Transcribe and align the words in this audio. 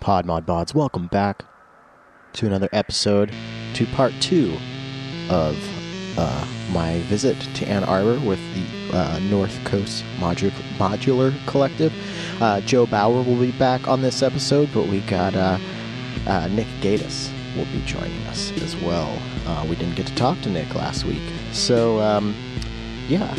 Pod 0.00 0.24
Mod 0.24 0.46
Bods, 0.46 0.74
welcome 0.74 1.08
back 1.08 1.44
to 2.32 2.46
another 2.46 2.68
episode, 2.72 3.30
to 3.74 3.86
part 3.86 4.12
two 4.20 4.56
of 5.28 5.56
uh, 6.18 6.46
my 6.72 7.00
visit 7.02 7.38
to 7.54 7.66
Ann 7.68 7.84
Arbor 7.84 8.18
with 8.26 8.40
the 8.54 8.96
uh, 8.96 9.18
North 9.30 9.62
Coast 9.64 10.02
Modu- 10.18 10.50
Modular 10.78 11.34
Collective. 11.46 11.92
Uh, 12.40 12.60
Joe 12.62 12.86
Bauer 12.86 13.22
will 13.22 13.38
be 13.38 13.52
back 13.52 13.88
on 13.88 14.00
this 14.00 14.22
episode, 14.22 14.70
but 14.72 14.86
we 14.86 15.00
got 15.00 15.34
uh, 15.36 15.58
uh, 16.26 16.48
Nick 16.48 16.66
Gatiss 16.80 17.30
will 17.54 17.66
be 17.66 17.82
joining 17.84 18.26
us 18.28 18.52
as 18.62 18.74
well. 18.76 19.18
Uh, 19.46 19.66
we 19.68 19.76
didn't 19.76 19.96
get 19.96 20.06
to 20.06 20.14
talk 20.14 20.40
to 20.40 20.48
Nick 20.48 20.74
last 20.74 21.04
week, 21.04 21.22
so 21.52 22.00
um, 22.00 22.34
yeah, 23.06 23.34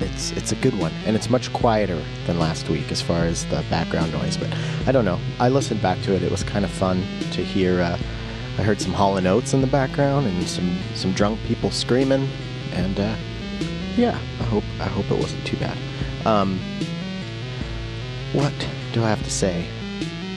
it's 0.00 0.32
it's 0.32 0.52
a 0.52 0.56
good 0.56 0.78
one, 0.78 0.92
and 1.06 1.16
it's 1.16 1.30
much 1.30 1.52
quieter 1.52 2.02
than 2.26 2.38
last 2.38 2.68
week 2.68 2.90
as 2.90 3.00
far 3.00 3.24
as 3.24 3.44
the 3.46 3.64
background 3.70 4.12
noise. 4.12 4.36
But 4.36 4.52
I 4.86 4.92
don't 4.92 5.04
know. 5.04 5.18
I 5.38 5.48
listened 5.48 5.82
back 5.82 6.00
to 6.02 6.14
it. 6.14 6.22
It 6.22 6.30
was 6.30 6.42
kind 6.42 6.64
of 6.64 6.70
fun 6.70 7.02
to 7.32 7.44
hear. 7.44 7.80
Uh, 7.80 7.98
I 8.58 8.62
heard 8.62 8.80
some 8.80 8.92
Hall 8.92 9.16
and 9.16 9.26
Oates 9.26 9.52
in 9.52 9.60
the 9.60 9.66
background 9.66 10.26
and 10.26 10.48
some 10.48 10.78
some 10.94 11.12
drunk 11.12 11.40
people 11.44 11.70
screaming, 11.70 12.28
and 12.72 12.98
uh, 12.98 13.16
yeah, 13.96 14.18
I 14.40 14.44
hope 14.44 14.64
I 14.80 14.84
hope 14.84 15.10
it 15.10 15.18
wasn't 15.18 15.46
too 15.46 15.56
bad. 15.56 15.76
Um, 16.26 16.60
what 18.32 18.52
do 18.92 19.02
I 19.04 19.08
have 19.08 19.22
to 19.22 19.30
say? 19.30 19.66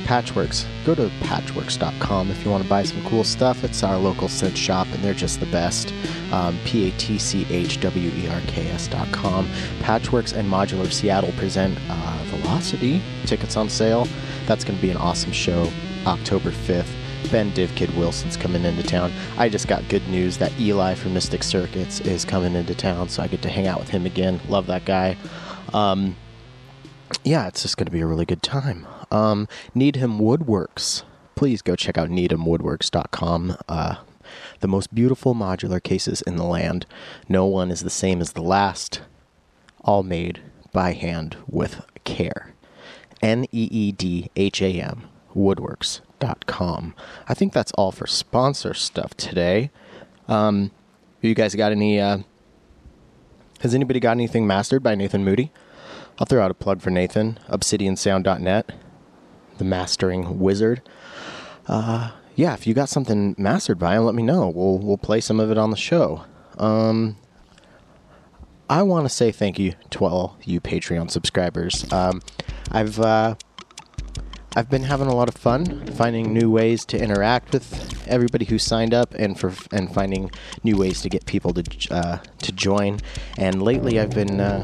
Patchwerks. 0.07 0.65
Go 0.85 0.95
to 0.95 1.09
patchwerks.com 1.19 2.31
if 2.31 2.45
you 2.45 2.49
want 2.49 2.63
to 2.63 2.69
buy 2.69 2.83
some 2.83 3.03
cool 3.03 3.25
stuff. 3.25 3.65
It's 3.65 3.83
our 3.83 3.97
local 3.97 4.29
synth 4.29 4.55
shop, 4.55 4.87
and 4.93 5.03
they're 5.03 5.13
just 5.13 5.41
the 5.41 5.45
best. 5.47 5.93
Um, 6.31 6.57
P 6.63 6.87
A 6.87 6.91
T 6.91 7.19
C 7.19 7.45
H 7.49 7.81
W 7.81 8.11
E 8.11 8.29
R 8.29 8.39
K 8.47 8.69
S.com. 8.69 9.49
Patchwerks 9.81 10.33
and 10.33 10.49
Modular 10.49 10.89
Seattle 10.89 11.33
present 11.33 11.77
uh, 11.89 12.23
Velocity. 12.27 13.01
Tickets 13.25 13.57
on 13.57 13.69
sale. 13.69 14.07
That's 14.45 14.63
going 14.63 14.77
to 14.77 14.81
be 14.81 14.91
an 14.91 14.97
awesome 14.97 15.33
show, 15.33 15.69
October 16.05 16.51
5th. 16.51 16.87
Ben 17.29 17.51
Divkid 17.51 17.93
Wilson's 17.97 18.37
coming 18.37 18.63
into 18.63 18.83
town. 18.83 19.11
I 19.37 19.49
just 19.49 19.67
got 19.67 19.85
good 19.89 20.07
news 20.07 20.37
that 20.37 20.57
Eli 20.57 20.95
from 20.95 21.15
Mystic 21.15 21.43
Circuits 21.43 21.99
is 21.99 22.23
coming 22.23 22.55
into 22.55 22.73
town, 22.73 23.09
so 23.09 23.21
I 23.21 23.27
get 23.27 23.41
to 23.41 23.49
hang 23.49 23.67
out 23.67 23.79
with 23.79 23.89
him 23.89 24.05
again. 24.05 24.39
Love 24.47 24.67
that 24.67 24.85
guy. 24.85 25.17
Um, 25.73 26.15
yeah, 27.25 27.47
it's 27.47 27.61
just 27.61 27.75
going 27.75 27.87
to 27.87 27.91
be 27.91 27.99
a 27.99 28.07
really 28.07 28.25
good 28.25 28.41
time. 28.41 28.87
Um, 29.11 29.47
Needham 29.73 30.19
Woodworks. 30.19 31.03
Please 31.35 31.61
go 31.61 31.75
check 31.75 31.97
out 31.97 32.09
needhamwoodworks.com. 32.09 33.57
Uh, 33.69 33.95
the 34.59 34.67
most 34.67 34.93
beautiful 34.93 35.33
modular 35.35 35.81
cases 35.81 36.21
in 36.23 36.35
the 36.35 36.43
land. 36.43 36.85
No 37.29 37.45
one 37.45 37.71
is 37.71 37.81
the 37.81 37.89
same 37.89 38.21
as 38.21 38.33
the 38.33 38.41
last. 38.41 39.01
All 39.81 40.03
made 40.03 40.41
by 40.73 40.93
hand 40.93 41.37
with 41.47 41.85
care. 42.03 42.53
N 43.21 43.45
E 43.51 43.67
E 43.71 43.91
D 43.91 44.29
H 44.35 44.61
A 44.61 44.81
M 44.81 45.07
woodworks.com. 45.35 46.95
I 47.27 47.33
think 47.33 47.53
that's 47.53 47.71
all 47.73 47.91
for 47.91 48.07
sponsor 48.07 48.73
stuff 48.73 49.15
today. 49.15 49.69
Um, 50.27 50.71
you 51.21 51.35
guys 51.35 51.55
got 51.55 51.71
any? 51.71 51.99
Uh, 51.99 52.19
has 53.61 53.73
anybody 53.73 53.99
got 53.99 54.11
anything 54.11 54.45
mastered 54.45 54.83
by 54.83 54.95
Nathan 54.95 55.23
Moody? 55.23 55.51
I'll 56.19 56.25
throw 56.25 56.43
out 56.43 56.51
a 56.51 56.55
plug 56.55 56.81
for 56.81 56.89
Nathan, 56.89 57.39
obsidiansound.net, 57.47 58.71
the 59.57 59.65
mastering 59.65 60.39
wizard. 60.39 60.81
Uh, 61.67 62.11
yeah, 62.35 62.53
if 62.53 62.67
you 62.67 62.73
got 62.73 62.89
something 62.89 63.35
mastered 63.37 63.79
by 63.79 63.95
him, 63.95 64.05
let 64.05 64.15
me 64.15 64.23
know. 64.23 64.49
We'll 64.49 64.77
we'll 64.77 64.97
play 64.97 65.21
some 65.21 65.39
of 65.39 65.51
it 65.51 65.57
on 65.57 65.71
the 65.71 65.77
show. 65.77 66.23
Um, 66.57 67.17
I 68.69 68.83
want 68.83 69.05
to 69.05 69.09
say 69.09 69.31
thank 69.31 69.57
you 69.57 69.73
to 69.91 70.05
all 70.05 70.37
you 70.43 70.59
Patreon 70.59 71.09
subscribers. 71.09 71.91
Um, 71.91 72.21
I've 72.71 72.99
uh, 72.99 73.35
I've 74.55 74.69
been 74.69 74.83
having 74.83 75.07
a 75.07 75.15
lot 75.15 75.27
of 75.27 75.35
fun 75.35 75.85
finding 75.93 76.33
new 76.33 76.49
ways 76.49 76.83
to 76.85 76.97
interact 76.99 77.53
with 77.53 78.07
everybody 78.07 78.45
who 78.45 78.57
signed 78.57 78.93
up, 78.93 79.13
and 79.13 79.39
for 79.39 79.53
and 79.71 79.93
finding 79.93 80.31
new 80.63 80.77
ways 80.77 81.01
to 81.01 81.09
get 81.09 81.25
people 81.25 81.53
to 81.53 81.63
uh, 81.91 82.17
to 82.39 82.51
join. 82.51 82.99
And 83.37 83.61
lately, 83.61 83.99
I've 83.99 84.11
been 84.11 84.39
uh, 84.39 84.63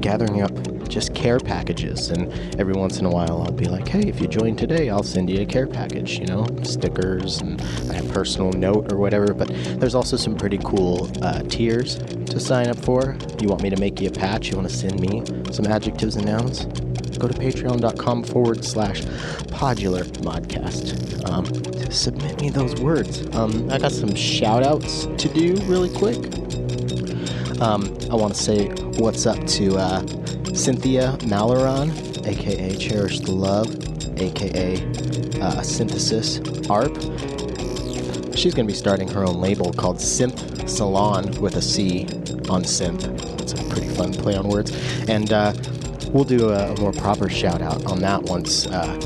gathering 0.00 0.42
up 0.42 0.88
just 0.88 1.14
care 1.14 1.38
packages, 1.38 2.10
and 2.10 2.32
every 2.58 2.74
once 2.74 2.98
in 2.98 3.04
a 3.04 3.10
while, 3.10 3.42
I'll 3.42 3.52
be 3.52 3.66
like, 3.66 3.88
"Hey, 3.88 4.08
if 4.08 4.20
you 4.20 4.28
join 4.28 4.56
today, 4.56 4.88
I'll 4.88 5.02
send 5.02 5.28
you 5.28 5.40
a 5.42 5.46
care 5.46 5.66
package." 5.66 6.18
You 6.18 6.26
know, 6.26 6.46
stickers 6.62 7.40
and 7.40 7.60
a 7.90 8.02
personal 8.12 8.52
note 8.52 8.92
or 8.92 8.98
whatever. 8.98 9.34
But 9.34 9.48
there's 9.78 9.94
also 9.94 10.16
some 10.16 10.36
pretty 10.36 10.58
cool 10.58 11.10
uh, 11.22 11.42
tiers 11.42 11.96
to 11.96 12.40
sign 12.40 12.68
up 12.68 12.78
for. 12.78 13.16
You 13.40 13.48
want 13.48 13.62
me 13.62 13.70
to 13.70 13.78
make 13.78 14.00
you 14.00 14.08
a 14.08 14.12
patch? 14.12 14.48
You 14.48 14.56
want 14.56 14.68
to 14.68 14.74
send 14.74 15.00
me 15.00 15.22
some 15.52 15.66
adjectives 15.66 16.16
and 16.16 16.24
nouns? 16.26 16.66
Go 17.26 17.32
to 17.32 17.40
patreon.com 17.40 18.22
forward 18.24 18.64
slash 18.64 19.00
podular 19.50 20.04
modcast 20.18 21.24
um, 21.30 21.44
to 21.44 21.90
submit 21.90 22.38
me 22.40 22.50
those 22.50 22.78
words. 22.80 23.24
Um, 23.34 23.70
I 23.70 23.78
got 23.78 23.92
some 23.92 24.14
shout 24.14 24.62
outs 24.62 25.06
to 25.06 25.28
do 25.28 25.54
really 25.64 25.88
quick. 25.88 26.18
Um, 27.62 27.96
I 28.10 28.14
want 28.14 28.34
to 28.34 28.42
say 28.42 28.66
what's 28.98 29.24
up 29.24 29.42
to 29.46 29.76
uh, 29.76 30.00
Cynthia 30.52 31.16
Maleron, 31.20 32.26
aka 32.26 32.76
Cherish 32.76 33.20
the 33.20 33.32
Love, 33.32 33.68
aka 34.20 34.76
uh, 35.40 35.62
Synthesis 35.62 36.40
ARP. 36.68 36.94
She's 38.36 38.52
going 38.52 38.66
to 38.66 38.72
be 38.72 38.76
starting 38.76 39.08
her 39.08 39.24
own 39.24 39.40
label 39.40 39.72
called 39.72 39.96
Synth 39.96 40.68
Salon 40.68 41.30
with 41.40 41.56
a 41.56 41.62
C 41.62 42.02
on 42.50 42.64
synth. 42.64 43.40
It's 43.40 43.52
a 43.52 43.64
pretty 43.70 43.88
fun 43.88 44.12
play 44.12 44.36
on 44.36 44.48
words. 44.48 44.72
And 45.08 45.32
uh, 45.32 45.52
we'll 46.14 46.24
do 46.24 46.50
a, 46.50 46.80
more 46.80 46.92
proper 46.92 47.28
shout 47.28 47.60
out 47.60 47.84
on 47.84 48.00
that 48.00 48.22
once 48.22 48.66
uh, 48.68 48.98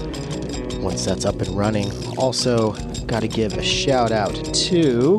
once 0.81 1.05
that's 1.05 1.25
up 1.25 1.41
and 1.41 1.49
running. 1.57 1.91
Also, 2.17 2.73
got 3.07 3.21
to 3.21 3.29
give 3.29 3.55
a 3.55 3.63
shout 3.63 4.13
out 4.13 4.35
to 4.55 5.19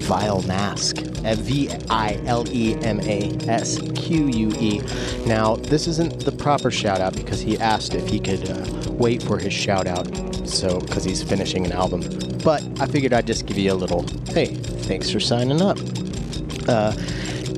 Vile 0.00 0.42
Masque. 0.42 0.96
V 1.34 1.68
I 1.90 2.20
L 2.26 2.44
E 2.50 2.76
M 2.82 3.00
A 3.00 3.36
S 3.48 3.80
Q 3.96 4.28
U 4.28 4.52
E. 4.60 4.80
Now, 5.26 5.56
this 5.56 5.88
isn't 5.88 6.20
the 6.20 6.30
proper 6.30 6.70
shout 6.70 7.00
out 7.00 7.16
because 7.16 7.40
he 7.40 7.58
asked 7.58 7.94
if 7.94 8.08
he 8.08 8.20
could 8.20 8.48
uh, 8.48 8.92
wait 8.92 9.24
for 9.24 9.36
his 9.36 9.52
shout 9.52 9.88
out, 9.88 10.06
so 10.46 10.78
because 10.78 11.02
he's 11.02 11.24
finishing 11.24 11.66
an 11.66 11.72
album. 11.72 12.02
But 12.44 12.62
I 12.80 12.86
figured 12.86 13.12
I'd 13.12 13.26
just 13.26 13.46
give 13.46 13.58
you 13.58 13.72
a 13.72 13.74
little 13.74 14.06
hey, 14.28 14.54
thanks 14.54 15.10
for 15.10 15.18
signing 15.18 15.60
up. 15.60 15.78
Uh, 16.68 16.92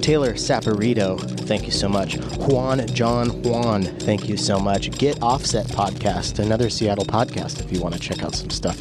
Taylor 0.01 0.33
Saporito, 0.33 1.38
thank 1.49 1.65
you 1.65 1.73
so 1.73 1.89
much. 1.89 2.19
Juan 2.37 2.87
John 2.89 3.31
Juan, 3.43 3.83
thank 3.83 4.29
you 4.29 4.37
so 4.37 4.61
much. 4.61 4.91
Get 4.91 5.23
Offset 5.23 5.67
Podcast, 5.69 6.39
another 6.41 6.69
Seattle 6.69 7.07
podcast 7.07 7.65
if 7.65 7.73
you 7.73 7.81
want 7.81 7.95
to 7.95 8.01
check 8.01 8.23
out 8.23 8.35
some 8.35 8.51
stuff 8.51 8.79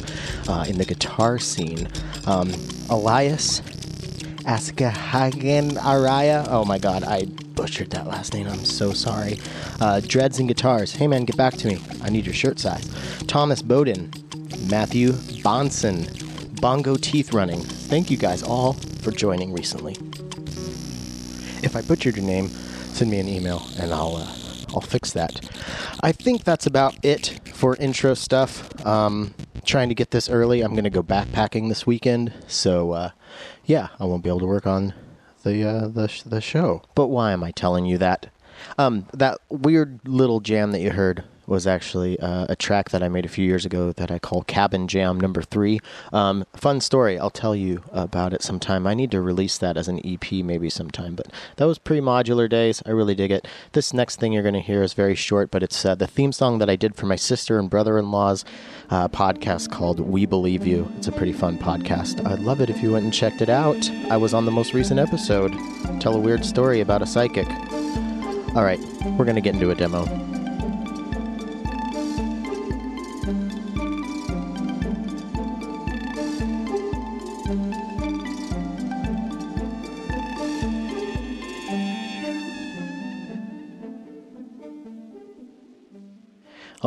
uh, 0.50 0.66
in 0.68 0.76
the 0.76 0.84
guitar 0.84 1.38
scene. 1.38 1.88
Um, 2.26 2.52
Elias 2.90 3.62
Askahagen 4.44 5.78
Araya, 5.78 6.46
oh 6.50 6.66
my 6.66 6.78
god, 6.78 7.04
I 7.04 7.24
butchered 7.54 7.90
that 7.92 8.06
last 8.06 8.34
name, 8.34 8.46
I'm 8.46 8.66
so 8.66 8.92
sorry. 8.92 9.38
Uh, 9.80 10.00
Dreads 10.00 10.38
and 10.38 10.46
Guitars, 10.46 10.92
hey 10.92 11.06
man, 11.06 11.24
get 11.24 11.38
back 11.38 11.54
to 11.54 11.68
me, 11.68 11.78
I 12.02 12.10
need 12.10 12.26
your 12.26 12.34
shirt 12.34 12.58
size. 12.58 12.86
Thomas 13.26 13.62
Bowden, 13.62 14.12
Matthew 14.68 15.12
Bonson, 15.42 16.60
Bongo 16.60 16.96
Teeth 16.96 17.32
Running, 17.32 17.60
thank 17.60 18.10
you 18.10 18.18
guys 18.18 18.42
all 18.42 18.74
for 18.74 19.10
joining 19.10 19.54
recently. 19.54 19.96
If 21.62 21.76
I 21.76 21.82
butchered 21.82 22.16
your 22.16 22.24
name, 22.24 22.48
send 22.48 23.10
me 23.10 23.18
an 23.18 23.28
email 23.28 23.66
and 23.78 23.92
I'll 23.92 24.16
uh, 24.16 24.32
I'll 24.74 24.80
fix 24.80 25.12
that. 25.12 25.40
I 26.02 26.12
think 26.12 26.44
that's 26.44 26.66
about 26.66 26.96
it 27.02 27.40
for 27.54 27.76
intro 27.76 28.14
stuff. 28.14 28.68
Um, 28.86 29.34
trying 29.64 29.88
to 29.88 29.94
get 29.94 30.10
this 30.10 30.28
early. 30.28 30.62
I'm 30.62 30.72
going 30.72 30.84
to 30.84 30.90
go 30.90 31.02
backpacking 31.02 31.68
this 31.68 31.86
weekend, 31.86 32.32
so 32.46 32.92
uh, 32.92 33.10
yeah, 33.64 33.88
I 33.98 34.04
won't 34.04 34.22
be 34.22 34.28
able 34.30 34.40
to 34.40 34.46
work 34.46 34.66
on 34.66 34.94
the 35.42 35.68
uh, 35.68 35.88
the 35.88 36.08
sh- 36.08 36.22
the 36.22 36.40
show. 36.40 36.82
But 36.94 37.08
why 37.08 37.32
am 37.32 37.42
I 37.42 37.50
telling 37.50 37.86
you 37.86 37.98
that? 37.98 38.30
Um, 38.76 39.06
that 39.12 39.38
weird 39.48 40.00
little 40.04 40.40
jam 40.40 40.72
that 40.72 40.80
you 40.80 40.90
heard 40.90 41.24
was 41.48 41.66
actually 41.66 42.20
uh, 42.20 42.46
a 42.48 42.56
track 42.56 42.90
that 42.90 43.02
I 43.02 43.08
made 43.08 43.24
a 43.24 43.28
few 43.28 43.44
years 43.44 43.64
ago 43.64 43.92
that 43.92 44.10
I 44.10 44.18
call 44.18 44.42
Cabin 44.42 44.86
Jam 44.86 45.18
Number 45.18 45.42
Three. 45.42 45.80
Um, 46.12 46.44
fun 46.54 46.80
story. 46.80 47.18
I'll 47.18 47.30
tell 47.30 47.56
you 47.56 47.82
about 47.92 48.32
it 48.32 48.42
sometime. 48.42 48.86
I 48.86 48.94
need 48.94 49.10
to 49.12 49.20
release 49.20 49.58
that 49.58 49.76
as 49.76 49.88
an 49.88 50.00
EP 50.04 50.30
maybe 50.44 50.68
sometime. 50.70 51.14
But 51.14 51.28
that 51.56 51.66
was 51.66 51.78
pre 51.78 52.00
modular 52.00 52.48
days. 52.48 52.82
I 52.84 52.90
really 52.90 53.14
dig 53.14 53.30
it. 53.30 53.48
This 53.72 53.92
next 53.92 54.20
thing 54.20 54.32
you're 54.32 54.42
going 54.42 54.54
to 54.54 54.60
hear 54.60 54.82
is 54.82 54.92
very 54.92 55.14
short, 55.14 55.50
but 55.50 55.62
it's 55.62 55.84
uh, 55.84 55.94
the 55.94 56.06
theme 56.06 56.32
song 56.32 56.58
that 56.58 56.70
I 56.70 56.76
did 56.76 56.94
for 56.94 57.06
my 57.06 57.16
sister 57.16 57.58
and 57.58 57.70
brother 57.70 57.98
in 57.98 58.10
law's 58.10 58.44
uh, 58.90 59.08
podcast 59.08 59.70
called 59.70 60.00
We 60.00 60.26
Believe 60.26 60.66
You. 60.66 60.92
It's 60.98 61.08
a 61.08 61.12
pretty 61.12 61.32
fun 61.32 61.58
podcast. 61.58 62.26
I'd 62.26 62.40
love 62.40 62.60
it 62.60 62.70
if 62.70 62.82
you 62.82 62.92
went 62.92 63.04
and 63.04 63.14
checked 63.14 63.40
it 63.40 63.48
out. 63.48 63.90
I 64.10 64.16
was 64.16 64.34
on 64.34 64.44
the 64.44 64.50
most 64.50 64.74
recent 64.74 65.00
episode. 65.00 65.52
Tell 66.00 66.14
a 66.14 66.20
weird 66.20 66.44
story 66.44 66.80
about 66.80 67.02
a 67.02 67.06
psychic. 67.06 67.48
All 68.54 68.64
right, 68.64 68.80
we're 69.16 69.24
going 69.24 69.34
to 69.34 69.40
get 69.40 69.54
into 69.54 69.70
a 69.70 69.74
demo. 69.74 70.27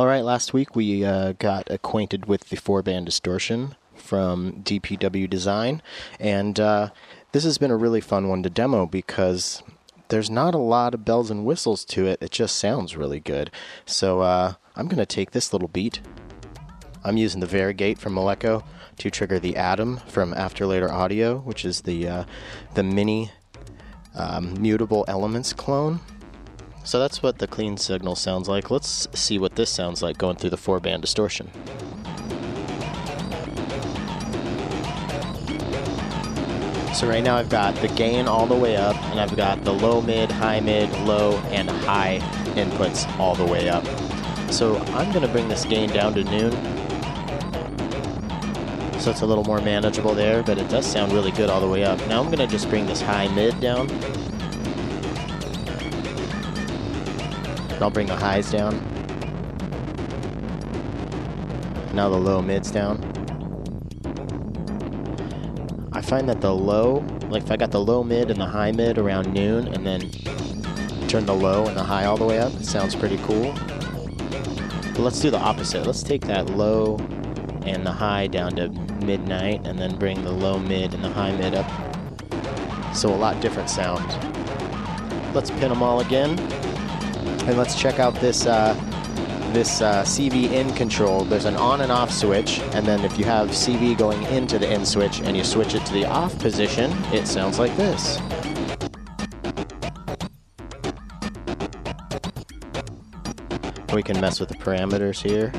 All 0.02 0.08
right, 0.08 0.24
last 0.24 0.52
week 0.52 0.74
we 0.74 1.04
uh, 1.04 1.34
got 1.38 1.70
acquainted 1.70 2.26
with 2.26 2.48
the 2.48 2.56
four 2.56 2.82
band 2.82 3.06
distortion 3.06 3.76
from 3.94 4.64
DPW 4.64 5.30
Design, 5.30 5.80
and 6.18 6.58
uh, 6.58 6.90
this 7.30 7.44
has 7.44 7.56
been 7.56 7.70
a 7.70 7.76
really 7.76 8.00
fun 8.00 8.28
one 8.28 8.42
to 8.42 8.50
demo 8.50 8.84
because 8.84 9.62
there's 10.08 10.28
not 10.28 10.56
a 10.56 10.58
lot 10.58 10.92
of 10.92 11.04
bells 11.04 11.30
and 11.30 11.44
whistles 11.44 11.84
to 11.84 12.08
it. 12.08 12.20
It 12.20 12.32
just 12.32 12.56
sounds 12.56 12.96
really 12.96 13.20
good. 13.20 13.52
So 13.86 14.22
uh, 14.22 14.54
I'm 14.74 14.88
going 14.88 14.98
to 14.98 15.06
take 15.06 15.30
this 15.30 15.52
little 15.52 15.68
beat. 15.68 16.00
I'm 17.04 17.16
using 17.16 17.38
the 17.38 17.46
Varigate 17.46 18.00
from 18.00 18.16
Malekko 18.16 18.64
to 18.98 19.08
trigger 19.08 19.38
the 19.38 19.54
Atom 19.54 19.98
from 20.08 20.34
After 20.34 20.66
Later 20.66 20.90
Audio, 20.90 21.38
which 21.38 21.64
is 21.64 21.82
the 21.82 22.08
uh, 22.08 22.24
the 22.74 22.82
mini 22.82 23.30
um, 24.16 24.60
mutable 24.60 25.04
elements 25.06 25.52
clone. 25.52 26.00
So 26.84 26.98
that's 26.98 27.22
what 27.22 27.38
the 27.38 27.46
clean 27.46 27.76
signal 27.76 28.16
sounds 28.16 28.48
like. 28.48 28.70
Let's 28.70 29.08
see 29.18 29.38
what 29.38 29.54
this 29.54 29.70
sounds 29.70 30.02
like 30.02 30.18
going 30.18 30.36
through 30.36 30.50
the 30.50 30.56
four 30.56 30.80
band 30.80 31.02
distortion. 31.02 31.50
So 36.94 37.08
right 37.08 37.24
now 37.24 37.36
I've 37.36 37.48
got 37.48 37.74
the 37.76 37.88
gain 37.88 38.28
all 38.28 38.46
the 38.46 38.54
way 38.54 38.76
up, 38.76 38.96
and 39.06 39.18
I've 39.18 39.34
got 39.34 39.64
the 39.64 39.72
low 39.72 40.02
mid, 40.02 40.30
high 40.30 40.60
mid, 40.60 40.90
low, 41.00 41.38
and 41.50 41.70
high 41.70 42.18
inputs 42.54 43.08
all 43.18 43.34
the 43.34 43.46
way 43.46 43.68
up. 43.68 43.84
So 44.52 44.76
I'm 44.94 45.10
going 45.10 45.26
to 45.26 45.32
bring 45.32 45.48
this 45.48 45.64
gain 45.64 45.88
down 45.88 46.14
to 46.14 46.24
noon. 46.24 46.52
So 49.00 49.10
it's 49.10 49.22
a 49.22 49.26
little 49.26 49.44
more 49.44 49.60
manageable 49.60 50.14
there, 50.14 50.42
but 50.42 50.58
it 50.58 50.68
does 50.68 50.86
sound 50.86 51.12
really 51.12 51.32
good 51.32 51.48
all 51.48 51.60
the 51.60 51.68
way 51.68 51.82
up. 51.82 51.98
Now 52.08 52.20
I'm 52.20 52.26
going 52.26 52.38
to 52.38 52.46
just 52.46 52.68
bring 52.68 52.86
this 52.86 53.00
high 53.00 53.28
mid 53.34 53.58
down. 53.60 53.88
I'll 57.82 57.90
bring 57.90 58.06
the 58.06 58.16
highs 58.16 58.50
down. 58.50 58.74
Now 61.94 62.08
the 62.08 62.16
low 62.16 62.40
mids 62.40 62.70
down. 62.70 63.00
I 65.92 66.00
find 66.00 66.28
that 66.28 66.40
the 66.40 66.54
low, 66.54 67.04
like 67.28 67.42
if 67.42 67.50
I 67.50 67.56
got 67.56 67.70
the 67.70 67.80
low 67.80 68.02
mid 68.02 68.30
and 68.30 68.40
the 68.40 68.46
high 68.46 68.72
mid 68.72 68.98
around 68.98 69.32
noon 69.32 69.68
and 69.68 69.86
then 69.86 70.10
turn 71.08 71.26
the 71.26 71.34
low 71.34 71.66
and 71.66 71.76
the 71.76 71.82
high 71.82 72.06
all 72.06 72.16
the 72.16 72.24
way 72.24 72.38
up, 72.38 72.52
it 72.54 72.64
sounds 72.64 72.94
pretty 72.94 73.18
cool. 73.18 73.52
But 73.52 75.00
let's 75.00 75.20
do 75.20 75.30
the 75.30 75.38
opposite. 75.38 75.86
Let's 75.86 76.02
take 76.02 76.22
that 76.26 76.50
low 76.50 76.96
and 77.66 77.86
the 77.86 77.92
high 77.92 78.26
down 78.26 78.56
to 78.56 78.68
midnight 79.04 79.66
and 79.66 79.78
then 79.78 79.96
bring 79.96 80.24
the 80.24 80.32
low 80.32 80.58
mid 80.58 80.94
and 80.94 81.04
the 81.04 81.10
high 81.10 81.32
mid 81.32 81.54
up. 81.54 81.70
So 82.94 83.08
a 83.08 83.16
lot 83.16 83.40
different 83.40 83.68
sound. 83.68 84.06
Let's 85.34 85.50
pin 85.50 85.68
them 85.68 85.82
all 85.82 86.00
again. 86.00 86.36
And 87.46 87.58
let's 87.58 87.80
check 87.80 87.98
out 87.98 88.14
this 88.16 88.46
uh, 88.46 88.74
this 89.52 89.82
uh, 89.82 90.02
CV 90.02 90.50
in 90.50 90.72
control, 90.74 91.24
there's 91.24 91.44
an 91.44 91.56
on 91.56 91.82
and 91.82 91.92
off 91.92 92.10
switch, 92.10 92.60
and 92.72 92.86
then 92.86 93.04
if 93.04 93.18
you 93.18 93.24
have 93.24 93.50
CV 93.50 93.96
going 93.96 94.22
into 94.24 94.58
the 94.58 94.72
in 94.72 94.86
switch 94.86 95.20
and 95.20 95.36
you 95.36 95.44
switch 95.44 95.74
it 95.74 95.84
to 95.84 95.92
the 95.92 96.06
off 96.06 96.38
position, 96.38 96.90
it 97.12 97.26
sounds 97.26 97.58
like 97.58 97.76
this. 97.76 98.18
We 103.92 104.02
can 104.02 104.18
mess 104.22 104.40
with 104.40 104.48
the 104.48 104.56
parameters 104.56 105.20
here. 105.20 105.52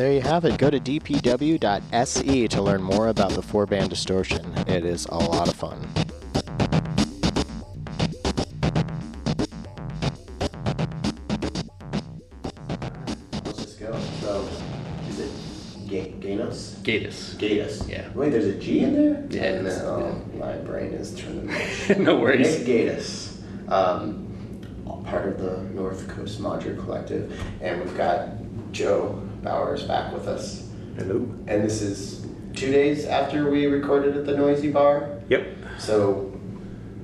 There 0.00 0.12
you 0.14 0.22
have 0.22 0.46
it. 0.46 0.56
Go 0.56 0.70
to 0.70 0.80
dpw.se 0.80 2.48
to 2.48 2.62
learn 2.62 2.82
more 2.82 3.08
about 3.08 3.32
the 3.32 3.42
four 3.42 3.66
band 3.66 3.90
distortion. 3.90 4.50
It 4.66 4.82
is 4.82 5.04
a 5.04 5.14
lot 5.14 5.46
of 5.46 5.54
fun. 5.54 5.78
Let's 13.44 13.58
just 13.58 13.78
go. 13.78 14.00
So, 14.22 14.48
is 15.10 15.20
it 15.20 15.30
Gatos? 15.86 16.76
Gatus. 16.82 17.34
Gatus. 17.34 17.86
Yeah. 17.86 18.08
Wait, 18.14 18.30
there's 18.30 18.46
a 18.46 18.54
G 18.58 18.80
in 18.80 18.94
there? 18.94 19.26
Yeah, 19.28 19.58
it 19.58 19.66
is. 19.66 19.82
Oh, 19.82 20.18
my 20.38 20.56
brain 20.56 20.92
is 20.92 21.14
turning 21.14 21.52
no 22.02 22.16
worries. 22.16 22.56
Nick 22.56 22.66
Gatus, 22.66 23.42
um, 23.68 24.26
part 25.04 25.28
of 25.28 25.38
the 25.38 25.58
North 25.74 26.08
Coast 26.08 26.40
Modular 26.40 26.82
Collective, 26.82 27.38
and 27.60 27.82
we've 27.82 27.96
got 27.98 28.30
Joe 28.72 29.20
Bowers 29.42 29.84
back 29.84 30.12
with 30.12 30.28
us. 30.28 30.68
Hello. 30.96 31.16
And 31.46 31.64
this 31.64 31.80
is 31.80 32.26
two 32.54 32.70
days 32.70 33.06
after 33.06 33.50
we 33.50 33.66
recorded 33.66 34.16
at 34.16 34.26
the 34.26 34.36
Noisy 34.36 34.70
Bar. 34.70 35.20
Yep. 35.30 35.46
So, 35.78 36.38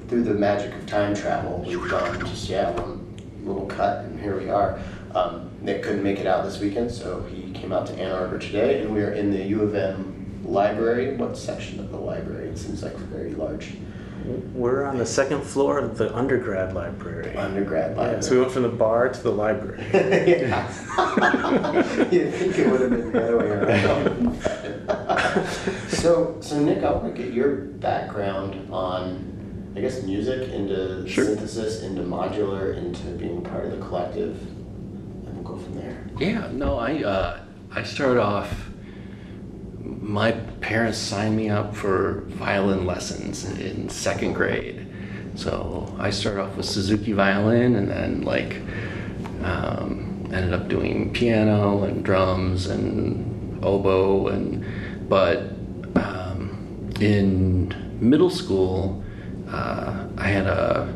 through 0.09 0.25
the 0.25 0.35
magic 0.35 0.75
of 0.75 0.87
time 0.87 1.14
travel, 1.14 1.64
we've 1.66 1.88
done 1.88 2.21
just, 2.21 2.49
yeah, 2.49 2.71
one 2.71 3.16
little 3.43 3.66
cut, 3.66 4.05
and 4.05 4.21
here 4.21 4.38
we 4.38 4.50
are. 4.50 4.78
Um, 5.14 5.50
Nick 5.62 5.83
couldn't 5.83 6.02
make 6.02 6.19
it 6.19 6.26
out 6.26 6.45
this 6.45 6.61
weekend, 6.61 6.90
so 6.90 7.23
he 7.23 7.52
came 7.52 7.73
out 7.73 7.87
to 7.87 7.95
Ann 7.95 8.12
Arbor 8.12 8.38
today, 8.38 8.83
and 8.83 8.93
we 8.93 9.02
are 9.02 9.12
in 9.12 9.31
the 9.31 9.43
U 9.45 9.62
of 9.62 9.75
M 9.75 10.43
library. 10.45 11.16
What 11.16 11.38
section 11.38 11.81
of 11.81 11.90
the 11.90 11.97
library? 11.97 12.49
It 12.49 12.59
seems 12.59 12.83
like 12.83 12.95
very 12.97 13.35
large. 13.35 13.73
We're 14.26 14.85
on 14.85 14.99
the 14.99 15.06
second 15.06 15.42
floor 15.42 15.78
of 15.78 15.99
the 15.99 16.14
undergrad 16.16 16.75
library. 16.75 17.37
Undergrad 17.37 17.97
library. 17.97 18.16
Yeah, 18.16 18.21
so 18.21 18.33
we 18.33 18.40
went 18.40 18.52
from 18.52 18.62
the 18.62 18.68
bar 18.71 19.09
to 19.09 19.23
the 19.23 19.30
library. 19.30 19.85
yeah. 19.95 20.66
you 22.11 22.30
think 22.33 22.59
it 22.59 22.71
would 22.71 22.80
have 22.80 22.90
been 22.90 23.12
the 23.12 23.23
other 23.23 23.38
way 23.38 23.47
around. 23.47 24.42
so, 25.88 26.37
so 26.40 26.59
Nick, 26.61 26.83
I 26.83 26.90
want 26.90 27.14
to 27.14 27.23
get 27.23 27.33
your 27.33 27.54
background 27.56 28.68
on, 28.73 29.73
I 29.76 29.80
guess, 29.80 30.02
music 30.02 30.49
into 30.50 31.06
Sure. 31.09 31.25
synthesis, 31.25 31.83
into 31.83 32.02
modular, 32.02 32.76
into 32.76 33.06
being 33.12 33.42
part 33.42 33.66
of 33.66 33.71
the 33.73 33.87
collective, 33.87 34.40
and 34.40 35.35
we'll 35.37 35.56
go 35.56 35.62
from 35.62 35.76
there. 35.76 36.04
Yeah, 36.18 36.49
no, 36.52 36.78
I 36.78 37.02
uh, 37.04 37.40
I 37.71 37.83
started 37.85 38.21
off 38.21 38.65
my 40.00 40.33
parents 40.61 40.99
signed 40.99 41.37
me 41.37 41.49
up 41.49 41.75
for 41.75 42.23
violin 42.26 42.87
lessons 42.87 43.45
in 43.59 43.88
second 43.88 44.33
grade. 44.33 44.87
So 45.35 45.95
I 45.99 46.11
started 46.11 46.43
off 46.43 46.57
with 46.57 46.66
Suzuki 46.66 47.12
violin 47.12 47.76
and 47.76 47.90
then 47.90 48.23
like 48.23 48.61
um, 49.43 50.28
ended 50.33 50.52
up 50.52 50.69
doing 50.69 51.12
piano 51.12 51.85
and 51.85 52.05
drums 52.05 52.66
and 52.66 53.62
oboe 53.64 54.28
and 54.28 54.64
but 55.09 55.43
um, 55.95 56.90
in 57.00 57.99
middle 58.00 58.31
school 58.31 59.02
uh, 59.49 60.07
I 60.19 60.28
had 60.28 60.47
a 60.47 60.93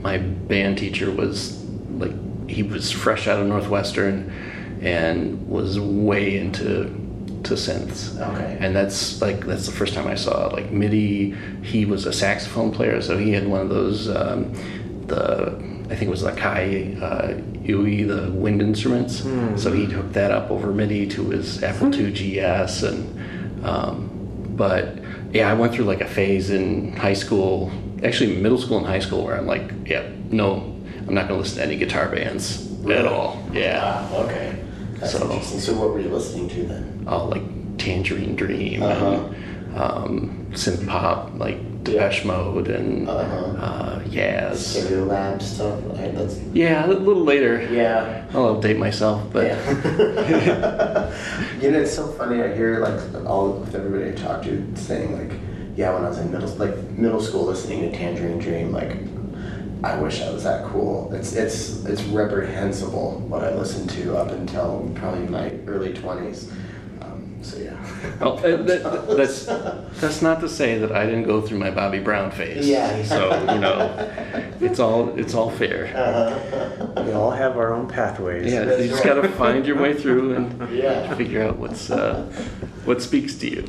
my 0.00 0.18
band 0.18 0.78
teacher 0.78 1.10
was 1.10 1.62
like 1.90 2.12
he 2.48 2.62
was 2.62 2.90
fresh 2.90 3.28
out 3.28 3.40
of 3.40 3.46
Northwestern 3.46 4.32
and 4.80 5.48
was 5.48 5.78
way 5.78 6.38
into 6.38 6.99
to 7.44 7.54
synths. 7.54 8.18
Okay. 8.20 8.58
And 8.60 8.74
that's 8.76 9.20
like 9.22 9.46
that's 9.46 9.66
the 9.66 9.72
first 9.72 9.94
time 9.94 10.06
I 10.06 10.14
saw 10.14 10.46
it. 10.48 10.52
like 10.52 10.70
MIDI. 10.70 11.30
He 11.62 11.84
was 11.84 12.06
a 12.06 12.12
saxophone 12.12 12.70
player, 12.72 13.00
so 13.00 13.16
he 13.16 13.32
had 13.32 13.46
one 13.46 13.60
of 13.60 13.68
those 13.68 14.08
um, 14.08 14.52
the 15.06 15.56
I 15.90 15.96
think 15.96 16.02
it 16.02 16.10
was 16.10 16.22
the 16.22 16.32
Kai 16.32 16.96
uh, 17.00 17.40
UE, 17.62 18.06
the 18.06 18.30
wind 18.30 18.62
instruments. 18.62 19.22
So 19.60 19.72
he 19.72 19.84
hooked 19.86 20.12
that 20.12 20.30
up 20.30 20.50
over 20.50 20.72
MIDI 20.72 21.06
to 21.08 21.30
his 21.30 21.62
Apple 21.62 21.92
II 21.94 22.12
GS, 22.12 22.82
and 22.84 23.64
um, 23.66 24.08
but 24.56 24.98
yeah, 25.32 25.50
I 25.50 25.54
went 25.54 25.74
through 25.74 25.86
like 25.86 26.00
a 26.00 26.06
phase 26.08 26.50
in 26.50 26.92
high 26.96 27.14
school, 27.14 27.70
actually 28.04 28.36
middle 28.36 28.58
school 28.58 28.78
and 28.78 28.86
high 28.86 28.98
school, 29.00 29.24
where 29.24 29.36
I'm 29.36 29.46
like, 29.46 29.72
yeah, 29.86 30.08
no, 30.30 30.76
I'm 31.06 31.14
not 31.14 31.28
gonna 31.28 31.40
listen 31.40 31.58
to 31.58 31.64
any 31.64 31.76
guitar 31.76 32.08
bands 32.08 32.66
at 32.88 33.06
all. 33.06 33.42
Yeah, 33.52 34.08
Wow, 34.10 34.24
okay. 34.24 34.62
That's 35.00 35.12
So- 35.12 35.22
interesting. 35.24 35.60
So 35.60 35.72
what 35.74 35.90
were 35.92 36.00
you 36.00 36.10
listening 36.10 36.48
to 36.50 36.62
then? 36.64 37.04
Oh, 37.08 37.26
like 37.26 37.42
Tangerine 37.78 38.36
Dream 38.36 38.82
Uh-huh. 38.82 39.10
and 39.10 39.34
um, 39.78 40.46
synth 40.52 40.86
pop, 40.86 41.30
like 41.38 41.58
Depeche 41.84 42.24
Mode 42.26 42.68
and 42.68 43.08
Uh-huh. 43.08 43.64
uh, 43.64 43.98
Yaz. 44.00 44.56
Stereolab 44.76 45.40
stuff. 45.40 45.78
Right? 45.94 46.14
That's 46.14 46.38
Yeah, 46.52 46.86
a 46.86 46.88
little 46.88 47.24
later. 47.24 47.66
yeah. 47.72 48.24
I'll 48.34 48.56
update 48.60 48.76
myself, 48.78 49.22
but 49.32 49.46
yeah. 49.46 49.70
you 51.62 51.70
know, 51.70 51.80
it's 51.80 51.94
so 51.94 52.08
funny. 52.08 52.42
I 52.42 52.54
hear 52.54 52.80
like 52.80 53.00
all 53.26 53.52
with 53.52 53.74
everybody 53.74 54.10
I 54.10 54.14
talk 54.14 54.42
to 54.42 54.62
saying 54.74 55.16
like, 55.16 55.32
yeah, 55.76 55.94
when 55.94 56.04
I 56.04 56.08
was 56.08 56.18
in 56.18 56.30
middle 56.30 56.50
like 56.56 56.76
middle 56.90 57.20
school, 57.22 57.44
listening 57.46 57.90
to 57.90 57.96
Tangerine 57.96 58.38
Dream, 58.38 58.72
like, 58.72 58.96
I 59.82 59.98
wish 59.98 60.20
I 60.20 60.30
was 60.30 60.44
that 60.44 60.64
cool. 60.66 61.12
It's 61.14 61.32
it's 61.32 61.84
it's 61.84 62.02
reprehensible 62.02 63.20
what 63.28 63.42
I 63.44 63.54
listened 63.54 63.90
to 63.90 64.16
up 64.16 64.30
until 64.30 64.90
probably 64.94 65.26
my 65.26 65.52
early 65.66 65.94
twenties. 65.94 66.50
Um, 67.00 67.38
so 67.42 67.58
yeah. 67.58 67.76
Uh, 68.20 68.34
that, 68.40 69.14
that's 69.16 69.46
that's 70.00 70.20
not 70.22 70.40
to 70.40 70.48
say 70.48 70.78
that 70.78 70.92
I 70.92 71.04
didn't 71.06 71.24
go 71.24 71.40
through 71.40 71.58
my 71.58 71.70
Bobby 71.70 71.98
Brown 71.98 72.30
phase. 72.30 72.68
Yeah. 72.68 73.02
So 73.04 73.30
you 73.54 73.60
know, 73.60 74.52
it's 74.60 74.78
all 74.78 75.18
it's 75.18 75.34
all 75.34 75.50
fair. 75.50 75.84
We 77.04 77.12
all 77.12 77.30
have 77.30 77.56
our 77.56 77.72
own 77.72 77.88
pathways. 77.88 78.52
Yeah, 78.52 78.76
you 78.76 78.88
just 78.88 79.04
gotta 79.04 79.28
find 79.30 79.66
your 79.66 79.80
way 79.80 79.94
through 79.94 80.34
and 80.34 80.70
Yeah. 80.76 81.14
figure 81.14 81.42
out 81.42 81.56
what's 81.58 81.90
uh, 81.90 82.22
what 82.84 83.00
speaks 83.02 83.34
to 83.36 83.48
you. 83.48 83.64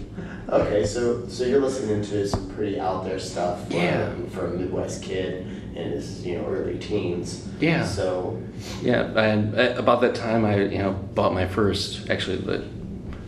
Okay, 0.52 0.86
so 0.86 1.28
so 1.28 1.46
you're 1.46 1.62
listening 1.62 2.02
to 2.04 2.28
some 2.28 2.50
pretty 2.52 2.80
out 2.80 3.06
there 3.06 3.20
stuff 3.20 3.68
for, 3.68 3.74
Yeah. 3.74 4.12
for 4.32 4.48
a 4.48 4.50
Midwest 4.50 5.02
kid 5.02 5.48
in 5.76 5.92
his 5.92 6.26
you 6.26 6.38
know 6.38 6.46
early 6.46 6.78
teens. 6.78 7.48
Yeah. 7.60 7.86
So 7.86 8.42
Yeah, 8.82 9.04
and 9.18 9.58
uh, 9.58 9.76
about 9.78 10.02
that 10.02 10.14
time, 10.14 10.44
I 10.46 10.58
you 10.64 10.80
know 10.80 10.92
bought 10.92 11.34
my 11.34 11.48
first, 11.48 12.10
actually 12.10 12.38
the 12.38 12.66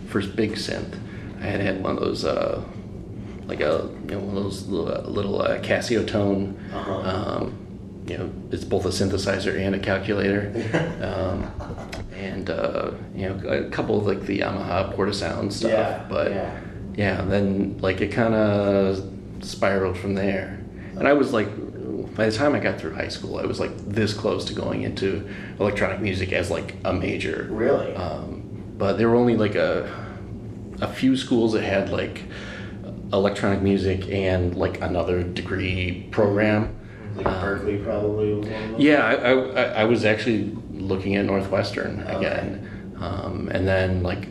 first 0.07 0.35
big 0.35 0.53
synth. 0.53 0.95
I 1.39 1.45
had 1.45 1.61
had 1.61 1.81
one 1.83 1.95
of 1.97 2.01
those, 2.03 2.25
uh, 2.25 2.61
like 3.47 3.61
a 3.61 3.89
you 4.09 4.15
know 4.15 4.19
one 4.19 4.37
of 4.37 4.43
those 4.43 4.67
little, 4.67 4.93
uh, 4.93 5.01
little 5.09 5.41
uh, 5.41 5.59
Casiotone. 5.59 6.55
Uh-huh. 6.73 6.99
Um, 6.99 7.59
you 8.05 8.17
know, 8.17 8.29
it's 8.51 8.65
both 8.65 8.85
a 8.85 8.89
synthesizer 8.89 9.57
and 9.57 9.75
a 9.75 9.79
calculator. 9.79 10.51
um, 11.01 11.49
and 12.17 12.49
uh, 12.49 12.91
you 13.15 13.29
know, 13.29 13.47
a 13.47 13.69
couple 13.69 13.97
of 13.97 14.05
like 14.05 14.25
the 14.25 14.39
Yamaha 14.39 14.93
Portasound 14.93 15.53
stuff. 15.53 15.71
Yeah, 15.71 16.05
but 16.09 16.31
yeah. 16.31 16.59
Yeah, 16.95 17.21
then 17.23 17.77
like 17.81 18.01
it 18.01 18.11
kind 18.11 18.33
of 18.33 19.03
spiraled 19.41 19.97
from 19.97 20.13
there. 20.15 20.59
And 20.97 21.07
I 21.07 21.13
was 21.13 21.33
like, 21.33 21.47
by 22.15 22.27
the 22.27 22.31
time 22.31 22.53
I 22.53 22.59
got 22.59 22.79
through 22.79 22.93
high 22.93 23.07
school, 23.07 23.39
I 23.39 23.45
was 23.45 23.59
like 23.59 23.75
this 23.79 24.13
close 24.13 24.45
to 24.45 24.53
going 24.53 24.83
into 24.83 25.27
electronic 25.59 25.99
music 26.01 26.31
as 26.33 26.51
like 26.51 26.75
a 26.85 26.93
major. 26.93 27.47
Really? 27.49 27.93
Um, 27.95 28.73
but 28.77 28.97
there 28.97 29.09
were 29.09 29.15
only 29.15 29.35
like 29.37 29.55
a 29.55 29.91
a 30.81 30.87
few 30.87 31.15
schools 31.17 31.53
that 31.53 31.63
had 31.63 31.89
like 31.89 32.23
electronic 33.11 33.61
music 33.61 34.07
and 34.09 34.55
like 34.55 34.81
another 34.81 35.23
degree 35.23 36.07
program. 36.11 36.75
like 37.15 37.25
Berklee 37.27 37.83
probably 37.83 38.33
was 38.33 38.47
one 38.47 38.63
of 38.63 38.71
them. 38.71 38.81
Yeah, 38.81 39.05
I, 39.05 39.13
I, 39.13 39.31
I- 39.33 39.71
I 39.81 39.83
was 39.85 40.03
actually 40.05 40.51
looking 40.71 41.15
at 41.15 41.25
Northwestern 41.25 42.01
Okay. 42.01 42.15
again, 42.17 42.95
um, 42.99 43.49
and 43.51 43.67
then 43.67 44.01
like 44.03 44.27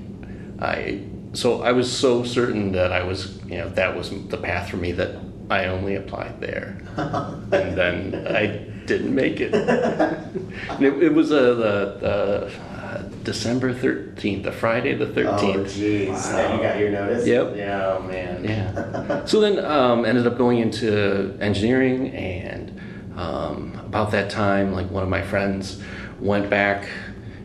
I, 0.61 1.01
so 1.33 1.63
I 1.63 1.73
was 1.73 1.91
so 1.91 2.25
certain 2.25 2.73
that 2.73 2.93
I 2.93 3.03
was, 3.03 3.43
you 3.45 3.59
know, 3.59 3.69
that 3.71 3.97
was 3.97 4.11
the 4.29 4.37
path 4.37 4.71
for 4.71 4.77
me 4.77 4.93
that 4.93 5.17
I 5.51 5.67
only 5.67 5.97
applied 5.97 6.41
there, 6.41 6.79
and 6.97 7.77
then 7.77 8.27
I 8.27 8.47
didn't 8.87 9.15
make 9.15 9.41
it. 9.41 9.55
And 9.55 10.83
it, 10.83 11.03
it 11.03 11.15
was 11.15 11.33
uh, 11.33 11.55
the, 11.55 11.97
the 12.01 12.53
uh, 12.83 13.03
December 13.23 13.73
thirteenth, 13.73 14.45
the 14.45 14.53
Friday 14.53 14.95
the 14.95 15.07
thirteenth. 15.07 15.33
Oh 15.33 15.65
thirteenth. 15.65 15.69
jeez, 15.69 16.33
that 16.33 16.55
you 16.55 16.63
got 16.63 16.79
your 16.79 16.91
notice. 16.91 17.27
Yep. 17.27 17.57
Yeah, 17.57 17.97
oh 17.99 18.03
man. 18.03 18.45
Yeah. 18.45 19.25
So 19.27 19.41
then 19.41 19.65
um, 19.65 20.05
ended 20.05 20.27
up 20.27 20.37
going 20.37 20.59
into 20.59 21.37
engineering, 21.41 22.09
and 22.11 22.81
um, 23.17 23.81
about 23.87 24.11
that 24.13 24.31
time, 24.31 24.73
like 24.73 24.91
one 24.91 25.03
of 25.03 25.09
my 25.09 25.23
friends 25.23 25.83
went 26.21 26.51
back, 26.51 26.89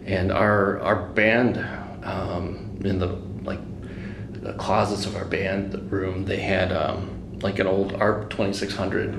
and 0.05 0.31
our 0.31 0.79
our 0.79 1.07
band 1.09 1.57
um, 2.03 2.79
in 2.83 2.99
the 2.99 3.07
like 3.07 3.26
the 4.47 4.53
closets 4.53 5.05
of 5.05 5.15
our 5.15 5.25
band 5.25 5.91
room, 5.91 6.25
they 6.25 6.37
had 6.39 6.71
um, 6.71 7.37
like 7.41 7.59
an 7.59 7.67
old 7.67 7.93
ARP 7.93 8.29
twenty 8.29 8.53
six 8.53 8.73
hundred 8.73 9.13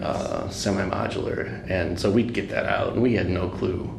uh, 0.00 0.48
semi 0.48 0.88
modular, 0.88 1.68
and 1.68 1.98
so 1.98 2.10
we'd 2.10 2.32
get 2.32 2.48
that 2.50 2.66
out, 2.66 2.92
and 2.92 3.02
we 3.02 3.14
had 3.14 3.28
no 3.28 3.48
clue. 3.48 3.90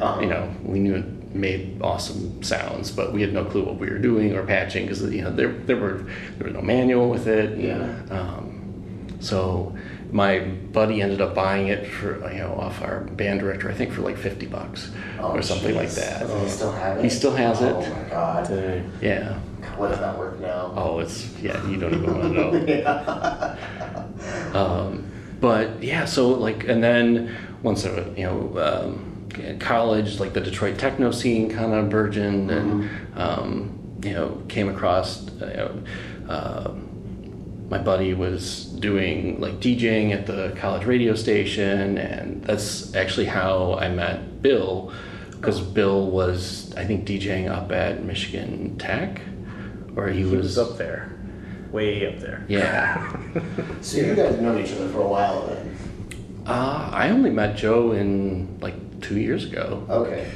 Uh-huh. 0.00 0.20
You 0.20 0.28
know, 0.28 0.54
we 0.62 0.78
knew 0.78 0.94
it 0.94 1.34
made 1.34 1.80
awesome 1.82 2.42
sounds, 2.42 2.90
but 2.90 3.12
we 3.12 3.20
had 3.20 3.32
no 3.32 3.44
clue 3.44 3.64
what 3.64 3.76
we 3.76 3.90
were 3.90 3.98
doing 3.98 4.34
or 4.34 4.44
patching 4.46 4.84
because 4.86 5.02
you 5.12 5.22
know 5.22 5.32
there 5.34 5.52
there 5.52 5.76
were 5.76 6.06
there 6.38 6.46
was 6.46 6.54
no 6.54 6.62
manual 6.62 7.10
with 7.10 7.26
it. 7.26 7.52
and, 7.52 7.62
Yeah. 7.62 8.16
Um, 8.16 9.16
so 9.20 9.76
my 10.12 10.38
buddy 10.40 11.02
ended 11.02 11.20
up 11.20 11.34
buying 11.34 11.68
it 11.68 11.86
for 11.86 12.18
you 12.32 12.38
know 12.38 12.54
off 12.54 12.80
our 12.82 13.00
band 13.00 13.40
director, 13.40 13.68
I 13.68 13.74
think 13.74 13.92
for 13.92 14.02
like 14.02 14.16
fifty 14.16 14.46
bucks 14.46 14.90
Oh, 15.18 15.32
or 15.32 15.42
something 15.42 15.74
like 15.74 15.90
that. 15.90 16.20
Does 16.20 16.42
he 16.42 16.48
still 16.48 16.72
have 16.72 16.98
it? 16.98 17.04
He 17.04 17.10
still 17.10 17.32
has 17.34 17.60
it. 17.62 17.74
Oh 17.74 17.80
my 18.02 18.08
god. 18.08 18.48
Dang. 18.48 18.92
Yeah. 19.02 19.38
What 19.80 19.88
does 19.88 20.00
that 20.00 20.18
work 20.18 20.38
now? 20.40 20.74
Oh, 20.76 20.98
it's 20.98 21.26
yeah. 21.40 21.66
You 21.66 21.78
don't 21.78 21.94
even 21.94 22.14
want 22.14 22.34
to 22.34 22.82
know. 22.82 23.56
Um, 24.54 25.10
but 25.40 25.82
yeah, 25.82 26.04
so 26.04 26.28
like, 26.28 26.68
and 26.68 26.84
then 26.84 27.34
once 27.62 27.86
I, 27.86 28.00
you 28.10 28.24
know, 28.24 28.58
um, 28.58 29.58
college, 29.58 30.20
like 30.20 30.34
the 30.34 30.42
Detroit 30.42 30.78
techno 30.78 31.10
scene 31.10 31.48
kind 31.48 31.72
of 31.72 31.88
burgeoned, 31.88 32.50
and 32.50 32.90
um, 33.16 33.78
you 34.02 34.12
know, 34.12 34.42
came 34.48 34.68
across, 34.68 35.22
you 35.40 35.46
know, 35.46 35.82
uh, 36.28 36.74
my 37.70 37.78
buddy 37.78 38.12
was 38.12 38.66
doing 38.66 39.40
like 39.40 39.54
DJing 39.60 40.12
at 40.12 40.26
the 40.26 40.52
college 40.56 40.84
radio 40.84 41.14
station, 41.14 41.96
and 41.96 42.44
that's 42.44 42.94
actually 42.94 43.26
how 43.26 43.78
I 43.78 43.88
met 43.88 44.42
Bill, 44.42 44.92
because 45.30 45.60
Bill 45.60 46.10
was, 46.10 46.74
I 46.76 46.84
think, 46.84 47.06
DJing 47.06 47.48
up 47.48 47.72
at 47.72 48.04
Michigan 48.04 48.76
Tech, 48.76 49.22
or 49.96 50.08
he, 50.08 50.18
He 50.20 50.24
was, 50.24 50.56
was 50.56 50.58
up 50.58 50.76
there, 50.78 51.12
way 51.72 52.06
up 52.12 52.20
there. 52.20 52.44
Yeah. 52.48 53.16
So 53.80 53.96
you 53.98 54.14
guys 54.14 54.32
have 54.32 54.40
known 54.42 54.58
each 54.62 54.72
other 54.72 54.88
for 54.88 55.00
a 55.00 55.08
while 55.08 55.46
then. 55.46 55.76
Uh, 56.46 56.90
I 56.92 57.10
only 57.10 57.30
met 57.30 57.56
Joe 57.56 57.92
in 57.92 58.58
like 58.60 59.00
two 59.00 59.18
years 59.18 59.44
ago. 59.44 59.86
Okay. 59.88 60.30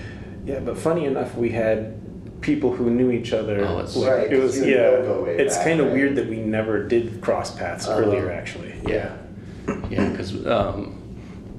Yeah, 0.46 0.60
but 0.60 0.78
funny 0.78 1.04
enough, 1.06 1.34
we 1.36 1.50
had 1.50 2.00
people 2.40 2.74
who 2.74 2.88
knew 2.90 3.10
each 3.10 3.32
other. 3.32 3.64
Oh, 3.64 3.78
it's- 3.80 3.96
Right, 3.96 4.32
It 4.32 4.38
was 4.40 4.58
you 4.58 4.66
yeah. 4.66 4.90
Go 5.02 5.24
way 5.24 5.36
It's 5.36 5.56
kind 5.58 5.80
of 5.80 5.86
right? 5.86 5.94
weird 5.94 6.16
that 6.16 6.28
we 6.28 6.36
never 6.36 6.86
did 6.86 7.20
cross 7.20 7.50
paths 7.56 7.86
Uh-huh. 7.88 8.00
earlier. 8.00 8.30
Actually, 8.30 8.74
Yeah. 8.86 9.16
Yeah, 9.90 10.08
because 10.10 10.46
um, 10.46 11.00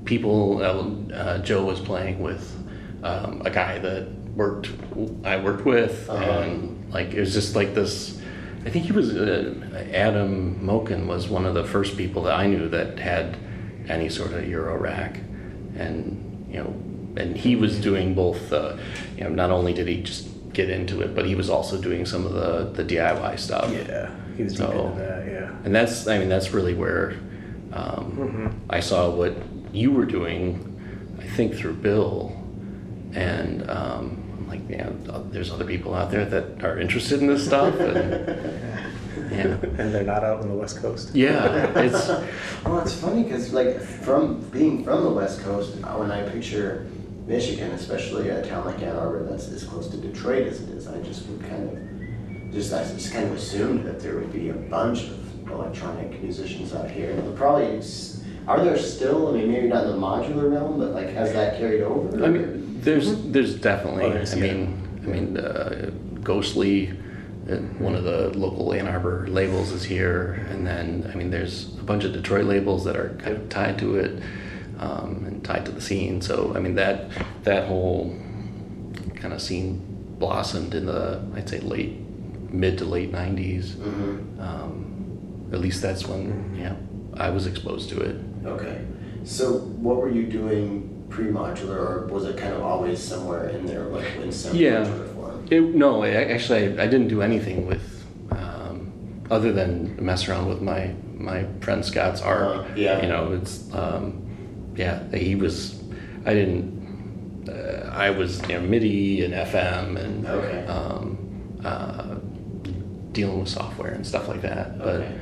people, 0.06 0.62
uh, 0.64 1.14
uh, 1.16 1.38
Joe 1.40 1.66
was 1.66 1.80
playing 1.80 2.20
with 2.22 2.52
um, 3.04 3.42
a 3.46 3.50
guy 3.50 3.80
that 3.80 4.08
worked, 4.36 4.70
I 5.24 5.38
worked 5.38 5.66
with, 5.66 6.08
Uh-huh. 6.10 6.24
and 6.42 6.75
like 6.96 7.14
it 7.14 7.20
was 7.20 7.34
just 7.34 7.56
like 7.56 7.76
this. 7.76 8.18
I 8.66 8.70
think 8.70 8.86
he 8.86 8.94
was 8.94 9.16
uh, 9.16 9.54
Adam 9.94 10.60
Moken 10.64 11.06
was 11.08 11.28
one 11.28 11.46
of 11.46 11.54
the 11.54 11.64
first 11.66 11.98
people 11.98 12.24
that 12.24 12.36
I 12.40 12.48
knew 12.48 12.70
that 12.70 12.98
had 12.98 13.38
any 13.90 14.10
sort 14.10 14.32
of 14.32 14.44
Eurorack, 14.46 15.14
and 15.78 16.48
you 16.50 16.60
know, 16.62 16.74
and 17.22 17.36
he 17.36 17.56
was 17.58 17.80
doing 17.80 18.16
both. 18.16 18.52
Uh, 18.54 18.78
you 19.18 19.24
know, 19.26 19.30
not 19.30 19.52
only 19.52 19.74
did 19.74 19.88
he 19.88 20.02
just 20.02 20.28
get 20.54 20.70
into 20.70 21.02
it, 21.02 21.14
but 21.14 21.26
he 21.26 21.36
was 21.36 21.50
also 21.50 21.80
doing 21.82 22.06
some 22.06 22.26
of 22.26 22.34
the 22.34 22.84
the 22.84 22.96
DIY 22.96 23.38
stuff. 23.38 23.70
Yeah, 23.72 24.10
he 24.38 24.44
was 24.44 24.56
So- 24.56 24.72
into 24.72 25.00
that. 25.00 25.28
Yeah. 25.28 25.52
And 25.66 25.74
that's, 25.74 26.08
I 26.08 26.20
mean, 26.20 26.30
that's 26.30 26.52
really 26.54 26.76
where 26.76 27.16
um, 27.74 28.62
I 28.70 28.80
saw 28.80 29.10
what 29.10 29.34
you 29.74 29.92
were 29.92 30.06
doing, 30.06 30.46
I 31.20 31.26
think 31.36 31.56
through 31.56 31.74
Bill. 31.74 32.32
And 33.14 33.68
um, 33.70 34.25
like, 34.48 34.62
yeah, 34.70 34.90
there's 35.32 35.52
other 35.52 35.66
people 35.66 35.94
out 35.94 36.12
there 36.12 36.26
that 36.26 36.64
are 36.64 36.80
interested 36.80 37.20
in 37.20 37.28
this 37.28 37.46
stuff. 37.46 37.74
And, 37.80 37.96
yeah. 39.32 39.58
And 39.78 39.94
they're 39.94 40.04
not 40.04 40.24
out 40.24 40.42
on 40.42 40.48
the 40.48 40.56
West 40.56 40.82
Coast. 40.82 41.14
Yeah, 41.14 41.78
it's, 41.80 42.08
Well, 42.66 42.80
it's 42.80 42.94
funny 42.94 43.24
because, 43.24 43.54
like, 43.54 43.80
from 43.80 44.42
being 44.50 44.84
from 44.84 45.04
the 45.04 45.12
West 45.12 45.42
Coast, 45.42 45.78
uh, 45.84 45.96
when 45.98 46.12
I 46.12 46.28
picture 46.30 46.88
Michigan, 47.26 47.72
especially 47.72 48.30
a 48.30 48.46
town 48.46 48.66
like 48.66 48.82
Ann 48.82 48.96
Arbor 48.96 49.24
that's 49.24 49.48
as 49.50 49.64
close 49.64 49.88
to 49.90 49.98
Detroit 49.98 50.48
as 50.48 50.62
it 50.62 50.70
is, 50.70 50.88
I 50.88 51.02
just 51.02 51.28
would 51.28 51.42
kind 51.42 51.70
of 51.70 52.52
just 52.54 52.74
I 52.74 52.84
just 52.84 53.12
kind 53.12 53.26
of 53.26 53.34
assumed 53.34 53.86
that 53.86 54.00
there 54.00 54.16
would 54.16 54.32
be 54.32 54.50
a 54.50 54.54
bunch 54.54 55.04
of 55.04 55.50
electronic 55.50 56.22
musicians 56.22 56.74
out 56.74 56.90
here. 56.90 57.12
And 57.12 57.36
probably 57.36 57.82
are 58.48 58.64
there 58.64 58.78
still? 58.78 59.30
I 59.30 59.32
mean, 59.32 59.52
maybe 59.52 59.68
not 59.68 59.86
in 59.86 59.92
the 59.92 59.98
modular 59.98 60.52
realm, 60.52 60.80
but 60.80 60.92
like 60.92 61.10
has 61.10 61.34
that 61.34 61.58
carried 61.58 61.82
over? 61.82 62.24
I 62.24 62.30
mean, 62.30 62.75
there's, 62.86 63.22
there's 63.24 63.56
definitely, 63.56 64.06
Others, 64.06 64.34
I 64.34 64.38
yeah. 64.38 64.54
mean, 64.54 65.02
I 65.04 65.08
mean, 65.08 65.38
uh, 65.38 65.92
Ghostly, 66.24 66.92
uh, 67.50 67.58
one 67.78 67.94
of 67.94 68.04
the 68.04 68.30
local 68.38 68.74
Ann 68.74 68.88
Arbor 68.88 69.28
labels 69.28 69.72
is 69.72 69.84
here, 69.84 70.46
and 70.50 70.66
then 70.66 71.10
I 71.12 71.16
mean, 71.16 71.30
there's 71.30 71.78
a 71.78 71.84
bunch 71.84 72.04
of 72.04 72.14
Detroit 72.14 72.46
labels 72.46 72.84
that 72.86 72.96
are 72.96 73.10
kind 73.22 73.36
of 73.38 73.50
tied 73.50 73.78
to 73.80 73.98
it 73.98 74.24
um, 74.80 75.24
and 75.28 75.44
tied 75.44 75.66
to 75.66 75.72
the 75.72 75.82
scene. 75.82 76.22
So 76.22 76.54
I 76.56 76.60
mean, 76.60 76.74
that 76.76 77.10
that 77.44 77.68
whole 77.68 78.16
kind 79.16 79.34
of 79.34 79.42
scene 79.42 79.82
blossomed 80.18 80.74
in 80.74 80.88
the 80.88 81.22
I'd 81.36 81.48
say 81.48 81.60
late 81.60 82.00
mid 82.50 82.80
to 82.80 82.86
late 82.86 83.12
'90s. 83.12 83.74
Mhm. 83.76 84.40
Um, 84.40 85.50
at 85.54 85.60
least 85.60 85.84
that's 85.84 86.08
when 86.08 86.56
yeah 86.58 86.76
I 87.14 87.30
was 87.30 87.46
exposed 87.46 87.90
to 87.90 88.00
it. 88.02 88.16
Okay. 88.46 88.82
So 89.24 89.60
what 89.60 89.98
were 89.98 90.10
you 90.10 90.24
doing 90.24 90.95
pre-modular, 91.16 91.78
or 91.78 92.08
was 92.08 92.26
it 92.26 92.36
kind 92.38 92.54
of 92.54 92.62
always 92.62 93.02
somewhere 93.02 93.48
in 93.48 93.66
there, 93.66 93.84
like 93.86 94.06
in 94.18 94.32
some 94.32 94.56
Yeah. 94.56 94.84
form? 95.14 95.48
It, 95.50 95.62
no, 95.62 96.04
I, 96.04 96.10
actually, 96.10 96.78
I, 96.78 96.84
I 96.84 96.88
didn't 96.88 97.08
do 97.08 97.22
anything 97.22 97.66
with, 97.66 98.04
um, 98.32 98.92
other 99.32 99.54
than 99.54 99.96
mess 100.04 100.28
around 100.28 100.48
with 100.50 100.62
my 100.62 100.94
my 101.18 101.46
friend 101.62 101.84
Scott's 101.84 102.22
art. 102.22 102.44
Uh, 102.44 102.66
yeah. 102.76 103.02
You 103.02 103.08
know, 103.08 103.32
it's, 103.34 103.74
um, 103.74 104.22
yeah, 104.76 105.02
he 105.16 105.36
was. 105.36 105.82
I 106.26 106.34
didn't. 106.34 107.48
Uh, 107.50 107.90
I 107.94 108.10
was 108.10 108.42
you 108.50 108.56
know 108.56 108.62
MIDI 108.62 109.24
and 109.24 109.34
FM 109.34 109.96
and 110.04 110.28
Okay. 110.28 110.66
um, 110.68 111.18
uh, 111.64 112.16
dealing 113.14 113.40
with 113.40 113.50
software 113.50 113.92
and 113.92 114.06
stuff 114.06 114.28
like 114.28 114.42
that. 114.42 114.78
But 114.78 115.02
Okay. 115.02 115.14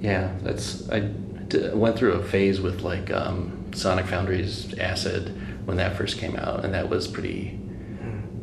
yeah, 0.00 0.30
that's 0.42 0.88
I 0.90 1.00
d- 1.00 1.70
went 1.74 1.98
through 1.98 2.12
a 2.12 2.22
phase 2.24 2.60
with 2.60 2.82
like 2.82 3.10
um, 3.10 3.59
Sonic 3.72 4.06
Foundry's 4.06 4.76
Acid 4.78 5.34
when 5.66 5.76
that 5.76 5.96
first 5.96 6.18
came 6.18 6.36
out, 6.36 6.64
and 6.64 6.74
that 6.74 6.88
was 6.88 7.06
pretty 7.06 7.58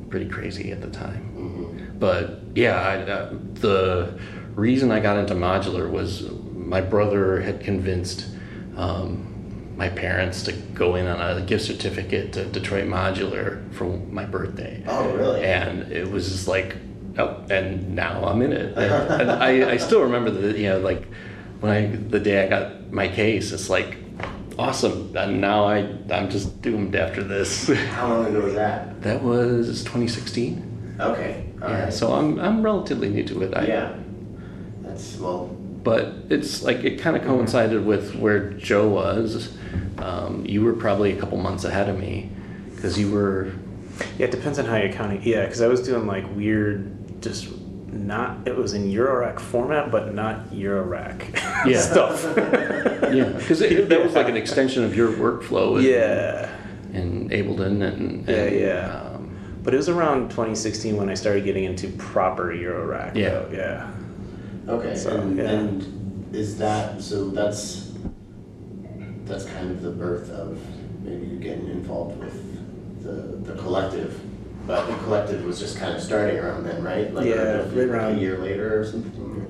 pretty 0.10 0.30
crazy 0.30 0.72
at 0.72 0.82
the 0.82 0.88
time. 0.90 1.34
Mhm. 1.38 2.00
But 2.00 2.40
yeah, 2.56 2.76
I, 2.80 2.96
uh, 3.12 3.34
the 3.56 4.18
reason 4.56 4.90
I 4.92 5.02
got 5.02 5.18
into 5.18 5.34
modular 5.36 5.90
was 5.90 6.30
my 6.56 6.80
brother 6.80 7.42
had 7.42 7.60
convinced 7.60 8.26
um, 8.78 9.74
my 9.76 9.90
parents 9.90 10.44
to 10.44 10.54
go 10.54 10.96
in 10.96 11.08
on 11.08 11.38
a 11.38 11.42
gift 11.42 11.66
certificate 11.66 12.32
to 12.34 12.46
Detroit 12.46 12.86
Modular 12.86 13.70
for 13.74 13.86
my 14.10 14.24
birthday. 14.26 14.84
Oh, 14.88 15.14
really? 15.14 15.44
And 15.44 15.92
it 15.92 16.10
was 16.10 16.30
just 16.30 16.48
like, 16.48 16.76
oh, 17.18 17.44
and 17.50 17.94
now 17.96 18.24
I'm 18.26 18.42
in 18.42 18.54
it. 18.54 18.78
And, 18.78 19.22
and 19.22 19.32
I, 19.32 19.72
I 19.72 19.78
still 19.78 20.02
remember 20.04 20.32
the, 20.32 20.58
you 20.58 20.70
know, 20.70 20.80
like 20.80 21.06
when 21.60 21.72
I, 21.72 21.88
the 21.88 22.20
day 22.20 22.44
I 22.46 22.48
got 22.48 22.92
my 22.92 23.08
case, 23.08 23.52
it's 23.52 23.70
like, 23.70 23.98
awesome. 24.58 25.16
And 25.16 25.40
now 25.42 25.66
I, 25.66 25.78
I'm 26.12 26.30
just 26.30 26.62
doomed 26.62 26.96
after 26.96 27.24
this. 27.24 27.68
How 27.92 28.08
long 28.10 28.26
ago 28.28 28.42
was 28.42 28.54
that? 28.56 29.02
that 29.04 29.22
was 29.24 29.84
2016. 29.84 30.96
Okay. 31.00 31.46
All 31.62 31.70
Yeah, 31.70 31.84
right. 31.86 31.94
so 31.94 32.14
I'm 32.14 32.40
I'm 32.40 32.62
relatively 32.64 33.10
new 33.10 33.24
to 33.26 33.44
it. 33.44 33.56
I, 33.56 33.66
yeah. 33.66 33.96
That's 34.82 35.18
well. 35.18 35.48
But 35.84 36.14
it's 36.30 36.64
like 36.64 36.78
it 36.84 37.00
kind 37.00 37.16
of 37.16 37.24
coincided 37.24 37.86
with 37.86 38.16
where 38.16 38.52
Joe 38.54 38.88
was. 38.90 39.56
Um, 40.00 40.46
you 40.46 40.64
were 40.64 40.74
probably 40.74 41.12
a 41.14 41.20
couple 41.20 41.38
months 41.38 41.64
ahead 41.64 41.88
of 41.90 41.98
me 42.00 42.30
because 42.76 43.00
you 43.00 43.12
were. 43.12 43.52
Yeah, 44.18 44.26
it 44.28 44.32
depends 44.32 44.60
on 44.60 44.66
how 44.66 44.76
you're 44.76 44.92
counting. 44.92 45.22
Yeah, 45.24 45.46
because 45.46 45.62
I 45.62 45.68
was 45.68 45.82
doing 45.82 46.06
like 46.08 46.26
weird, 46.36 47.22
just 47.22 47.48
not. 48.06 48.48
It 48.48 48.56
was 48.56 48.74
in 48.74 48.92
Eurorack 48.92 49.40
format, 49.40 49.92
but 49.92 50.14
not 50.14 50.50
Eurorack 50.50 51.34
Yeah. 51.66 51.80
stuff. 51.92 52.24
Yeah, 53.14 53.30
because 53.38 53.60
that 53.60 54.02
was 54.04 54.14
like 54.14 54.30
an 54.30 54.38
extension 54.38 54.84
of 54.84 54.96
your 54.96 55.12
workflow. 55.12 55.78
In, 55.78 55.86
yeah, 55.86 56.50
In 56.94 57.30
Ableton 57.30 57.82
and. 57.82 58.28
Yeah, 58.28 58.36
and, 58.36 58.60
yeah. 58.60 59.02
Um, 59.02 59.38
but 59.64 59.74
it 59.74 59.78
was 59.78 59.90
around 59.90 60.30
2016 60.30 60.96
when 60.96 61.10
I 61.10 61.14
started 61.14 61.44
getting 61.44 61.66
into 61.66 61.90
proper 61.90 62.54
Eurorack. 62.54 63.16
Yeah. 63.16 63.30
though, 63.30 63.50
yeah. 63.52 63.92
Okay. 64.68 64.96
So, 64.96 65.12
and, 65.12 65.38
yeah. 65.38 65.44
and 65.44 66.36
is 66.36 66.58
that 66.58 67.02
so? 67.02 67.30
That's 67.30 67.92
that's 69.26 69.46
kind 69.46 69.72
of 69.72 69.82
the 69.82 69.92
birth 69.92 70.30
of 70.32 70.60
maybe 71.04 71.26
you 71.26 71.38
getting 71.40 71.68
involved 71.68 72.18
with 72.20 73.04
the 73.04 73.52
the 73.52 73.60
collective. 73.60 74.20
But 74.68 74.86
the 74.88 74.96
collective 74.98 75.46
was 75.46 75.60
just 75.60 75.78
kind 75.78 75.96
of 75.96 76.02
starting 76.04 76.38
around 76.38 76.66
then, 76.66 76.84
right? 76.84 77.12
Like 77.14 77.26
Yeah, 77.26 77.36
a, 77.36 77.64
right 77.70 77.78
around- 77.88 78.18
a 78.18 78.20
year 78.20 78.38
later 78.38 78.80
or 78.82 78.86
something. 78.86 79.46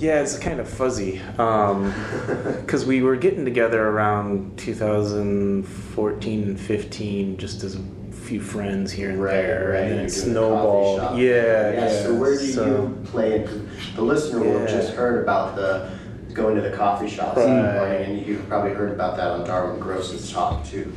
Yeah, 0.00 0.20
it's 0.20 0.36
kind 0.36 0.58
of 0.58 0.68
fuzzy. 0.68 1.20
Um, 1.38 1.94
because 2.60 2.84
we 2.84 3.02
were 3.02 3.14
getting 3.14 3.44
together 3.44 3.86
around 3.88 4.58
2014 4.58 6.42
and 6.42 6.58
15, 6.60 7.36
just 7.36 7.62
as 7.62 7.76
a 7.76 7.80
few 8.10 8.40
friends 8.40 8.90
here 8.90 9.10
and 9.10 9.22
Right, 9.22 9.32
there, 9.34 9.68
right. 9.70 9.82
and 9.82 9.90
then 9.90 9.96
You're 9.98 10.06
it 10.06 10.10
doing 10.10 10.24
the 10.24 10.30
snowballed. 10.32 11.00
coffee. 11.00 11.22
Yeah, 11.22 11.72
yeah. 11.74 12.02
So 12.02 12.14
where 12.14 12.36
do 12.36 12.46
so- 12.46 12.66
you 12.66 12.98
play? 13.04 13.42
Into, 13.42 13.68
the 13.94 14.02
listener 14.02 14.40
will 14.40 14.58
have 14.58 14.68
just 14.68 14.94
heard 14.94 15.22
about 15.22 15.54
the 15.54 15.90
going 16.32 16.56
to 16.56 16.62
the 16.62 16.72
coffee 16.76 17.08
shops 17.08 17.38
in 17.38 17.54
the 17.56 17.62
Right. 17.62 17.74
morning, 17.76 18.02
and 18.18 18.26
you've 18.26 18.48
probably 18.48 18.72
heard 18.72 18.90
about 18.90 19.16
that 19.18 19.28
on 19.28 19.44
Darwin 19.44 19.78
Gross's 19.78 20.32
talk 20.32 20.64
too. 20.66 20.92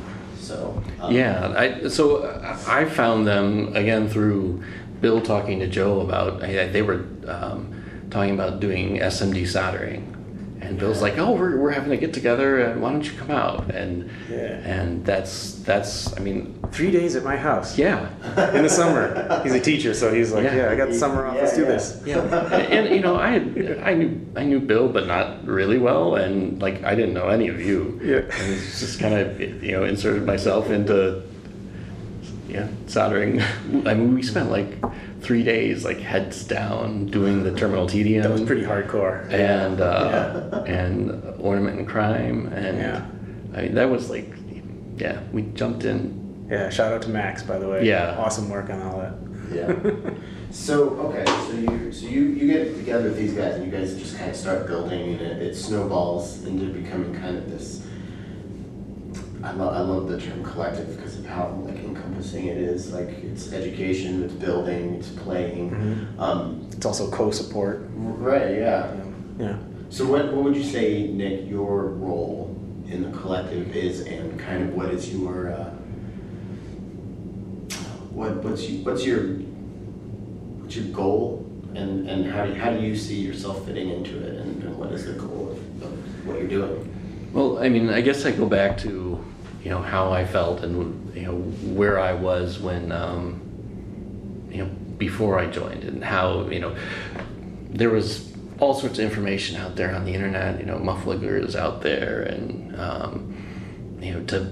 So 0.48 0.82
um, 1.00 1.12
Yeah, 1.12 1.52
I, 1.54 1.88
so 1.88 2.24
I 2.66 2.86
found 2.86 3.26
them 3.26 3.76
again 3.76 4.08
through 4.08 4.62
Bill 5.02 5.20
talking 5.20 5.60
to 5.60 5.66
Joe 5.66 6.00
about 6.00 6.40
they 6.40 6.80
were 6.80 7.04
um, 7.26 7.74
talking 8.10 8.32
about 8.32 8.58
doing 8.58 8.96
SMD 8.96 9.46
soldering, 9.46 10.16
and 10.60 10.78
Bill's 10.78 11.00
like, 11.02 11.18
"Oh, 11.18 11.32
we're, 11.32 11.56
we're 11.56 11.70
having 11.70 11.92
a 11.92 11.96
get 11.96 12.12
together, 12.12 12.58
and 12.60 12.82
why 12.82 12.92
don't 12.92 13.04
you 13.04 13.12
come 13.18 13.30
out?" 13.30 13.70
And 13.74 14.10
Yeah. 14.30 14.36
and 14.74 15.04
that's 15.04 15.54
that's 15.64 16.16
I 16.16 16.20
mean, 16.20 16.54
Three 16.72 16.90
days 16.90 17.16
at 17.16 17.24
my 17.24 17.36
house. 17.36 17.78
yeah, 17.78 18.08
In 18.54 18.62
the 18.62 18.68
summer. 18.68 19.40
He's 19.42 19.54
a 19.54 19.60
teacher, 19.60 19.94
so 19.94 20.12
he's 20.12 20.32
like, 20.32 20.44
Yeah. 20.44 20.56
yeah, 20.56 20.70
I 20.70 20.76
got 20.76 20.88
the 20.88 20.94
summer 20.94 21.26
off. 21.26 21.34
Yeah, 21.36 21.40
Let's 21.42 21.56
do 21.56 21.62
yeah. 21.62 21.68
this. 21.68 22.02
yeah, 22.04 22.18
and, 22.54 22.86
and, 22.86 22.94
you 22.96 23.00
know 23.00 23.16
I 23.16 23.30
had, 23.30 23.80
I 23.84 23.94
knew 23.94 24.20
I 24.36 24.44
knew 24.44 24.60
Bill, 24.60 24.88
but 24.88 25.06
not 25.06 25.46
really 25.46 25.78
well, 25.78 26.16
and 26.16 26.60
like 26.60 26.82
I 26.84 26.94
didn't 26.94 27.14
know 27.14 27.28
any 27.28 27.48
of 27.48 27.60
you. 27.60 28.00
Yeah. 28.02 28.16
and 28.38 28.52
it's 28.54 28.80
just 28.80 29.00
kind 29.00 29.14
of 29.14 29.40
you 29.40 29.72
know 29.72 29.84
inserted 29.84 30.24
myself 30.26 30.70
into 30.70 31.22
yeah 32.48 32.68
soldering. 32.86 33.40
I 33.86 33.94
mean, 33.94 34.14
we 34.14 34.22
spent 34.22 34.50
like 34.50 34.78
three 35.20 35.42
days 35.42 35.84
like 35.84 35.98
heads 35.98 36.44
down 36.44 37.06
doing 37.06 37.42
the 37.44 37.54
terminal 37.54 37.86
tedium. 37.86 38.22
That 38.22 38.32
was 38.32 38.42
pretty 38.42 38.62
hardcore. 38.62 39.30
and 39.30 39.80
uh, 39.80 40.64
and 40.66 41.22
ornament 41.40 41.78
and 41.78 41.88
crime, 41.88 42.46
and 42.52 42.78
Yeah. 42.78 43.06
I 43.56 43.62
mean 43.62 43.74
that 43.74 43.88
was 43.90 44.10
like 44.10 44.32
yeah 44.96 45.20
we 45.32 45.42
jumped 45.42 45.84
in. 45.84 46.46
Yeah, 46.50 46.70
shout 46.70 46.92
out 46.92 47.02
to 47.02 47.10
Max, 47.10 47.42
by 47.42 47.58
the 47.58 47.68
way. 47.68 47.86
Yeah. 47.86 48.16
Awesome 48.18 48.48
work 48.48 48.70
on 48.70 48.80
all 48.82 48.98
that. 49.00 49.14
Yeah. 49.52 50.10
So 50.50 50.88
okay, 51.00 51.26
so 51.26 51.52
you 51.52 51.92
so 51.92 52.06
you 52.06 52.22
you 52.22 52.46
get 52.50 52.74
together 52.74 53.10
with 53.10 53.18
these 53.18 53.34
guys 53.34 53.56
and 53.56 53.66
you 53.66 53.70
guys 53.70 53.94
just 53.98 54.16
kind 54.16 54.30
of 54.30 54.36
start 54.36 54.66
building 54.66 55.12
and 55.12 55.20
it, 55.20 55.42
it 55.42 55.54
snowballs 55.54 56.42
into 56.46 56.72
becoming 56.72 57.12
kind 57.20 57.36
of 57.36 57.50
this. 57.50 57.86
I 59.44 59.52
love 59.52 59.74
I 59.74 59.80
love 59.80 60.08
the 60.08 60.18
term 60.18 60.42
collective 60.42 60.96
because 60.96 61.18
of 61.18 61.26
how 61.26 61.48
like 61.66 61.76
encompassing 62.18 62.46
it 62.46 62.56
is. 62.58 62.92
Like 62.92 63.08
it's 63.22 63.52
education, 63.52 64.22
it's 64.24 64.34
building, 64.34 64.94
it's 64.94 65.08
playing. 65.08 65.70
Mhm. 65.70 66.20
Um, 66.20 66.66
It's 66.72 66.86
also 66.86 67.10
co-support. 67.10 67.88
right. 67.96 68.56
Yeah. 68.56 68.86
Yeah. 69.38 69.56
So 69.90 70.04
what 70.06 70.32
what 70.32 70.44
would 70.44 70.56
you 70.56 70.64
say, 70.64 71.08
Nick? 71.08 71.48
Your 71.48 71.86
role 71.88 72.54
in 72.88 73.02
the 73.02 73.10
collective 73.18 73.74
is, 73.74 74.00
and 74.06 74.38
kind 74.38 74.62
of 74.68 74.74
what 74.74 74.90
is 74.90 75.12
your 75.12 75.50
uh, 75.52 75.70
what 78.12 78.42
what's 78.44 78.68
you, 78.68 78.84
what's 78.84 79.04
your 79.04 79.20
what's 80.60 80.76
your 80.76 80.86
goal, 80.92 81.46
and 81.74 82.08
and 82.08 82.26
how 82.30 82.44
do 82.46 82.52
you, 82.52 82.58
how 82.60 82.70
do 82.70 82.80
you 82.80 82.96
see 82.96 83.20
yourself 83.20 83.64
fitting 83.66 83.90
into 83.90 84.18
it, 84.20 84.34
and, 84.40 84.62
and 84.62 84.76
what 84.78 84.92
is 84.92 85.04
the 85.06 85.12
goal 85.14 85.52
of, 85.52 85.82
of 85.84 86.26
what 86.26 86.38
you're 86.38 86.48
doing? 86.48 86.94
Well, 87.32 87.58
I 87.58 87.68
mean, 87.68 87.88
I 87.90 88.00
guess 88.00 88.24
I 88.24 88.30
go 88.32 88.46
back 88.46 88.78
to 88.78 89.07
you 89.68 89.74
know 89.74 89.82
how 89.82 90.10
I 90.10 90.24
felt 90.24 90.62
and 90.62 91.14
you 91.14 91.24
know 91.24 91.34
where 91.74 92.00
I 92.00 92.14
was 92.14 92.58
when 92.58 92.90
um, 92.90 94.48
you 94.50 94.64
know 94.64 94.70
before 94.96 95.38
I 95.38 95.46
joined 95.46 95.84
and 95.84 96.02
how 96.02 96.48
you 96.48 96.58
know 96.58 96.74
there 97.68 97.90
was 97.90 98.32
all 98.60 98.72
sorts 98.72 98.98
of 98.98 99.04
information 99.04 99.56
out 99.56 99.76
there 99.76 99.94
on 99.94 100.06
the 100.06 100.14
internet. 100.14 100.58
You 100.58 100.64
know, 100.64 100.78
Muffwiggler 100.78 101.38
is 101.44 101.54
out 101.54 101.82
there, 101.82 102.22
and 102.22 102.80
um, 102.80 103.98
you 104.00 104.14
know 104.14 104.24
to 104.24 104.50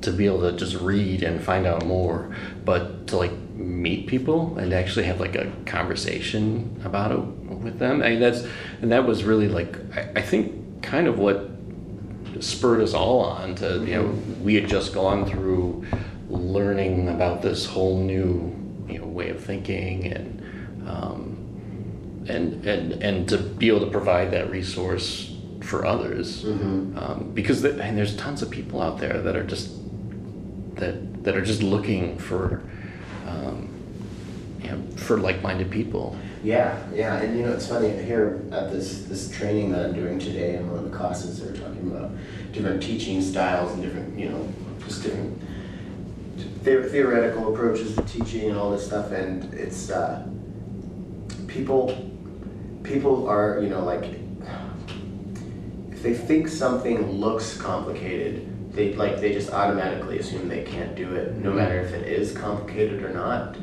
to 0.00 0.10
be 0.10 0.24
able 0.24 0.40
to 0.50 0.56
just 0.56 0.76
read 0.76 1.22
and 1.22 1.44
find 1.44 1.66
out 1.66 1.84
more, 1.84 2.34
but 2.64 3.06
to 3.08 3.18
like 3.18 3.36
meet 3.54 4.06
people 4.06 4.56
and 4.58 4.72
actually 4.72 5.04
have 5.04 5.20
like 5.20 5.36
a 5.36 5.52
conversation 5.66 6.80
about 6.82 7.12
it 7.12 7.18
with 7.18 7.78
them. 7.78 8.00
I 8.00 8.08
mean, 8.08 8.20
that's 8.20 8.46
and 8.80 8.90
that 8.90 9.06
was 9.06 9.22
really 9.22 9.48
like 9.48 9.76
I, 9.94 10.20
I 10.20 10.22
think 10.22 10.82
kind 10.82 11.06
of 11.06 11.18
what 11.18 11.51
spurred 12.42 12.80
us 12.80 12.94
all 12.94 13.20
on 13.20 13.54
to 13.54 13.84
you 13.84 13.94
know 13.94 14.06
we 14.42 14.54
had 14.54 14.68
just 14.68 14.92
gone 14.92 15.24
through 15.24 15.84
learning 16.28 17.08
about 17.08 17.42
this 17.42 17.66
whole 17.66 17.98
new 17.98 18.54
you 18.88 18.98
know 18.98 19.06
way 19.06 19.30
of 19.30 19.42
thinking 19.42 20.06
and 20.06 20.88
um, 20.88 22.26
and 22.28 22.66
and 22.66 22.92
and 23.02 23.28
to 23.28 23.38
be 23.38 23.68
able 23.68 23.80
to 23.80 23.90
provide 23.90 24.30
that 24.32 24.50
resource 24.50 25.34
for 25.60 25.86
others. 25.86 26.44
Um, 26.98 27.30
because 27.34 27.62
the, 27.62 27.80
and 27.80 27.96
there's 27.96 28.16
tons 28.16 28.42
of 28.42 28.50
people 28.50 28.82
out 28.82 28.98
there 28.98 29.22
that 29.22 29.36
are 29.36 29.44
just 29.44 29.70
that 30.76 31.24
that 31.24 31.36
are 31.36 31.44
just 31.44 31.62
looking 31.62 32.18
for 32.18 32.62
um, 33.26 33.68
you 34.60 34.70
know, 34.70 34.82
for 34.96 35.18
like-minded 35.18 35.70
people. 35.70 36.16
Yeah, 36.42 36.76
yeah, 36.92 37.18
and 37.20 37.38
you 37.38 37.46
know 37.46 37.52
it's 37.52 37.68
funny 37.68 37.90
here 38.02 38.40
at 38.50 38.72
this 38.72 39.04
this 39.04 39.30
training 39.30 39.70
that 39.72 39.86
I'm 39.86 39.94
doing 39.94 40.18
today 40.18 40.56
in 40.56 40.68
one 40.68 40.78
of 40.78 40.90
the 40.90 40.96
classes 40.96 41.40
they're 41.40 41.54
talking 41.54 41.88
about 41.88 42.10
different 42.52 42.82
teaching 42.82 43.22
styles 43.22 43.72
and 43.72 43.82
different 43.82 44.18
you 44.18 44.28
know 44.28 44.52
just 44.84 45.04
different 45.04 45.40
the- 46.64 46.88
theoretical 46.88 47.54
approaches 47.54 47.94
to 47.94 48.02
teaching 48.02 48.50
and 48.50 48.58
all 48.58 48.72
this 48.72 48.84
stuff 48.84 49.12
and 49.12 49.54
it's 49.54 49.90
uh, 49.90 50.26
people 51.46 52.10
people 52.82 53.28
are 53.28 53.60
you 53.62 53.68
know 53.68 53.84
like 53.84 54.04
if 55.92 56.02
they 56.02 56.14
think 56.14 56.48
something 56.48 57.08
looks 57.12 57.56
complicated 57.56 58.48
they 58.74 58.94
like 58.94 59.20
they 59.20 59.32
just 59.32 59.50
automatically 59.50 60.18
assume 60.18 60.48
they 60.48 60.64
can't 60.64 60.96
do 60.96 61.14
it 61.14 61.36
no 61.36 61.52
matter 61.52 61.78
if 61.80 61.92
it 61.92 62.08
is 62.08 62.32
complicated 62.32 63.02
or 63.04 63.10
not 63.10 63.56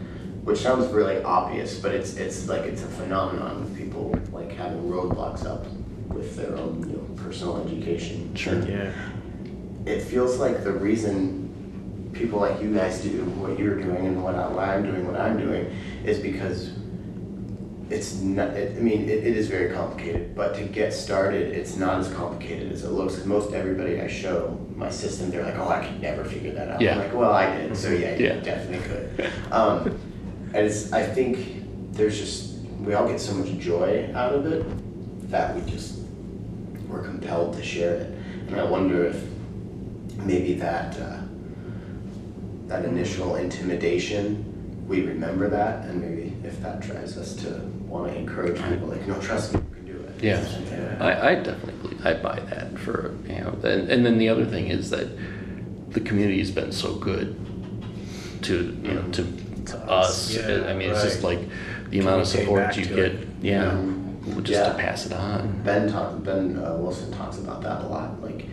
which 0.49 0.59
sounds 0.59 0.87
really 0.91 1.21
obvious 1.23 1.79
but 1.79 1.91
it's 1.93 2.15
it's 2.17 2.47
like 2.47 2.63
it's 2.63 2.81
a 2.83 2.87
phenomenon 2.87 3.61
with 3.61 3.77
people 3.77 4.03
like 4.31 4.51
having 4.53 4.81
roadblocks 4.89 5.45
up 5.45 5.63
with 6.07 6.35
their 6.35 6.55
own 6.57 6.79
you 6.89 6.95
know 6.97 7.23
personal 7.23 7.57
education 7.65 8.33
Sure. 8.35 8.59
Yeah. 8.67 8.91
it 9.85 10.01
feels 10.01 10.37
like 10.39 10.63
the 10.63 10.71
reason 10.71 12.09
people 12.13 12.39
like 12.39 12.59
you 12.63 12.73
guys 12.73 12.99
do 13.01 13.09
what 13.41 13.59
you're 13.59 13.79
doing 13.79 14.07
and 14.07 14.23
what, 14.23 14.33
I, 14.33 14.47
why 14.47 14.73
I'm 14.75 14.83
doing 14.83 15.05
what 15.05 15.19
I'm 15.21 15.37
doing 15.37 15.71
is 16.03 16.17
because 16.19 16.71
it's 17.91 18.15
not, 18.15 18.49
it, 18.49 18.77
I 18.77 18.81
mean, 18.81 19.03
it, 19.09 19.25
it 19.25 19.35
is 19.35 19.47
very 19.47 19.73
complicated, 19.73 20.35
but 20.35 20.53
to 20.57 20.63
get 20.63 20.93
started, 20.93 21.51
it's 21.59 21.75
not 21.75 21.99
as 21.99 22.07
complicated 22.13 22.71
as 22.71 22.83
it 22.83 22.89
looks. 22.91 23.15
'Cause 23.15 23.25
most 23.25 23.51
everybody 23.53 23.99
I 23.99 24.07
show 24.07 24.59
my 24.75 24.91
system, 24.91 25.31
they're 25.31 25.43
like, 25.43 25.57
oh, 25.57 25.67
I 25.69 25.83
could 25.85 25.99
never 25.99 26.23
figure 26.23 26.51
that 26.51 26.69
out. 26.69 26.81
Yeah. 26.81 26.91
I'm 26.93 26.97
like, 26.99 27.13
well, 27.15 27.31
I 27.31 27.45
did, 27.57 27.75
so 27.75 27.89
yeah, 27.89 28.15
you 28.15 28.25
Yeah. 28.27 28.39
definitely 28.41 28.87
could. 28.87 29.31
Um, 29.51 29.99
and 30.53 30.65
it's, 30.65 30.91
I 30.91 31.03
think 31.03 31.93
there's 31.93 32.17
just, 32.17 32.55
we 32.79 32.93
all 32.93 33.07
get 33.07 33.19
so 33.19 33.33
much 33.33 33.57
joy 33.59 34.09
out 34.15 34.33
of 34.33 34.45
it 34.45 34.65
that 35.29 35.55
we 35.55 35.69
just, 35.69 35.99
we're 36.87 37.03
compelled 37.03 37.55
to 37.55 37.63
share 37.63 37.95
it. 37.95 38.13
And 38.47 38.59
I 38.59 38.63
wonder 38.63 39.05
if 39.05 39.23
maybe 40.17 40.53
that 40.55 40.99
uh, 40.99 41.21
that 42.67 42.85
initial 42.85 43.35
intimidation, 43.35 44.85
we 44.87 45.05
remember 45.05 45.49
that, 45.49 45.85
and 45.85 46.01
maybe 46.01 46.35
if 46.43 46.59
that 46.61 46.79
drives 46.79 47.17
us 47.17 47.35
to 47.35 47.59
want 47.87 48.11
to 48.11 48.17
encourage 48.17 48.61
people, 48.69 48.87
like, 48.87 49.07
no, 49.07 49.19
trust 49.19 49.53
me, 49.53 49.59
you 49.59 49.75
can 49.75 49.85
do 49.85 49.99
it. 50.01 50.23
Yeah, 50.23 50.45
Yeah. 50.71 50.97
I, 50.99 51.31
I 51.31 51.35
definitely 51.35 51.73
believe, 51.81 52.05
I 52.05 52.13
buy 52.13 52.39
that 52.39 52.77
for 52.77 53.15
you 53.27 53.39
know, 53.39 53.57
and, 53.63 53.89
and 53.89 54.05
then 54.05 54.17
the 54.17 54.29
other 54.29 54.45
thing 54.45 54.67
is 54.67 54.89
that 54.89 55.07
the 55.91 55.99
community 55.99 56.39
has 56.39 56.51
been 56.51 56.71
so 56.71 56.95
good 56.95 57.35
to 58.43 58.77
you 58.83 58.93
know 58.93 59.03
to, 59.11 59.23
to 59.71 59.77
us. 59.89 60.35
Yeah, 60.35 60.65
I 60.67 60.73
mean, 60.73 60.89
it's 60.89 61.03
just 61.03 61.23
like 61.23 61.39
the 61.89 61.99
amount 61.99 62.21
of 62.21 62.29
Can 62.31 62.39
we 62.39 62.45
pay 62.45 62.45
support 62.45 62.77
you 62.77 62.85
get. 62.85 62.99
it? 62.99 63.27
Yeah, 63.41 63.81
just 64.43 64.49
Yeah. 64.49 64.69
to 64.73 64.77
pass 64.77 65.05
it 65.05 65.13
on. 65.13 65.61
Ben 65.63 65.89
talk, 65.91 66.23
Ben 66.23 66.57
uh, 66.63 66.75
Wilson 66.75 67.11
talks 67.11 67.37
about 67.37 67.61
that 67.63 67.81
a 67.83 67.87
lot. 67.87 68.21
Like, 68.21 68.45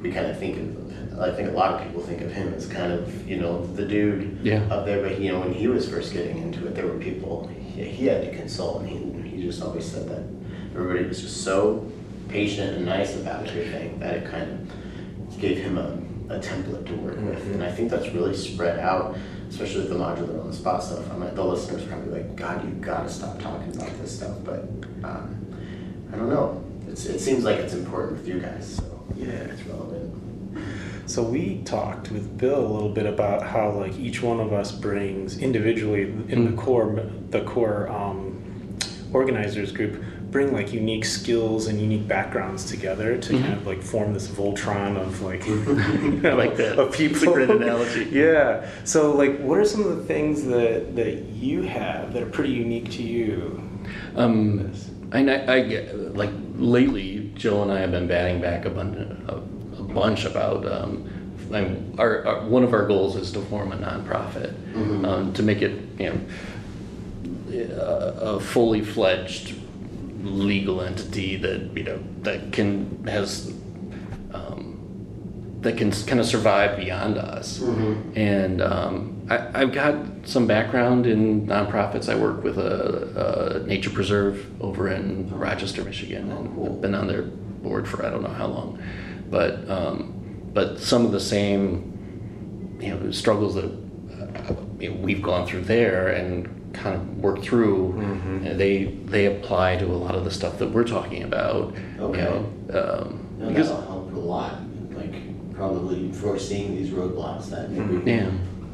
we 0.00 0.10
kind 0.12 0.26
of 0.26 0.38
think 0.38 0.56
of, 0.58 1.20
I 1.20 1.32
think 1.32 1.48
a 1.48 1.52
lot 1.52 1.74
of 1.74 1.82
people 1.86 2.02
think 2.02 2.20
of 2.20 2.30
him 2.32 2.52
as 2.54 2.66
kind 2.66 2.92
of, 2.92 3.28
you 3.28 3.36
know, 3.38 3.66
the 3.74 3.84
dude 3.84 4.38
Yeah. 4.42 4.62
up 4.70 4.84
there. 4.86 5.02
But 5.02 5.20
you 5.20 5.32
know, 5.32 5.40
when 5.40 5.52
he 5.52 5.66
was 5.66 5.88
first 5.88 6.12
getting 6.12 6.38
into 6.38 6.66
it, 6.66 6.74
there 6.74 6.86
were 6.86 6.98
people 6.98 7.50
he, 7.74 7.84
he 7.84 8.06
had 8.06 8.22
to 8.22 8.36
consult, 8.36 8.82
and 8.82 8.88
he, 8.88 9.28
he 9.36 9.42
just 9.42 9.62
always 9.62 9.84
said 9.84 10.08
that 10.08 10.22
everybody 10.74 11.04
was 11.06 11.20
just 11.20 11.42
so 11.42 11.90
patient 12.28 12.76
and 12.76 12.84
nice 12.86 13.16
about 13.16 13.46
everything 13.48 13.98
that 14.00 14.14
it 14.14 14.30
kind 14.30 14.50
of 14.52 15.40
gave 15.40 15.56
him 15.58 15.78
a, 15.78 16.34
a 16.34 16.38
template 16.38 16.84
to 16.86 16.92
work 16.96 17.16
with. 17.22 17.42
And 17.54 17.62
I 17.64 17.70
think 17.72 17.90
that's 17.90 18.08
really 18.12 18.36
spread 18.36 18.78
out, 18.78 19.16
especially 19.48 19.80
with 19.80 19.88
the 19.90 19.96
modular 19.96 20.40
on 20.40 20.48
the 20.50 20.56
spot 20.56 20.82
stuff. 20.82 21.10
I'm 21.10 21.20
like, 21.20 21.34
the 21.34 21.44
listeners 21.44 21.82
are 21.84 21.86
probably 21.88 22.12
like, 22.22 22.36
God, 22.36 22.64
you 22.64 22.70
gotta 22.76 23.08
stop 23.08 23.38
talking 23.40 23.74
about 23.74 23.90
this 24.00 24.16
stuff. 24.16 24.36
But 24.44 24.60
um, 25.04 25.36
I 26.12 26.16
don't 26.16 26.28
know. 26.28 26.62
It's, 26.88 27.06
it 27.06 27.18
seems 27.20 27.44
like 27.44 27.58
it's 27.58 27.74
important 27.74 28.18
with 28.18 28.28
you 28.28 28.40
guys, 28.40 28.76
so 28.76 29.06
Yeah. 29.16 29.26
it's 29.28 29.62
relevant. 29.64 30.14
So 31.06 31.22
we 31.22 31.62
talked 31.64 32.10
with 32.10 32.36
Bill 32.36 32.60
a 32.60 32.68
little 32.72 32.88
bit 32.90 33.06
about 33.06 33.42
how 33.42 33.70
like 33.72 33.96
each 33.98 34.22
one 34.22 34.40
of 34.40 34.52
us 34.52 34.72
brings 34.72 35.38
individually 35.38 36.02
in 36.28 36.44
the 36.44 36.50
Mm. 36.50 36.56
core 36.58 37.06
the 37.30 37.40
core 37.42 37.88
um, 37.90 38.38
organizers 39.12 39.72
group 39.72 40.02
bring 40.30 40.52
like 40.52 40.72
unique 40.72 41.04
skills 41.06 41.68
and 41.68 41.80
unique 41.80 42.06
backgrounds 42.06 42.64
together 42.64 43.16
to 43.16 43.32
Mhm. 43.32 43.40
kind 43.42 43.54
of 43.54 43.66
like 43.66 43.82
form 43.82 44.12
this 44.12 44.28
Voltron 44.28 44.96
of 44.96 45.22
like 45.22 45.46
you 45.46 46.20
I 46.24 46.32
like 46.34 46.56
that. 46.56 46.78
of 46.78 46.92
people. 46.92 47.16
It's 47.16 47.22
a 47.24 47.32
great 47.32 47.50
analogy. 47.50 48.08
yeah. 48.12 48.66
So 48.84 49.12
like, 49.16 49.38
what 49.40 49.58
are 49.58 49.64
some 49.64 49.82
of 49.82 49.96
the 49.96 50.04
things 50.04 50.44
that 50.44 50.94
that 50.96 51.24
you 51.34 51.62
have 51.62 52.12
that 52.12 52.22
are 52.22 52.26
pretty 52.30 52.52
unique 52.52 52.90
to 52.92 53.02
you? 53.02 53.62
Um, 54.16 54.70
and 55.12 55.30
I, 55.30 55.56
I 55.56 55.60
get 55.62 56.14
like 56.14 56.30
lately, 56.58 57.30
Jill 57.34 57.62
and 57.62 57.72
I 57.72 57.78
have 57.80 57.90
been 57.90 58.06
batting 58.06 58.40
back 58.42 58.66
a 58.66 58.70
bunch, 58.70 58.98
a, 59.28 59.34
a 59.78 59.82
bunch 59.82 60.24
about. 60.26 60.66
Um, 60.70 61.08
I'm, 61.50 61.94
our, 61.96 62.26
our 62.26 62.46
one 62.46 62.62
of 62.62 62.74
our 62.74 62.86
goals 62.86 63.16
is 63.16 63.32
to 63.32 63.40
form 63.40 63.72
a 63.72 63.76
nonprofit 63.76 64.52
Mhm. 64.74 65.06
um, 65.06 65.32
to 65.32 65.42
make 65.42 65.62
it 65.62 65.72
you 65.98 66.10
know 66.10 66.20
a, 67.50 68.34
a 68.36 68.40
fully 68.40 68.82
fledged 68.82 69.54
legal 70.28 70.80
entity 70.80 71.36
that 71.36 71.76
you 71.76 71.84
know 71.84 71.98
that 72.22 72.52
can 72.52 73.04
has 73.06 73.52
um, 74.32 74.78
that 75.60 75.76
can 75.76 75.90
kind 75.90 76.20
of 76.20 76.26
survive 76.26 76.76
beyond 76.76 77.18
us. 77.18 77.58
Mhm. 77.58 78.16
And 78.16 78.62
um, 78.62 79.26
I, 79.30 79.62
I've 79.62 79.72
got 79.72 79.96
some 80.24 80.46
background 80.46 81.06
in 81.06 81.46
nonprofits. 81.46 82.08
I 82.08 82.14
work 82.14 82.42
with 82.44 82.58
a, 82.58 83.60
a 83.62 83.66
nature 83.66 83.90
preserve 83.90 84.46
over 84.62 84.88
in 84.88 85.28
Rochester, 85.36 85.84
Michigan, 85.84 86.30
and 86.30 86.54
cool. 86.54 86.74
I've 86.74 86.80
been 86.80 86.94
on 86.94 87.06
their 87.06 87.22
board 87.22 87.88
for 87.88 88.04
I 88.04 88.10
don't 88.10 88.22
know 88.22 88.28
how 88.28 88.46
long. 88.46 88.78
But 89.30 89.68
um, 89.68 90.14
but 90.52 90.78
some 90.78 91.04
of 91.04 91.12
the 91.12 91.20
same 91.20 92.78
you 92.80 92.94
know 92.94 93.10
struggles 93.10 93.54
that 93.54 93.64
uh, 93.66 94.54
we've 95.00 95.22
gone 95.22 95.46
through 95.46 95.62
there 95.62 96.08
and 96.08 96.48
kind 96.78 96.96
of 96.96 97.18
work 97.18 97.42
through, 97.42 97.94
Mhm. 97.98 98.50
uh, 98.54 98.56
they 98.56 98.84
they 99.06 99.26
apply 99.26 99.76
to 99.76 99.86
a 99.86 99.98
lot 100.06 100.14
of 100.14 100.24
the 100.24 100.30
stuff 100.30 100.58
that 100.58 100.70
we're 100.72 100.84
talking 100.84 101.22
about. 101.22 101.74
Okay. 102.00 102.18
You 102.18 102.24
know, 102.24 102.80
um, 102.80 103.18
No, 103.40 103.48
because 103.48 103.68
that'll 103.68 103.82
help 103.86 104.14
a 104.14 104.18
lot. 104.18 104.54
Like, 104.96 105.14
probably 105.54 106.10
foreseeing 106.12 106.76
these 106.76 106.90
roadblocks 106.90 107.50
that 107.50 107.70
maybe 107.70 108.10
Yeah. 108.10 108.26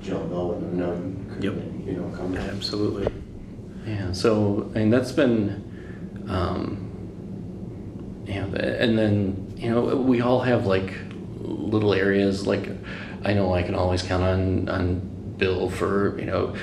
Joe 0.03 0.21
and 0.21 0.31
Bill 0.31 0.49
wouldn't 0.49 0.65
have 0.65 0.75
known 0.75 1.17
could, 1.33 1.45
Yep. 1.45 1.55
you 1.87 1.93
know, 1.95 2.05
come 2.17 2.37
Absolutely. 2.37 3.09
Yeah, 3.87 4.13
so 4.13 4.67
I 4.75 4.79
mean 4.81 4.91
that's 4.91 5.13
been, 5.13 5.63
um, 6.29 6.79
you 8.27 8.35
know, 8.35 8.47
and 8.57 8.99
then 8.99 9.47
you 9.57 9.71
know 9.71 9.97
we 9.97 10.21
all 10.21 10.41
have 10.41 10.67
like 10.67 10.93
little 11.43 11.93
areas. 11.95 12.47
Like 12.47 12.69
I 13.25 13.33
know 13.35 13.53
I 13.55 13.63
can 13.63 13.75
always 13.75 14.03
count 14.03 14.23
on 14.23 14.69
on 14.69 15.01
Bill 15.39 15.69
for 15.69 16.19
you 16.19 16.27
know, 16.27 16.55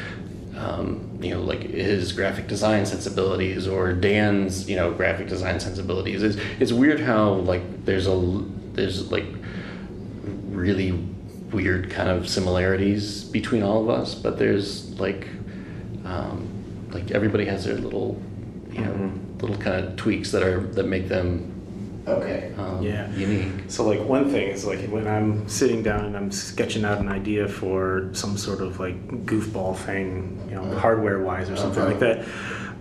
um, 0.61 1.17
you 1.21 1.31
know 1.33 1.41
like 1.41 1.61
his 1.63 2.11
graphic 2.13 2.47
design 2.47 2.85
sensibilities 2.85 3.67
or 3.67 3.93
Dan's 3.93 4.69
you 4.69 4.75
know 4.75 4.91
graphic 4.91 5.27
design 5.27 5.59
sensibilities. 5.59 6.21
It's 6.23 6.37
it's 6.59 6.71
weird 6.71 6.99
how 6.99 7.33
like 7.33 7.63
there's 7.85 8.07
a 8.07 8.15
there's 8.73 9.11
like 9.11 9.25
really 10.49 10.91
weird 11.51 11.89
kind 11.89 12.09
of 12.09 12.29
similarities 12.29 13.23
between 13.25 13.63
all 13.63 13.81
of 13.83 13.89
us, 13.89 14.15
but 14.15 14.37
there's 14.37 14.97
like 14.99 15.27
um, 16.05 16.47
like 16.91 17.11
everybody 17.11 17.45
has 17.45 17.65
their 17.65 17.75
little 17.75 18.21
you 18.71 18.81
know 18.81 18.91
Mhm. 18.91 19.41
little 19.41 19.57
kind 19.57 19.83
of 19.85 19.95
tweaks 19.95 20.31
that 20.31 20.43
are 20.43 20.59
that 20.75 20.85
make 20.87 21.07
them 21.07 21.50
Okay. 22.07 22.51
um, 22.57 22.81
Yeah. 22.81 23.11
unique. 23.15 23.65
So 23.67 23.87
like 23.87 24.03
one 24.03 24.29
thing 24.29 24.47
is 24.47 24.65
like 24.65 24.87
when 24.89 25.07
I'm 25.07 25.47
sitting 25.47 25.83
down 25.83 26.05
and 26.05 26.17
I'm 26.17 26.31
sketching 26.31 26.83
out 26.85 26.99
an 26.99 27.07
idea 27.07 27.47
for 27.47 28.09
some 28.13 28.37
sort 28.37 28.61
of 28.61 28.79
like 28.79 29.25
goofball 29.25 29.77
thing, 29.77 30.45
you 30.49 30.55
know, 30.55 30.63
uh-huh. 30.63 30.79
hardware 30.79 31.19
wise 31.19 31.49
or 31.49 31.55
something 31.55 31.83
like 31.83 32.01
uh-huh. 32.01 32.23
that. 32.23 32.27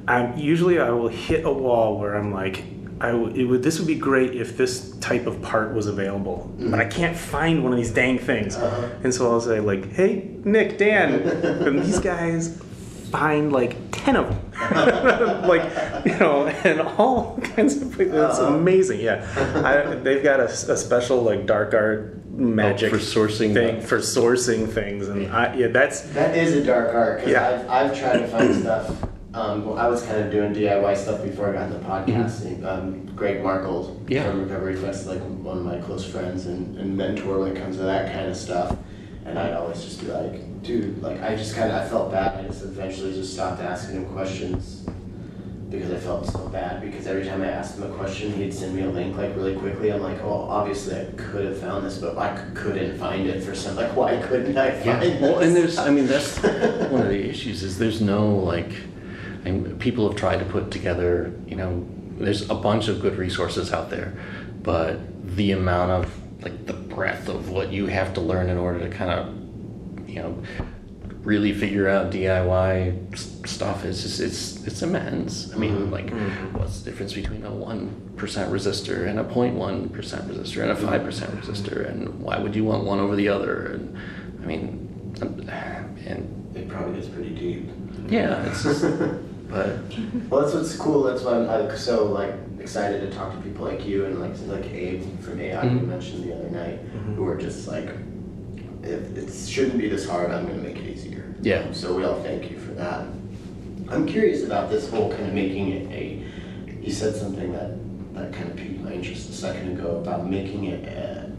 I'm 0.09 0.39
usually 0.39 0.81
I 0.81 0.91
will 0.91 1.09
hit 1.09 1.45
a 1.45 1.53
wall 1.53 1.99
where 1.99 2.17
I'm 2.17 2.33
like, 2.33 2.65
I 3.01 3.13
w- 3.13 3.35
it 3.35 3.45
would 3.45 3.63
this 3.63 3.79
would 3.79 3.87
be 3.87 3.95
great 3.95 4.35
if 4.35 4.57
this 4.57 4.91
type 4.99 5.27
of 5.27 5.41
part 5.41 5.75
was 5.75 5.87
available, 5.87 6.53
but 6.59 6.81
I 6.81 6.85
mm-hmm. 6.85 6.99
can't 6.99 7.17
find 7.17 7.63
one 7.63 7.73
of 7.73 7.79
these 7.79 7.93
dang 7.93 8.19
things. 8.19 8.57
Uh-huh. 8.57 8.89
And 9.05 9.15
so 9.15 9.31
I'll 9.31 9.41
say 9.41 9.61
like, 9.61 9.93
Hey, 9.93 10.37
Nick, 10.45 10.79
Dan, 10.79 11.15
and 11.67 11.83
these 11.83 11.99
guys 11.99 12.61
find 13.11 13.53
like 13.53 13.77
ten 13.93 14.17
of 14.17 14.29
them, 14.29 14.41
like 15.49 15.63
you 16.07 16.19
know, 16.19 16.47
and 16.47 16.81
all 16.81 17.39
kinds 17.43 17.77
of. 17.81 17.95
Things. 17.95 18.13
It's 18.15 18.39
amazing. 18.39 19.01
Yeah, 19.01 19.27
I, 19.65 19.95
they've 19.95 20.23
got 20.23 20.41
a, 20.41 20.45
a 20.45 20.77
special 20.77 21.23
like 21.23 21.47
dark 21.47 21.75
art 21.75 22.17
magic 22.31 22.93
Oh, 22.93 22.99
for 22.99 23.03
sourcing 23.03 23.53
thing 23.55 23.81
the- 23.81 23.87
for 23.87 23.99
sourcing 23.99 24.69
things, 24.69 25.09
and 25.09 25.31
I, 25.33 25.55
yeah, 25.55 25.67
that's 25.69 26.03
That 26.11 26.37
is 26.37 26.55
a 26.55 26.65
dark 26.65 26.95
art 26.95 27.19
because 27.19 27.33
Yeah. 27.33 27.67
I've, 27.69 27.91
I've 27.91 27.99
tried 27.99 28.19
to 28.19 28.29
find 28.29 28.55
stuff. 28.55 29.05
Um, 29.33 29.65
well, 29.65 29.79
I 29.79 29.87
was 29.87 30.03
kind 30.03 30.21
of 30.25 30.33
doing 30.33 30.53
DIY 30.53 30.97
stuff 30.97 31.23
before 31.23 31.51
I 31.51 31.53
got 31.53 31.71
in 31.71 31.75
the 31.75 31.89
podcasting. 31.89 32.65
Um, 32.65 33.07
Greg 33.15 33.45
Markle 33.45 34.01
Yeah. 34.09 34.29
from 34.29 34.43
Recovery 34.43 34.77
Quest, 34.77 35.07
like 35.07 35.21
one 35.21 35.57
of 35.59 35.65
my 35.65 35.79
close 35.79 36.05
friends 36.05 36.47
and, 36.47 36.77
and 36.77 36.97
mentor 36.97 37.39
when 37.39 37.57
it 37.57 37.61
comes 37.61 37.77
to 37.77 37.83
that 37.85 38.13
kind 38.13 38.29
of 38.29 38.37
stuff. 38.37 38.77
And 39.31 39.39
I'd 39.39 39.53
always 39.55 39.83
just 39.85 40.01
be 40.01 40.09
like, 40.09 40.63
dude, 40.63 41.01
like 41.03 41.23
I 41.23 41.37
just 41.37 41.55
kind 41.55 41.71
of 41.71 41.77
I 41.81 41.89
felt 41.89 42.11
bad. 42.11 42.45
I 42.45 42.49
just 42.49 42.63
eventually 42.65 43.13
just 43.13 43.33
stopped 43.33 43.63
asking 43.63 43.97
him 43.97 44.07
questions 44.07 44.85
because 45.71 45.93
I 45.93 45.99
felt 45.99 46.27
so 46.27 46.49
bad. 46.49 46.83
Because 46.83 47.07
every 47.07 47.25
time 47.25 47.43
I 47.43 47.47
asked 47.47 47.79
him 47.79 47.85
a 47.85 47.95
question, 47.95 48.33
he'd 48.33 48.53
send 48.53 48.75
me 48.75 48.83
a 48.83 48.91
link 48.91 49.17
like 49.17 49.37
really 49.37 49.55
quickly. 49.55 49.93
I'm 49.93 50.03
like, 50.03 50.21
oh, 50.25 50.49
obviously 50.51 50.97
I 51.01 51.05
could 51.17 51.45
have 51.45 51.59
found 51.59 51.87
this, 51.87 51.99
but 51.99 52.19
I 52.19 52.37
couldn't 52.55 52.99
find 52.99 53.29
it 53.29 53.45
for 53.45 53.55
some. 53.55 53.77
Like, 53.77 53.95
why 53.95 54.17
couldn't 54.21 54.59
I 54.59 54.73
find 54.73 54.85
Yeah. 54.85 54.99
this? 54.99 55.21
Well, 55.21 55.39
and 55.39 55.55
there's, 55.55 55.79
I 55.79 55.91
mean, 55.91 56.09
that's 56.09 56.39
one 56.91 57.03
of 57.03 57.09
the 57.09 57.29
issues 57.29 57.63
is 57.63 57.79
there's 57.79 58.01
no 58.01 58.29
like, 58.35 58.73
I 59.45 59.53
mean, 59.53 59.79
people 59.79 60.09
have 60.09 60.19
tried 60.19 60.41
to 60.41 60.45
put 60.45 60.73
together, 60.73 61.33
you 61.47 61.55
know, 61.55 61.87
there's 62.19 62.51
a 62.51 62.55
bunch 62.57 62.89
of 62.89 63.01
good 63.01 63.17
resources 63.17 63.73
out 63.73 63.91
there, 63.91 64.13
but 64.65 64.99
the 65.37 65.53
amount 65.53 65.93
of 65.93 66.20
like 66.43 66.67
the 66.67 66.73
breadth 66.73 67.29
of 67.29 67.51
what 67.51 67.73
you 67.73 67.87
have 67.87 68.15
to 68.15 68.21
learn 68.21 68.49
in 68.49 68.59
order 68.59 68.81
to 68.81 68.89
kind 68.89 69.11
of, 69.11 70.09
you 70.09 70.17
know, 70.17 70.43
really 71.23 71.53
figure 71.53 71.89
out 71.89 72.11
DIY 72.11 73.47
stuff 73.47 73.85
is 73.85 74.03
just 74.03 74.21
it's 74.21 74.67
it's 74.67 74.83
immense. 74.83 75.53
I 75.53 75.57
mean, 75.57 75.77
mm-hmm. 75.77 75.93
like, 75.93 76.07
mm-hmm. 76.07 76.59
what's 76.59 76.81
the 76.81 76.91
difference 76.91 77.13
between 77.13 77.45
a 77.45 77.51
one 77.51 78.13
percent 78.17 78.51
resistor 78.51 79.07
and 79.07 79.19
a 79.19 79.25
0.1 79.25 79.93
percent 79.93 80.29
resistor 80.29 80.63
and 80.63 80.71
a 80.71 80.77
five 80.77 81.03
percent 81.05 81.33
mm-hmm. 81.33 81.51
resistor, 81.51 81.89
and 81.89 82.21
why 82.21 82.39
would 82.39 82.55
you 82.55 82.65
want 82.65 82.85
one 82.85 83.01
over 83.01 83.17
the 83.17 83.29
other? 83.29 83.67
And 83.67 83.97
I 84.43 84.47
mean, 84.47 85.17
um, 85.23 85.49
and 86.07 86.57
It 86.57 86.69
probably 86.69 86.95
gets 86.95 87.09
pretty 87.09 87.35
deep. 87.35 87.69
yeah, 88.09 88.45
it's 88.47 88.63
just, 88.63 88.83
but 89.49 89.79
Well, 90.29 90.43
that's 90.43 90.55
what's 90.55 90.77
cool. 90.77 91.03
That's 91.03 91.23
why 91.23 91.37
I'm 91.37 91.47
like, 91.47 91.77
so 91.77 92.07
like 92.07 92.35
excited 92.61 93.01
to 93.01 93.17
talk 93.17 93.33
to 93.35 93.41
people 93.41 93.65
like 93.65 93.87
you 93.87 94.05
and 94.05 94.21
like 94.21 94.33
like 94.47 94.71
Abe 94.73 95.03
from 95.21 95.41
AI 95.41 95.63
you 95.65 95.71
Mhm. 95.81 95.89
mentioned 95.89 96.25
the 96.25 96.35
other 96.35 96.51
night, 96.51 96.79
who 97.17 97.27
are 97.27 97.37
just 97.37 97.67
like, 97.67 97.89
if 98.83 99.17
it 99.17 99.33
shouldn't 99.49 99.79
be 99.79 99.89
this 99.89 100.07
hard, 100.09 100.31
I'm 100.31 100.47
gonna 100.47 100.63
make 100.63 100.77
it 100.79 100.87
easier. 100.89 101.25
Yeah. 101.43 101.73
So 101.73 101.95
we 101.97 102.05
all 102.05 102.23
thank 102.23 102.51
you 102.51 102.59
for 102.59 102.73
that. 102.75 103.07
I'm 103.89 104.07
curious 104.07 104.45
about 104.45 104.71
this 104.71 104.89
whole 104.91 105.11
kind 105.11 105.27
of 105.27 105.35
making 105.35 105.73
it 105.73 105.91
a. 105.91 106.23
You 106.83 106.93
said 106.93 107.15
something 107.17 107.53
that 107.53 107.71
that 108.15 108.33
kind 108.33 108.51
of 108.51 108.57
piqued 108.57 108.81
my 108.83 108.93
interest 108.93 109.31
a 109.31 109.33
second 109.33 109.79
ago 109.79 109.97
about 109.97 110.29
making 110.29 110.65
it 110.65 110.85
a, 110.89 111.31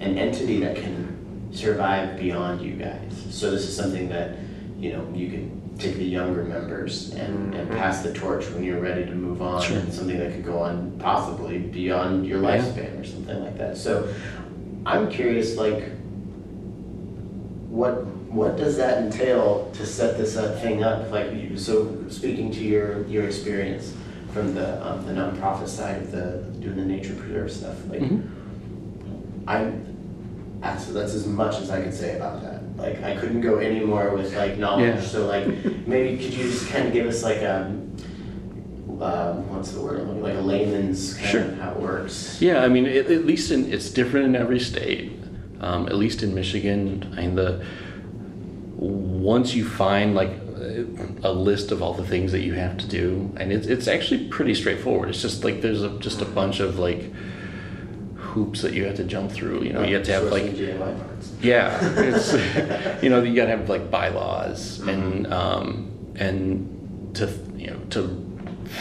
an 0.00 0.18
entity 0.18 0.58
that 0.60 0.74
can 0.76 1.48
survive 1.52 2.18
beyond 2.18 2.60
you 2.62 2.72
guys. 2.74 3.12
So 3.30 3.50
this 3.50 3.62
is 3.68 3.76
something 3.76 4.08
that 4.08 4.36
you 4.78 4.92
know 4.92 5.06
you 5.14 5.28
can 5.30 5.62
take 5.78 5.96
the 5.96 6.04
younger 6.04 6.44
members 6.44 7.12
and, 7.14 7.54
and 7.54 7.68
pass 7.70 8.02
the 8.02 8.12
torch 8.12 8.46
when 8.50 8.62
you're 8.62 8.80
ready 8.80 9.04
to 9.04 9.14
move 9.14 9.42
on, 9.42 9.60
Sure. 9.62 9.78
and 9.78 9.92
something 9.92 10.18
that 10.18 10.32
could 10.32 10.44
go 10.44 10.58
on 10.58 10.92
possibly 10.98 11.58
beyond 11.58 12.26
your 12.26 12.40
Yeah. 12.42 12.58
lifespan 12.58 13.00
or 13.00 13.04
something 13.04 13.42
like 13.42 13.58
that. 13.58 13.76
So 13.76 14.08
I'm 14.86 15.10
curious, 15.10 15.56
like 15.56 15.90
what 17.68 18.06
what 18.34 18.56
does 18.56 18.76
that 18.76 18.98
entail 19.02 19.70
to 19.74 19.86
set 19.86 20.18
this 20.18 20.36
uh, 20.36 20.58
thing 20.60 20.82
up? 20.82 21.10
Like, 21.10 21.32
you, 21.32 21.56
so 21.56 21.96
speaking 22.08 22.50
to 22.52 22.60
your 22.64 23.04
your 23.06 23.24
experience 23.24 23.92
from 24.32 24.54
the 24.54 24.84
um, 24.86 25.04
the 25.06 25.12
nonprofit 25.12 25.68
side 25.68 26.02
of 26.02 26.10
the 26.12 26.42
doing 26.60 26.76
the 26.76 26.84
nature 26.84 27.14
preserve 27.14 27.50
stuff, 27.50 27.76
like 27.88 28.00
Mhm. 28.00 28.22
I'm 29.46 30.58
that's 30.60 30.86
that's 30.86 31.14
as 31.14 31.26
much 31.26 31.60
as 31.60 31.70
I 31.70 31.82
can 31.82 31.92
say 31.92 32.16
about 32.16 32.42
that. 32.42 32.53
Like, 32.76 33.02
I 33.02 33.16
couldn't 33.16 33.40
go 33.40 33.58
any 33.58 33.84
more 33.84 34.14
with 34.14 34.34
like 34.36 34.58
knowledge. 34.58 34.96
Yeah. 34.96 35.00
So 35.00 35.26
like, 35.26 35.46
maybe 35.86 36.22
could 36.22 36.34
you 36.34 36.50
just 36.50 36.68
kind 36.68 36.86
of 36.86 36.92
give 36.92 37.06
us 37.06 37.22
like 37.22 37.38
a 37.38 37.66
um, 39.00 39.48
what's 39.50 39.72
the 39.72 39.80
word? 39.80 40.06
Like 40.22 40.36
a 40.36 40.40
layman's 40.40 41.14
kind 41.14 41.28
Sure. 41.28 41.40
of 41.42 41.58
how 41.58 41.72
it 41.72 41.80
works. 41.80 42.40
Yeah, 42.40 42.62
I 42.62 42.68
mean, 42.68 42.86
at, 42.86 43.10
at 43.10 43.24
least 43.26 43.50
in 43.50 43.72
it's 43.72 43.90
different 43.90 44.26
in 44.26 44.36
every 44.36 44.60
state. 44.60 45.12
Um, 45.60 45.86
at 45.86 45.94
least 45.94 46.22
in 46.22 46.34
Michigan, 46.34 47.14
I 47.16 47.22
mean, 47.22 47.34
the 47.36 47.64
once 48.76 49.54
you 49.54 49.66
find 49.66 50.14
like 50.14 50.30
a 51.22 51.32
list 51.32 51.70
of 51.72 51.82
all 51.82 51.94
the 51.94 52.06
things 52.06 52.32
that 52.32 52.40
you 52.40 52.54
have 52.54 52.76
to 52.78 52.86
do, 52.88 53.32
and 53.36 53.52
it's 53.52 53.66
it's 53.66 53.88
actually 53.88 54.28
pretty 54.28 54.54
straightforward. 54.54 55.08
It's 55.08 55.22
just 55.22 55.44
like 55.44 55.60
there's 55.62 55.82
a, 55.82 55.98
just 55.98 56.20
a 56.20 56.24
bunch 56.26 56.60
of 56.60 56.78
like 56.78 57.10
hoops 58.34 58.62
that 58.62 58.74
you 58.74 58.84
have 58.84 58.96
to 58.96 59.04
jump 59.04 59.30
through. 59.30 59.62
You 59.62 59.72
know, 59.72 59.82
you 59.82 59.94
have 59.94 60.04
to 60.04 60.12
have 60.12 60.24
like 60.24 60.42
Sourcing 60.42 60.78
GMI 60.78 61.06
parts. 61.06 61.32
yeah, 61.40 61.78
it's 61.98 63.02
you 63.02 63.08
know 63.08 63.22
you 63.22 63.34
gotta 63.34 63.56
have 63.56 63.68
like 63.68 63.90
bylaws 63.90 64.80
and 64.80 65.32
um, 65.32 66.14
and 66.16 67.14
to 67.14 67.26
you 67.56 67.68
know 67.68 67.78
to 67.90 68.02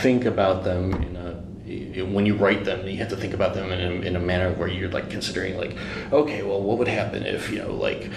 think 0.01 0.25
about 0.25 0.63
them 0.63 0.93
in 0.93 1.15
a 1.15 2.03
when 2.03 2.25
you 2.25 2.35
write 2.35 2.65
them 2.65 2.87
you 2.87 2.97
have 2.97 3.09
to 3.09 3.15
think 3.15 3.33
about 3.33 3.53
them 3.53 3.71
in 3.71 3.79
a, 3.79 3.91
in 4.07 4.15
a 4.15 4.19
manner 4.19 4.51
where 4.53 4.67
you're 4.67 4.89
like 4.89 5.09
considering 5.09 5.57
like 5.57 5.75
okay 6.11 6.43
well 6.43 6.61
what 6.61 6.77
would 6.77 6.87
happen 6.87 7.23
if 7.23 7.49
you 7.51 7.59
know 7.59 7.71
like 7.73 8.11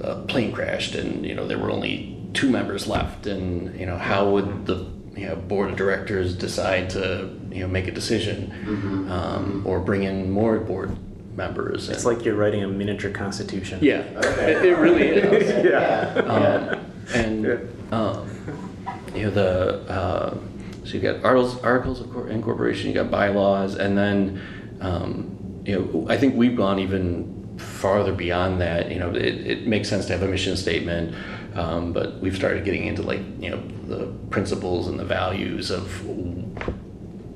a 0.00 0.16
plane 0.22 0.52
crashed 0.52 0.94
and 0.94 1.26
you 1.26 1.34
know 1.34 1.46
there 1.46 1.58
were 1.58 1.70
only 1.70 2.16
two 2.32 2.50
members 2.50 2.86
left 2.86 3.26
and 3.26 3.78
you 3.78 3.86
know 3.86 3.98
how 3.98 4.30
would 4.30 4.66
the 4.66 4.95
you 5.16 5.26
know 5.26 5.36
board 5.36 5.70
of 5.70 5.76
directors 5.76 6.34
decide 6.34 6.90
to 6.90 7.30
you 7.50 7.60
know 7.60 7.68
make 7.68 7.88
a 7.88 7.90
decision 7.90 8.52
um, 9.10 9.62
or 9.66 9.80
bring 9.80 10.02
in 10.02 10.30
more 10.30 10.58
board 10.58 10.96
members 11.36 11.88
it's 11.88 12.04
and- 12.04 12.16
like 12.16 12.24
you're 12.24 12.34
writing 12.34 12.62
a 12.62 12.68
miniature 12.68 13.10
constitution. 13.10 13.78
yeah, 13.82 14.04
Okay. 14.16 14.52
it, 14.52 14.64
it 14.66 14.78
really 14.78 15.08
is. 15.08 15.24
Okay, 15.24 15.68
Yeah. 15.70 16.14
yeah. 16.14 16.20
Um, 16.22 16.86
and 17.14 17.92
um, 17.92 18.30
you 19.14 19.22
know 19.24 19.30
the 19.30 19.80
uh, 19.90 20.36
so 20.84 20.92
you 20.94 21.00
got 21.00 21.24
articles, 21.24 21.62
articles 21.62 22.00
of 22.00 22.30
incorporation, 22.30 22.88
you 22.88 22.94
got 22.94 23.10
bylaws, 23.10 23.74
and 23.76 23.96
then 23.98 24.40
um, 24.80 25.62
you 25.64 25.74
know 25.78 26.06
I 26.08 26.16
think 26.16 26.34
we've 26.36 26.56
gone 26.56 26.78
even 26.78 27.32
farther 27.58 28.12
beyond 28.12 28.60
that. 28.60 28.90
You 28.90 28.98
know, 28.98 29.10
it, 29.10 29.46
it 29.46 29.66
makes 29.66 29.88
sense 29.88 30.06
to 30.06 30.12
have 30.12 30.22
a 30.22 30.28
mission 30.28 30.56
statement, 30.56 31.14
um, 31.56 31.92
but 31.92 32.20
we've 32.20 32.36
started 32.36 32.64
getting 32.64 32.86
into 32.86 33.02
like 33.02 33.20
you 33.40 33.50
know 33.50 33.62
the 33.86 34.06
principles 34.30 34.88
and 34.88 34.98
the 34.98 35.04
values 35.04 35.70
of 35.70 36.04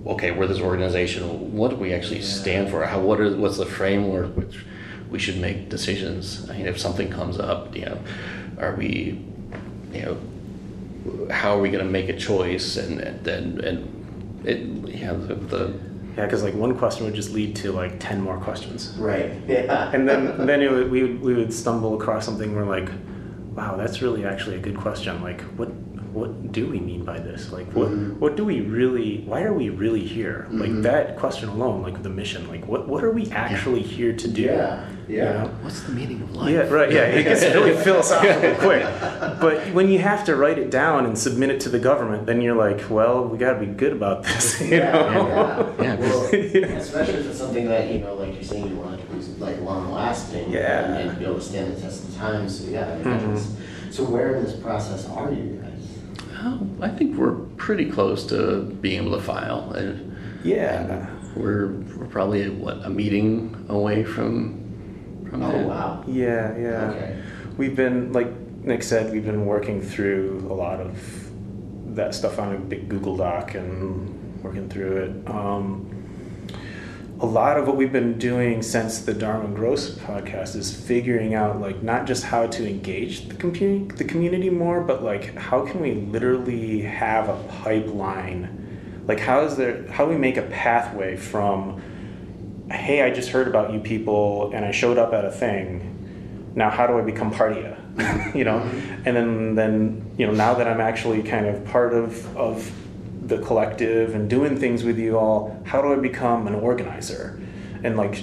okay, 0.07 0.31
we're 0.31 0.47
this 0.47 0.61
organization. 0.61 1.57
What 1.57 1.71
do 1.71 1.77
we 1.77 1.93
actually 1.93 2.23
stand 2.23 2.71
for? 2.71 2.85
How 2.85 3.01
what 3.01 3.21
are 3.21 3.37
what's 3.37 3.59
the 3.59 3.67
framework 3.67 4.37
which 4.37 4.65
we 5.11 5.19
should 5.19 5.39
make 5.39 5.69
decisions? 5.69 6.49
I 6.51 6.57
mean, 6.57 6.67
if 6.67 6.79
something 6.79 7.11
comes 7.11 7.39
up, 7.39 7.75
you 7.77 7.87
know, 7.87 7.99
are 8.59 8.75
we, 8.75 9.23
you 9.93 10.03
know, 10.03 11.31
how 11.31 11.57
are 11.57 11.61
we 11.61 11.71
going 11.71 11.85
to 11.85 11.91
make 11.91 12.09
a 12.09 12.17
choice? 12.17 12.77
And 12.77 12.99
then 13.25 13.61
and 13.65 14.47
it, 14.47 14.59
you 14.61 15.07
know, 15.07 15.19
the, 15.27 15.35
the 15.35 15.73
Yeah, 16.17 16.25
because 16.25 16.43
like 16.43 16.55
one 16.55 16.77
question 16.77 17.05
would 17.05 17.15
just 17.15 17.33
lead 17.33 17.57
to 17.57 17.73
like 17.73 18.01
ten 18.01 18.21
more 18.21 18.39
questions, 18.39 18.95
Right. 18.99 19.33
Yeah. 19.47 19.91
and 19.95 20.09
then 20.09 20.47
then 20.47 20.63
it 20.63 20.71
would, 20.71 20.91
we 20.91 21.03
would 21.03 21.21
we 21.21 21.35
would 21.35 21.53
stumble 21.53 21.95
across 22.01 22.25
something 22.25 22.55
where 22.55 22.65
like, 22.65 22.91
wow, 23.55 23.77
that's 23.77 24.03
really 24.03 24.25
actually 24.25 24.57
a 24.57 24.61
good 24.61 24.77
question. 24.77 25.23
Like, 25.23 25.41
what 25.59 25.71
what 26.21 26.53
do 26.53 26.67
we 26.69 26.79
mean 26.79 27.05
by 27.05 27.19
this? 27.19 27.51
Like, 27.53 27.67
what 27.73 27.89
Mhm. 27.91 28.19
what 28.19 28.37
do 28.37 28.45
we 28.45 28.61
really? 28.61 29.25
Why 29.27 29.43
are 29.43 29.53
we 29.55 29.69
really 29.71 30.01
here? 30.17 30.47
Like 30.51 30.71
Mhm. 30.71 30.83
that 30.83 31.17
question 31.19 31.49
alone, 31.49 31.83
like 31.83 32.03
the 32.03 32.11
mission, 32.11 32.47
like 32.49 32.67
what 32.69 32.87
what 32.89 33.03
are 33.03 33.11
we 33.11 33.25
actually 33.31 33.81
here 33.83 34.13
to 34.13 34.29
do? 34.29 34.43
Yeah, 34.43 34.81
You 35.09 35.17
yeah. 35.19 35.33
know? 35.33 35.51
what's 35.63 35.81
the 35.83 35.93
meaning 35.93 36.21
of 36.23 36.37
life? 36.37 36.51
Yeah, 36.51 36.69
right. 36.79 36.93
Yeah, 36.93 37.03
it 37.19 37.25
gets 37.25 37.43
really 37.57 37.75
philosophical 37.87 38.55
quick. 38.67 38.85
But 39.41 39.57
when 39.77 39.89
you 39.89 39.99
have 40.11 40.23
to 40.25 40.37
write 40.37 40.59
it 40.59 40.71
down 40.71 41.07
and 41.07 41.17
submit 41.17 41.49
it 41.51 41.61
to 41.61 41.69
the 41.71 41.79
government, 41.79 42.27
then 42.27 42.41
you're 42.43 42.57
like, 42.67 42.81
well, 42.91 43.25
we 43.31 43.39
got 43.39 43.55
to 43.55 43.61
be 43.67 43.73
good 43.83 43.93
about 44.01 44.23
this. 44.25 44.61
You 44.71 44.77
Yeah, 44.77 44.93
know? 44.93 45.73
yeah. 45.79 45.85
Yeah, 45.85 45.97
Well, 46.01 46.21
'cause- 46.31 46.85
especially 46.85 47.15
if 47.21 47.27
it's 47.31 47.39
something 47.39 47.67
that 47.69 47.91
you 47.93 47.99
know, 48.05 48.15
like 48.23 48.35
you're 48.35 48.43
saying, 48.53 48.69
you 48.71 48.77
want 48.77 49.01
to 49.01 49.07
be 49.07 49.19
like 49.47 49.59
long 49.63 49.91
lasting, 49.93 50.47
Yeah. 50.53 50.85
and, 50.95 51.11
and 51.11 51.19
be 51.19 51.25
able 51.25 51.37
to 51.37 51.41
stand 51.53 51.67
the 51.75 51.81
test 51.81 51.99
of 52.09 52.11
time. 52.17 52.49
So 52.49 52.71
yeah, 52.71 52.95
I 52.95 53.03
Mhm. 53.09 53.41
So 53.91 54.05
where 54.05 54.29
in 54.37 54.45
this 54.45 54.55
process 54.55 55.09
are 55.09 55.31
you 55.33 55.59
guys? 55.61 55.70
Oh, 56.43 56.67
I 56.81 56.89
think 56.89 57.17
we're 57.17 57.35
pretty 57.57 57.91
close 57.91 58.25
to 58.29 58.63
being 58.81 59.03
able 59.03 59.17
to 59.17 59.23
file. 59.23 59.73
And, 59.73 60.17
Yeah. 60.43 61.07
we're, 61.37 61.69
we're 61.97 62.07
probably 62.07 62.49
what 62.49 62.85
a 62.85 62.91
meeting 62.91 63.67
away 63.69 64.05
from 64.05 64.57
from 65.29 65.43
Oh 65.45 65.53
that. 65.53 65.67
wow. 65.69 66.05
Yeah, 66.09 66.57
yeah. 66.59 66.91
Okay. 66.91 67.23
We've 67.57 67.77
been, 67.77 68.13
like 68.13 68.29
Nick 68.65 68.83
said, 68.83 69.13
we've 69.13 69.25
been 69.25 69.47
working 69.47 69.81
through 69.81 70.47
a 70.51 70.55
lot 70.55 70.81
of 70.81 71.27
that 71.95 72.15
stuff 72.15 72.39
on 72.39 72.55
a 72.55 72.59
big 72.59 72.89
Google 72.89 73.17
Doc 73.17 73.55
and 73.55 74.43
working 74.43 74.69
through 74.69 74.97
it. 74.97 75.31
Um, 75.31 75.90
a 77.21 77.27
lot 77.27 77.59
of 77.59 77.67
what 77.67 77.77
we've 77.77 77.93
been 77.93 78.19
doing 78.19 78.63
since 78.63 79.01
the 79.01 79.13
Dharma 79.13 79.55
Gross 79.55 79.91
podcast 79.91 80.57
is 80.57 80.75
figuring 80.75 81.35
out 81.35 81.61
like 81.61 81.83
not 81.83 82.07
just 82.07 82.25
how 82.25 82.47
to 82.47 82.67
engage 82.67 83.29
the 83.29 83.35
community 83.35 83.95
the 83.97 84.05
community 84.05 84.49
more, 84.49 84.81
but 84.81 85.03
like 85.03 85.35
how 85.35 85.67
can 85.67 85.81
we 85.81 85.93
literally 85.93 86.81
have 86.81 87.29
a 87.29 87.37
pipeline? 87.63 89.05
Like 89.07 89.21
how 89.21 89.45
is 89.45 89.59
there 89.59 89.87
how 89.89 90.07
do 90.07 90.13
we 90.13 90.17
make 90.17 90.39
a 90.39 90.43
pathway 90.43 91.17
from 91.17 91.83
hey, 92.71 93.03
I 93.03 93.11
just 93.11 93.29
heard 93.29 93.49
about 93.49 93.73
you 93.75 93.81
people 93.81 94.51
and 94.55 94.65
I 94.65 94.71
showed 94.71 94.97
up 94.97 95.13
at 95.13 95.27
a 95.27 95.31
thing. 95.31 96.53
Now 96.55 96.71
how 96.71 96.87
do 96.87 96.99
I 96.99 97.03
become 97.03 97.31
part 97.31 97.53
of 97.53 97.59
you? 97.59 97.77
you 98.39 98.45
know? 98.45 98.61
Mm-hmm. 98.61 99.03
And 99.05 99.17
then 99.17 99.55
then, 99.57 100.15
you 100.17 100.27
know, 100.27 100.33
now 100.33 100.55
that 100.55 100.67
I'm 100.67 100.81
actually 100.81 101.23
kind 101.23 101.45
of 101.45 101.67
part 101.67 101.93
of 101.93 102.35
of 102.35 102.73
the 103.31 103.39
collective 103.39 104.15
and 104.15 104.29
doing 104.29 104.59
things 104.59 104.85
with 104.85 104.99
you 104.99 105.19
all, 105.19 105.59
how 105.65 105.81
do 105.81 105.93
I 105.93 105.97
become 105.97 106.47
an 106.47 106.55
organizer? 106.55 107.41
And 107.83 107.97
like 107.97 108.23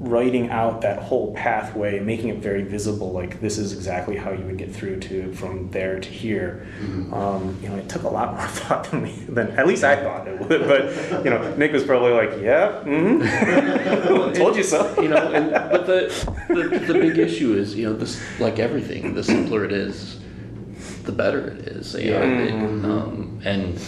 writing 0.00 0.48
out 0.48 0.80
that 0.80 0.98
whole 0.98 1.34
pathway, 1.34 2.00
making 2.00 2.30
it 2.30 2.38
very 2.38 2.62
visible, 2.62 3.12
like 3.12 3.38
this 3.40 3.58
is 3.58 3.74
exactly 3.74 4.16
how 4.16 4.32
you 4.32 4.44
would 4.46 4.56
get 4.56 4.74
through 4.74 4.98
to 4.98 5.30
from 5.34 5.70
there 5.70 6.00
to 6.00 6.08
here. 6.08 6.66
Um, 7.12 7.58
you 7.62 7.68
know, 7.68 7.76
it 7.76 7.88
took 7.88 8.04
a 8.04 8.08
lot 8.08 8.34
more 8.34 8.46
thought 8.46 8.90
than 8.90 9.02
me 9.02 9.12
than 9.28 9.50
at 9.58 9.66
least 9.66 9.84
I 9.84 10.02
thought 10.02 10.26
it 10.26 10.40
would. 10.40 10.66
But 10.66 11.24
you 11.24 11.30
know, 11.30 11.54
Nick 11.56 11.72
was 11.72 11.84
probably 11.84 12.12
like, 12.12 12.40
"Yeah, 12.40 12.82
mm-hmm. 12.82 14.32
told 14.40 14.56
you 14.56 14.62
so." 14.62 15.00
you 15.00 15.08
know, 15.08 15.32
and 15.32 15.50
but 15.50 15.86
the, 15.86 16.08
the 16.48 16.92
the 16.92 16.94
big 16.94 17.18
issue 17.18 17.54
is, 17.54 17.74
you 17.74 17.86
know, 17.86 17.92
this 17.92 18.18
like 18.40 18.58
everything, 18.58 19.14
the 19.14 19.22
simpler 19.22 19.66
it 19.66 19.72
is, 19.72 20.18
the 21.10 21.16
better 21.16 21.48
it 21.48 21.58
is. 21.68 21.94
You 21.94 22.12
know, 22.12 22.22
Yeah. 22.24 22.40
it- 22.42 22.84
um, 22.84 23.40
and 23.44 23.78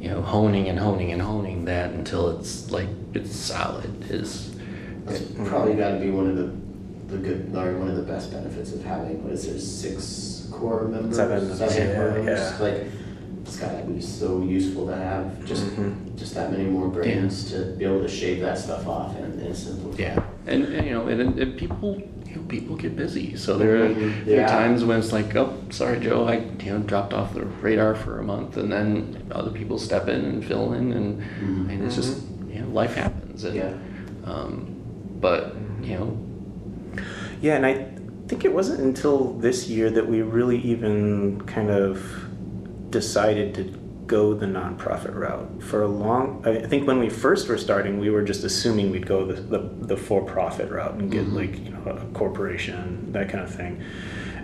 you 0.00 0.08
know, 0.10 0.20
honing 0.22 0.68
and 0.68 0.78
honing 0.78 1.12
and 1.12 1.20
honing 1.20 1.64
that 1.64 1.90
until 1.92 2.38
it's 2.38 2.70
like 2.70 2.88
it's 3.14 3.34
solid 3.34 3.90
is. 4.10 4.50
That's 5.06 5.22
probably 5.46 5.74
got 5.74 5.92
to 5.92 6.00
be 6.00 6.10
one 6.10 6.28
of 6.28 6.36
the 6.36 6.50
the 7.12 7.16
good 7.16 7.56
or 7.56 7.78
one 7.78 7.88
of 7.88 7.96
the 7.96 8.02
best 8.02 8.30
benefits 8.30 8.72
of 8.74 8.84
having 8.84 9.24
what 9.24 9.32
is 9.32 9.46
there 9.48 9.58
six 9.58 10.46
core 10.52 10.84
members, 10.88 11.16
Seven, 11.16 11.56
seven 11.56 11.88
yeah, 11.88 11.94
core 11.96 12.10
members. 12.12 12.38
yeah. 12.38 12.56
Like 12.66 12.84
it's 13.42 13.56
got 13.56 13.72
to 13.80 13.84
be 13.90 14.00
so 14.02 14.42
useful 14.42 14.86
to 14.88 14.94
have 14.94 15.42
just 15.46 15.64
Mhm. 15.74 16.14
just 16.16 16.34
that 16.34 16.52
many 16.52 16.64
more 16.64 16.88
brains 16.88 17.50
to 17.50 17.58
be 17.78 17.84
able 17.86 18.02
to 18.02 18.08
shave 18.08 18.40
that 18.42 18.58
stuff 18.58 18.86
off 18.86 19.16
and, 19.18 19.40
and 19.40 19.56
simplify. 19.56 20.02
Yeah, 20.02 20.22
and, 20.46 20.64
and 20.64 20.86
you 20.86 20.92
know, 20.92 21.06
and, 21.08 21.38
and 21.38 21.56
people, 21.56 21.96
you 22.28 22.36
know, 22.36 22.42
people 22.48 22.76
get 22.76 22.96
busy. 22.96 23.36
So 23.36 23.56
there 23.56 23.84
are, 23.84 23.88
Mhm. 23.88 24.24
there 24.26 24.44
are 24.44 24.48
times 24.48 24.84
when 24.84 24.98
it's 24.98 25.12
like, 25.12 25.34
oh, 25.36 25.54
sorry, 25.70 25.98
Joe, 26.00 26.24
I 26.26 26.42
you 26.64 26.72
know 26.72 26.78
dropped 26.80 27.12
off 27.14 27.34
the 27.34 27.44
radar 27.62 27.94
for 27.94 28.18
a 28.18 28.24
month, 28.24 28.56
and 28.56 28.70
then 28.70 29.16
other 29.30 29.50
people 29.50 29.78
step 29.78 30.08
in 30.08 30.24
and 30.24 30.44
fill 30.44 30.72
in, 30.74 30.92
and 30.92 31.18
Mhm. 31.20 31.70
and 31.70 31.82
it's 31.84 31.96
just 31.96 32.22
you 32.52 32.60
know 32.60 32.68
life 32.68 32.94
happens. 32.94 33.44
And, 33.44 33.54
Yeah. 33.56 33.72
Um, 34.24 34.66
but 35.20 35.54
you 35.82 35.94
know, 35.94 36.16
Yeah, 37.40 37.54
and 37.54 37.64
I 37.64 37.86
think 38.26 38.44
it 38.44 38.52
wasn't 38.52 38.80
until 38.80 39.34
this 39.34 39.68
year 39.68 39.90
that 39.90 40.08
we 40.08 40.22
really 40.22 40.58
even 40.58 41.40
kind 41.46 41.70
of 41.70 42.02
decided 42.90 43.54
to 43.54 43.64
go 44.08 44.34
the 44.34 44.46
nonprofit 44.46 45.14
route. 45.14 45.62
For 45.62 45.82
a 45.82 45.86
long, 45.88 46.42
I 46.44 46.66
think 46.66 46.86
when 46.88 46.98
we 46.98 47.08
first 47.08 47.46
were 47.48 47.58
starting, 47.58 48.00
we 48.00 48.10
were 48.10 48.22
just 48.22 48.42
assuming 48.42 48.90
we'd 48.90 49.06
go 49.06 49.24
the, 49.26 49.34
the, 49.40 49.58
the 49.86 49.96
for-profit 49.96 50.70
route 50.70 50.94
and 50.94 51.10
get 51.10 51.26
Mhm. 51.26 51.34
like 51.34 51.64
you 51.64 51.70
know 51.70 51.82
a 51.92 52.00
corporation, 52.18 53.12
that 53.12 53.28
kind 53.28 53.44
of 53.44 53.54
thing. 53.54 53.80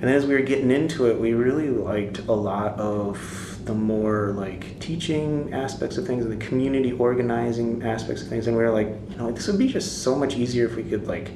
And 0.00 0.10
as 0.10 0.26
we 0.26 0.34
were 0.34 0.42
getting 0.42 0.70
into 0.70 1.06
it, 1.10 1.18
we 1.18 1.32
really 1.32 1.70
liked 1.70 2.18
a 2.28 2.32
lot 2.32 2.78
of 2.78 3.58
the 3.64 3.74
more 3.74 4.34
like 4.36 4.78
teaching 4.78 5.52
aspects 5.54 5.96
of 5.96 6.06
things 6.06 6.24
and 6.26 6.32
the 6.38 6.44
community 6.44 6.92
organizing 6.92 7.82
aspects 7.82 8.20
of 8.22 8.28
things. 8.28 8.46
And 8.46 8.54
we 8.56 8.62
were 8.62 8.70
like, 8.70 8.88
you 9.10 9.16
know, 9.16 9.32
this 9.32 9.46
would 9.46 9.58
be 9.58 9.68
just 9.68 10.02
so 10.02 10.14
much 10.14 10.36
easier 10.36 10.66
if 10.66 10.76
we 10.76 10.82
could 10.84 11.06
like 11.06 11.30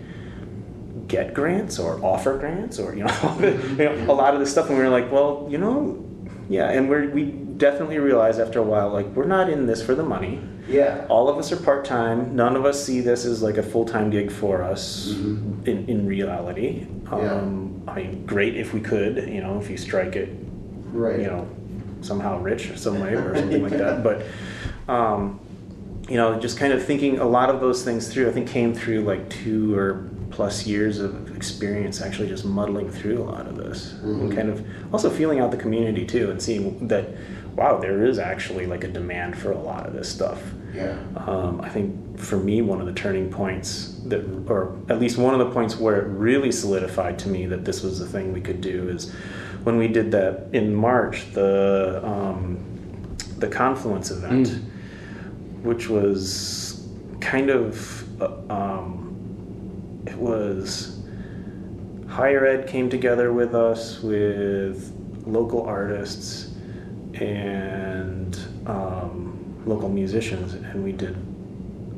get 1.06 1.32
grants 1.32 1.78
or 1.78 1.98
offer 2.04 2.36
grants 2.36 2.78
or 2.78 2.94
you 2.94 3.02
know, 3.04 3.36
you 3.40 3.76
know 3.78 4.12
a 4.12 4.12
lot 4.12 4.34
of 4.34 4.40
this 4.40 4.50
stuff 4.50 4.68
and 4.68 4.76
we 4.76 4.84
were 4.84 4.90
like 4.90 5.10
well 5.10 5.46
you 5.50 5.56
know 5.56 6.04
yeah 6.48 6.70
and 6.70 6.88
we 6.88 7.06
we 7.08 7.24
definitely 7.58 7.98
realized 7.98 8.40
after 8.40 8.58
a 8.58 8.62
while 8.62 8.88
like 8.90 9.06
we're 9.16 9.26
not 9.26 9.48
in 9.50 9.66
this 9.66 9.82
for 9.84 9.94
the 9.94 10.02
money 10.02 10.40
Yeah. 10.68 11.04
all 11.08 11.28
of 11.28 11.37
us 11.38 11.50
are 11.52 11.56
part-time 11.56 12.34
none 12.37 12.54
of 12.56 12.64
us 12.64 12.82
see 12.84 13.00
this 13.00 13.24
as 13.24 13.42
like 13.42 13.56
a 13.58 13.62
full-time 13.62 14.11
gig 14.11 14.30
for 14.30 14.62
us 14.62 15.12
Mhm. 15.14 15.66
in, 15.66 15.87
in 15.88 16.06
reality 16.06 16.87
Yeah. 17.11 17.32
um, 17.34 17.82
i 17.88 17.94
mean 17.96 18.24
great 18.26 18.56
if 18.56 18.72
we 18.72 18.80
could 18.80 19.28
you 19.28 19.40
know 19.40 19.58
if 19.58 19.68
you 19.70 19.76
strike 19.76 20.14
it 20.16 20.30
Right. 20.92 21.20
you 21.20 21.26
know 21.26 21.46
somehow 22.00 22.40
rich 22.40 22.70
or 22.70 22.76
some 22.76 23.00
way 23.00 23.14
or 23.14 23.34
something 23.37 23.62
like 23.62 23.72
that 23.84 24.02
but 24.08 24.22
um, 24.88 25.40
you 26.08 26.16
know 26.16 26.38
just 26.38 26.56
kind 26.58 26.72
of 26.72 26.82
thinking 26.84 27.18
a 27.18 27.26
lot 27.26 27.50
of 27.50 27.61
those 27.61 27.82
things 27.82 28.08
through 28.08 28.28
i 28.28 28.32
think 28.32 28.48
came 28.48 28.72
through 28.74 29.00
like 29.02 29.28
two 29.28 29.74
or 29.76 30.08
plus 30.38 30.68
years 30.68 31.01
of 31.01 31.35
experience 31.37 32.01
actually 32.01 32.29
just 32.29 32.44
muddling 32.44 32.88
through 32.88 33.18
a 33.20 33.27
lot 33.35 33.44
of 33.48 33.57
this 33.57 33.94
and 34.05 34.31
Mhm. 34.31 34.37
kind 34.37 34.48
of 34.48 34.62
also 34.92 35.11
feeling 35.11 35.40
out 35.40 35.51
the 35.51 35.57
community 35.57 36.05
too 36.07 36.31
and 36.31 36.40
seeing 36.40 36.87
that 36.87 37.07
wow 37.57 37.77
there 37.81 38.05
is 38.07 38.20
actually 38.20 38.64
like 38.64 38.85
a 38.85 38.87
demand 39.01 39.37
for 39.37 39.51
a 39.51 39.59
lot 39.59 39.85
of 39.85 39.92
this 39.94 40.09
stuff 40.09 40.40
Yeah. 40.72 40.94
um, 41.27 41.61
I 41.61 41.68
think 41.68 41.90
for 42.29 42.37
me, 42.37 42.62
one 42.62 42.81
of 42.81 42.87
the 42.87 42.92
turning 42.92 43.31
points 43.31 43.96
that, 44.11 44.22
or 44.48 44.77
at 44.88 45.01
least 45.01 45.18
one 45.18 45.33
of 45.35 45.40
the 45.44 45.51
points 45.57 45.77
where 45.81 45.96
it 46.03 46.07
really 46.29 46.53
solidified 46.53 47.18
to 47.20 47.29
me 47.29 47.46
that 47.46 47.64
this 47.64 47.83
was 47.83 47.98
the 47.98 48.07
thing 48.07 48.33
we 48.33 48.40
could 48.40 48.61
do 48.61 48.88
is 48.88 49.11
when 49.64 49.77
we 49.77 49.88
did 49.88 50.12
that 50.12 50.46
in 50.53 50.72
March, 50.72 51.16
the 51.33 52.01
um, 52.12 52.59
the 53.40 53.48
Confluence 53.48 54.12
event, 54.12 54.46
Mm. 54.48 55.64
which 55.68 55.88
was 55.88 56.87
kind 57.20 57.51
of, 57.51 58.05
uh, 58.20 58.29
um, 58.61 58.97
it 60.08 60.16
was 60.16 61.00
higher 62.08 62.46
ed 62.46 62.66
came 62.66 62.88
together 62.88 63.32
with 63.32 63.54
us 63.54 64.00
with 64.02 64.92
local 65.26 65.62
artists 65.62 66.50
and 67.14 68.38
um, 68.66 69.62
local 69.66 69.88
musicians, 69.88 70.54
and 70.54 70.82
we 70.82 70.92
did 70.92 71.16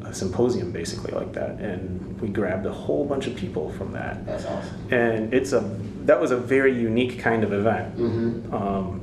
a 0.04 0.12
symposium 0.12 0.72
basically 0.72 1.12
like 1.12 1.32
that, 1.32 1.50
and 1.60 2.20
we 2.20 2.28
grabbed 2.28 2.66
a 2.66 2.72
whole 2.72 3.04
bunch 3.04 3.26
of 3.26 3.36
people 3.36 3.70
from 3.72 3.92
that, 3.92 4.26
That's 4.26 4.44
awesome. 4.46 4.92
and 4.92 5.32
it's 5.32 5.52
a 5.52 5.60
that 6.06 6.20
was 6.20 6.30
a 6.32 6.36
very 6.36 6.74
unique 6.74 7.18
kind 7.18 7.44
of 7.44 7.52
event. 7.52 7.96
Mm-hmm. 7.96 8.54
Um, 8.54 9.00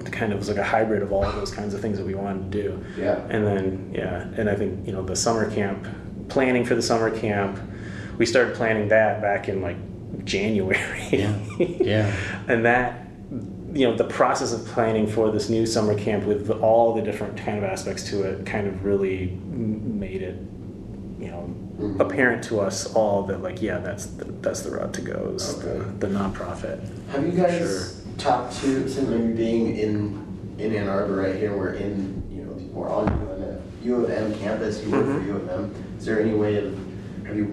it 0.00 0.12
kind 0.12 0.32
of 0.32 0.38
was 0.38 0.48
like 0.48 0.58
a 0.58 0.64
hybrid 0.64 1.02
of 1.02 1.12
all 1.12 1.24
of 1.24 1.34
those 1.36 1.52
kinds 1.52 1.74
of 1.74 1.80
things 1.80 1.98
that 1.98 2.06
we 2.06 2.14
wanted 2.14 2.50
to 2.50 2.62
do. 2.62 2.84
Yeah. 2.98 3.20
And 3.28 3.46
then, 3.46 3.92
yeah, 3.94 4.26
and 4.36 4.50
I 4.50 4.56
think, 4.56 4.84
you 4.86 4.92
know, 4.92 5.02
the 5.04 5.14
summer 5.14 5.48
camp, 5.50 5.86
planning 6.28 6.64
for 6.64 6.74
the 6.74 6.82
summer 6.82 7.16
camp, 7.16 7.60
we 8.22 8.26
started 8.26 8.54
planning 8.54 8.86
that 8.86 9.20
back 9.20 9.48
in 9.48 9.60
like 9.60 9.76
January. 10.24 10.78
Yeah. 11.10 11.36
Yeah. 11.58 12.16
and 12.48 12.64
that, 12.64 13.08
you 13.74 13.84
know, 13.88 13.96
the 13.96 14.04
process 14.04 14.52
of 14.52 14.64
planning 14.66 15.08
for 15.08 15.32
this 15.32 15.50
new 15.50 15.66
summer 15.66 15.98
camp 15.98 16.24
with 16.24 16.48
all 16.48 16.94
the 16.94 17.02
different 17.02 17.36
kind 17.36 17.58
of 17.58 17.64
aspects 17.64 18.04
to 18.10 18.22
it 18.22 18.46
kind 18.46 18.68
of 18.68 18.84
really 18.84 19.30
made 19.42 20.22
it, 20.22 20.36
you 21.18 21.32
know, 21.32 21.96
apparent 21.98 22.44
to 22.44 22.60
us 22.60 22.94
all 22.94 23.24
that 23.24 23.42
like, 23.42 23.60
yeah, 23.60 23.78
that's 23.78 24.06
the, 24.06 24.26
that's 24.40 24.60
the 24.60 24.70
route 24.70 24.94
to 24.94 25.00
go 25.02 25.32
is 25.34 25.58
Okay. 25.58 25.78
the, 25.98 26.06
the 26.06 26.14
nonprofit. 26.16 26.78
Have 27.08 27.26
you 27.26 27.32
guys 27.32 27.58
Sure. 27.58 28.14
talked 28.18 28.54
to, 28.60 28.88
since 28.88 29.08
maybe 29.08 29.32
being 29.32 29.76
in 29.76 30.22
in 30.58 30.76
Ann 30.76 30.86
Arbor 30.86 31.16
right 31.16 31.34
here, 31.34 31.56
we're 31.56 31.72
in, 31.72 32.22
you 32.30 32.44
know, 32.44 32.52
we're 32.72 32.88
all 32.88 33.00
on 33.00 33.40
the 33.40 33.58
U 33.82 33.96
of 33.96 34.10
M, 34.10 34.26
U 34.26 34.26
of 34.28 34.32
M 34.32 34.38
campus, 34.38 34.80
you 34.84 34.92
work 34.92 35.06
Mhm. 35.06 35.18
for 35.18 35.26
U 35.26 35.36
of 35.38 35.48
M. 35.48 35.74
Is 35.98 36.04
there 36.04 36.20
any 36.20 36.34
way 36.34 36.54
of, 36.64 36.78
have 37.26 37.36
you 37.36 37.46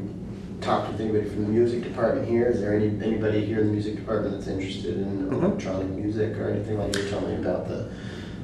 talked 0.62 0.92
with 0.92 1.02
anybody 1.02 1.28
from 1.30 1.44
the 1.44 1.50
music 1.50 1.84
department 1.84 2.28
here? 2.28 2.48
Is 2.48 2.60
there 2.62 2.76
any 2.76 2.88
anybody 3.04 3.46
here 3.46 3.60
in 3.60 3.68
the 3.68 3.74
music 3.74 3.96
department 3.96 4.36
that's 4.36 4.48
interested 4.48 4.98
in 4.98 5.30
Mhm. 5.30 5.44
electronic 5.44 5.90
music 5.90 6.38
or 6.38 6.50
anything 6.50 6.78
like 6.78 6.96
you 6.96 7.04
were 7.04 7.10
telling 7.10 7.36
me 7.36 7.42
about 7.42 7.68
the 7.68 7.86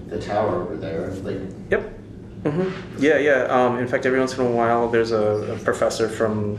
the 0.09 0.17
tower 0.19 0.61
over 0.61 0.75
there? 0.75 1.09
Like, 1.23 1.39
Yep. 1.71 1.83
hmm 2.45 2.69
Yeah, 2.99 3.17
yeah. 3.17 3.43
Um, 3.49 3.79
in 3.79 3.87
fact, 3.87 4.05
every 4.05 4.19
once 4.19 4.37
in 4.37 4.45
a 4.45 4.49
while, 4.51 4.87
there's 4.89 5.11
a, 5.11 5.55
a 5.55 5.57
professor 5.59 6.07
from 6.07 6.57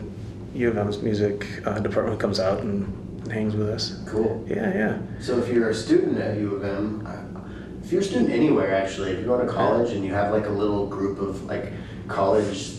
U 0.55 0.69
of 0.69 0.77
M's 0.79 1.01
music 1.03 1.47
uh, 1.65 1.79
department 1.79 2.17
who 2.17 2.21
comes 2.21 2.41
out 2.41 2.61
and 2.61 2.87
hangs 3.31 3.55
with 3.57 3.69
us. 3.69 4.01
cool. 4.07 4.45
Yeah, 4.49 4.73
yeah. 4.75 4.99
So 5.21 5.39
if 5.39 5.49
you're 5.49 5.71
a 5.71 5.75
student 5.75 6.19
at 6.19 6.39
U 6.39 6.57
of 6.57 6.65
M, 6.65 7.07
uh, 7.07 7.41
if 7.83 7.93
you're 7.93 8.01
a 8.01 8.05
student 8.05 8.31
anywhere 8.31 8.75
actually, 8.75 9.13
if 9.13 9.21
you 9.21 9.27
go 9.27 9.41
to 9.41 9.47
college 9.47 9.93
and 9.93 10.05
you 10.05 10.13
have 10.13 10.33
like 10.33 10.47
a 10.47 10.51
little 10.63 10.87
group 10.87 11.21
of 11.21 11.45
like 11.47 11.73
college 12.09 12.76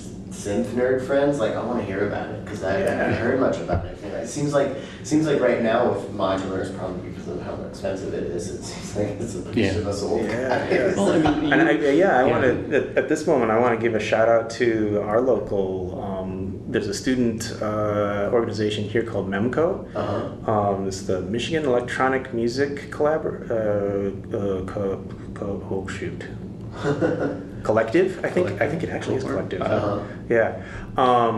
synth 0.47 0.67
nerd 0.67 1.05
friends, 1.05 1.39
like 1.39 1.53
I 1.55 1.63
want 1.63 1.79
to 1.79 1.85
hear 1.85 2.07
about 2.07 2.29
it 2.29 2.43
because 2.45 2.63
I, 2.63 2.75
I 2.77 2.79
haven't 2.79 3.15
heard 3.15 3.39
much 3.39 3.57
about 3.57 3.85
it. 3.85 3.97
And 4.03 4.13
It 4.13 4.27
seems 4.27 4.53
like 4.53 4.75
seems 5.03 5.27
like 5.27 5.41
right 5.41 5.61
now 5.61 5.91
with 5.91 6.09
modulars, 6.13 6.75
probably 6.77 7.09
because 7.09 7.27
of 7.27 7.41
how 7.41 7.55
expensive 7.69 8.13
it 8.13 8.23
is, 8.23 8.49
it 8.49 8.63
seems 8.63 8.95
like 8.95 9.07
it's 9.21 9.35
a 9.35 9.41
piece 9.41 9.73
Yeah. 9.73 9.79
of 9.79 9.87
us 9.87 10.01
old 10.03 10.21
Yeah, 10.23 10.47
guys. 10.49 10.71
yeah. 10.71 10.95
Well, 10.97 11.11
I 11.13 11.39
mean, 11.41 11.53
And 11.53 11.67
I, 11.69 11.71
yeah, 11.71 12.17
I 12.19 12.25
Yeah. 12.25 12.31
want 12.31 12.43
to 12.43 12.77
at, 12.77 12.97
at 12.97 13.09
this 13.09 13.27
moment. 13.27 13.51
I 13.51 13.59
want 13.59 13.77
to 13.77 13.81
give 13.85 13.95
a 13.95 13.99
shout 13.99 14.29
out 14.29 14.49
to 14.51 15.01
our 15.01 15.21
local. 15.21 16.01
Um, 16.03 16.61
there's 16.69 16.87
a 16.89 16.93
student 16.93 17.53
uh, 17.61 18.29
organization 18.33 18.83
here 18.83 19.03
called 19.03 19.29
MEMCO. 19.29 19.67
Uh-huh. 19.95 20.51
Um, 20.51 20.87
it's 20.87 21.03
the 21.03 21.21
Michigan 21.21 21.63
Electronic 21.65 22.33
Music 22.33 22.91
Collabor. 22.91 23.35
Uh, 23.49 23.55
uh, 24.37 24.65
co- 24.65 25.01
co- 25.33 25.61
oh 25.71 25.87
shoot, 25.87 26.21
collective. 27.67 28.09
I 28.23 28.29
think. 28.29 28.61
I 28.63 28.67
think 28.69 28.81
it 28.83 28.89
actually 28.89 29.17
is 29.17 29.23
collective. 29.23 29.61
Uh-huh. 29.61 29.99
Yeah. 30.29 30.49
Um, 31.05 31.37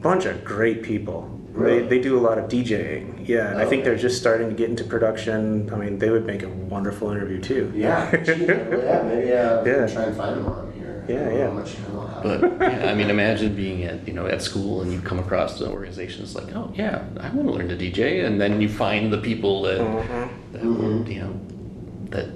bunch 0.00 0.24
of 0.24 0.44
great 0.44 0.82
people. 0.82 1.20
Really? 1.52 1.82
They, 1.82 1.88
they 1.92 2.00
do 2.08 2.18
a 2.18 2.22
lot 2.28 2.36
of 2.38 2.44
DJing. 2.52 3.28
Yeah, 3.28 3.50
and 3.50 3.58
I 3.60 3.64
think 3.64 3.80
Okay. 3.82 3.90
they're 3.90 4.04
just 4.08 4.18
starting 4.24 4.48
to 4.48 4.56
get 4.62 4.68
into 4.70 4.82
production. 4.84 5.70
I 5.72 5.76
mean, 5.76 5.98
they 6.02 6.10
would 6.10 6.26
make 6.26 6.42
a 6.42 6.48
wonderful 6.48 7.06
interview 7.12 7.40
too. 7.40 7.64
Yeah, 7.76 8.10
gee, 8.26 8.44
well, 8.44 8.82
yeah, 8.88 9.02
maybe 9.10 9.32
uh, 9.32 9.62
we 9.62 9.70
Yeah. 9.70 9.86
can 9.86 9.94
try 9.94 10.02
and 10.10 10.16
find 10.16 10.34
them 10.38 10.46
on 10.46 10.72
here. 10.72 11.04
Yeah, 11.08 11.14
I 11.14 11.18
don't 11.18 11.32
know 11.32 11.38
yeah. 11.38 11.46
How 11.46 11.52
much 11.60 11.70
time 11.76 11.98
I'll 12.00 12.06
have. 12.08 12.22
But 12.58 12.72
yeah, 12.72 12.90
I 12.90 12.94
mean, 12.98 13.08
imagine 13.18 13.54
being 13.54 13.84
at 13.84 13.98
you 14.08 14.14
know 14.18 14.26
at 14.34 14.40
school 14.42 14.82
and 14.82 14.88
you 14.92 15.00
come 15.10 15.20
across 15.20 15.60
an 15.60 15.70
organization 15.70 16.18
that's 16.22 16.34
like, 16.40 16.50
oh 16.56 16.72
yeah, 16.74 17.04
I 17.24 17.28
want 17.36 17.46
to 17.48 17.52
learn 17.56 17.68
to 17.68 17.76
DJ, 17.76 18.26
and 18.26 18.40
then 18.40 18.60
you 18.60 18.68
find 18.68 19.12
the 19.12 19.18
people 19.30 19.54
that 19.66 19.78
Mhm. 19.80 20.28
that 20.52 20.62
Mhm. 20.62 20.76
will, 20.78 21.08
you 21.14 21.20
know 21.22 21.34
that 22.14 22.26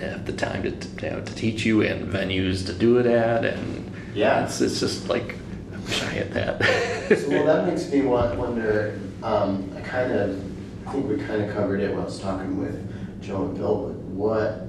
have 0.00 0.24
the 0.26 0.32
time 0.32 0.62
to 0.62 0.70
to, 0.72 0.88
you 1.06 1.10
know, 1.12 1.20
to 1.22 1.34
teach 1.34 1.64
you 1.64 1.82
and 1.82 2.08
venues 2.12 2.66
to 2.66 2.72
do 2.72 2.98
it 2.98 3.06
at, 3.06 3.44
and 3.44 3.90
Yeah. 4.14 4.44
it's 4.44 4.60
it's 4.60 4.80
just 4.80 5.08
like 5.08 5.36
I 5.72 5.78
wish 5.84 6.02
I 6.02 6.06
had 6.06 6.32
that. 6.32 7.18
so, 7.18 7.28
well, 7.28 7.46
that 7.46 7.66
makes 7.68 7.90
me 7.90 8.02
wonder. 8.02 8.98
Um, 9.22 9.70
I 9.76 9.80
kind 9.80 10.12
of 10.12 10.40
I 10.88 10.92
think 10.92 11.08
we 11.08 11.16
kind 11.16 11.42
of 11.42 11.54
covered 11.54 11.80
it 11.80 11.90
when 11.90 12.00
I 12.00 12.04
was 12.04 12.18
talking 12.20 12.58
with 12.60 13.22
Joe 13.22 13.44
and 13.46 13.56
Bill. 13.56 13.86
But 13.88 13.96
what, 13.96 14.66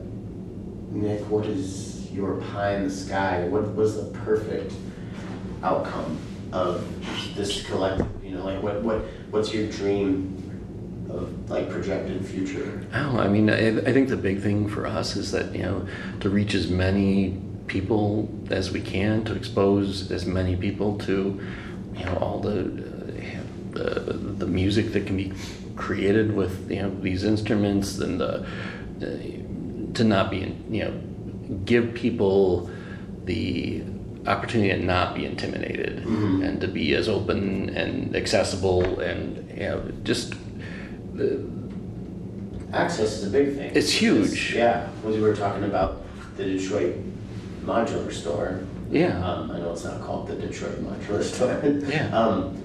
Nick? 0.92 1.22
What 1.30 1.46
is 1.46 2.12
your 2.12 2.36
pie 2.42 2.76
in 2.76 2.84
the 2.84 2.90
sky? 2.94 3.48
What 3.48 3.76
was 3.76 3.96
the 3.96 4.12
perfect 4.20 4.74
outcome 5.64 6.18
of 6.52 6.86
this 7.36 7.66
collective? 7.66 8.08
You 8.24 8.36
know, 8.36 8.46
like 8.46 8.62
what 8.62 8.82
what 8.84 8.98
what's 9.32 9.54
your 9.54 9.68
dream 9.72 10.43
of 11.16 11.50
like 11.50 11.70
projected 11.70 12.26
future? 12.26 12.86
I. 12.92 13.20
I 13.20 13.28
mean, 13.28 13.50
I, 13.50 13.68
I 13.90 13.94
think 13.94 14.10
the 14.10 14.18
big 14.18 14.42
thing 14.42 14.68
for 14.68 14.86
us 14.86 15.16
is 15.16 15.32
that, 15.32 15.54
you 15.56 15.64
know, 15.64 15.88
to 16.22 16.30
reach 16.30 16.54
as 16.54 16.70
many 16.70 17.40
people 17.68 18.30
as 18.50 18.72
we 18.72 18.82
can, 18.82 19.24
to 19.26 19.36
expose 19.36 20.12
as 20.12 20.26
many 20.26 20.56
people 20.56 20.98
to, 21.00 21.40
you 21.96 22.06
know, 22.06 22.18
all 22.18 22.40
the, 22.40 22.60
uh, 23.76 23.94
the, 24.06 24.14
the 24.14 24.48
music 24.48 24.92
that 24.94 25.06
can 25.08 25.18
be 25.18 25.32
created 25.76 26.36
with, 26.36 26.70
you 26.70 26.82
know, 26.82 26.90
these 27.02 27.24
instruments 27.24 27.98
and 28.00 28.20
the, 28.20 28.46
uh, 29.02 29.94
to 29.94 30.04
not 30.04 30.30
be, 30.32 30.56
you 30.70 30.84
know, 30.84 30.94
give 31.66 31.94
people 31.94 32.70
the 33.26 33.84
opportunity 34.28 34.70
to 34.80 34.86
not 34.86 35.16
be 35.16 35.26
intimidated 35.26 36.04
Mhm. 36.06 36.46
and 36.48 36.62
to 36.62 36.68
be 36.68 36.94
as 36.96 37.08
open 37.10 37.70
and 37.72 38.16
accessible 38.16 39.00
and, 39.00 39.50
you 39.52 39.64
know, 39.64 39.82
just 40.04 40.34
the, 41.14 41.46
Access 42.74 43.14
is 43.20 43.28
a 43.28 43.30
big 43.30 43.56
thing. 43.56 43.72
It's 43.76 43.92
huge. 43.92 44.56
Yeah, 44.56 44.90
as 45.08 45.16
we 45.16 45.22
were 45.22 45.36
talking 45.36 45.64
about 45.64 46.02
the 46.38 46.44
Detroit 46.44 46.96
Modular 47.64 48.12
Store. 48.12 48.62
Yeah. 48.90 49.24
Um, 49.24 49.52
I 49.52 49.60
know 49.60 49.72
it's 49.74 49.84
not 49.84 50.02
called 50.02 50.28
the 50.28 50.36
Detroit 50.36 50.84
Modular 50.84 51.22
Store. 51.34 51.62
Yeah. 51.88 52.08
Um, 52.18 52.58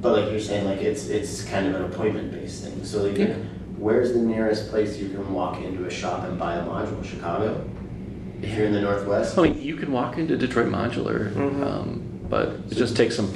but 0.00 0.12
like 0.18 0.30
you're 0.30 0.40
saying, 0.40 0.64
like 0.64 0.78
it's 0.80 1.08
it's 1.08 1.44
kind 1.44 1.66
of 1.66 1.74
an 1.74 1.84
appointment 1.84 2.32
based 2.32 2.64
thing. 2.64 2.82
So 2.82 3.02
like, 3.02 3.18
Yeah. 3.18 3.34
where's 3.76 4.14
the 4.14 4.20
nearest 4.20 4.70
place 4.70 4.96
you 4.96 5.10
can 5.10 5.30
walk 5.34 5.60
into 5.60 5.84
a 5.84 5.90
shop 5.90 6.24
and 6.24 6.38
buy 6.38 6.54
a 6.56 6.64
module? 6.64 7.04
Chicago. 7.04 7.62
If 8.40 8.56
you're 8.56 8.66
in 8.66 8.72
the 8.72 8.80
Northwest. 8.80 9.36
I 9.38 9.42
mean, 9.42 9.60
you 9.60 9.76
can 9.76 9.92
walk 9.92 10.16
into 10.16 10.36
Detroit 10.38 10.68
Modular, 10.68 11.32
Mhm. 11.34 11.62
um, 11.62 12.02
but 12.30 12.48
it 12.70 12.74
just 12.76 12.96
takes 12.96 13.14
some 13.16 13.32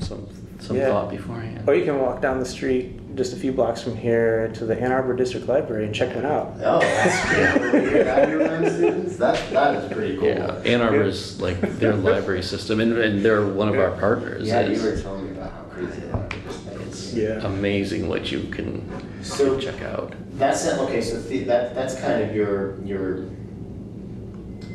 some 0.00 0.26
some 0.58 0.76
Yeah. 0.76 0.88
thought 0.88 1.10
beforehand. 1.10 1.68
Or 1.68 1.74
you 1.76 1.84
can 1.84 2.00
walk 2.00 2.20
down 2.20 2.40
the 2.40 2.44
street 2.46 2.98
just 3.16 3.32
a 3.32 3.36
few 3.36 3.50
blocks 3.50 3.82
from 3.82 3.96
here 3.96 4.48
to 4.54 4.66
the 4.66 4.78
Ann 4.80 4.92
Arbor 4.92 5.16
District 5.16 5.48
Library 5.48 5.86
and 5.86 5.94
check 5.94 6.14
one 6.14 6.26
out. 6.26 6.52
Oh, 6.62 6.78
that's 6.80 7.30
great. 7.70 7.82
When 7.82 8.62
that, 8.62 8.72
students, 8.74 9.16
that 9.16 9.50
that 9.50 9.74
is 9.84 9.92
pretty 9.92 10.16
cool. 10.18 10.28
Yeah, 10.28 10.52
Ann 10.64 10.82
Arbor's 10.82 11.40
like 11.40 11.60
their 11.78 11.94
library 12.10 12.42
system, 12.42 12.80
and, 12.80 12.92
and 12.98 13.24
they're 13.24 13.46
one 13.46 13.68
of 13.68 13.78
our 13.78 13.92
partners. 13.92 14.46
Yeah, 14.46 14.60
you 14.66 14.80
were 14.82 15.00
telling 15.00 15.24
me 15.24 15.30
about 15.32 15.50
how 15.52 15.62
crazy 15.62 16.00
they. 16.00 16.74
It's, 16.84 17.14
Yeah. 17.14 17.44
amazing 17.46 18.08
what 18.08 18.30
you 18.30 18.42
can 18.44 18.82
So- 19.22 19.58
check 19.58 19.80
out. 19.82 20.14
That's 20.34 20.66
it. 20.66 20.78
Okay, 20.80 21.00
so 21.00 21.18
the, 21.20 21.44
that 21.44 21.74
that's 21.74 21.98
kind 21.98 22.22
of 22.22 22.36
your 22.36 22.78
your 22.84 23.24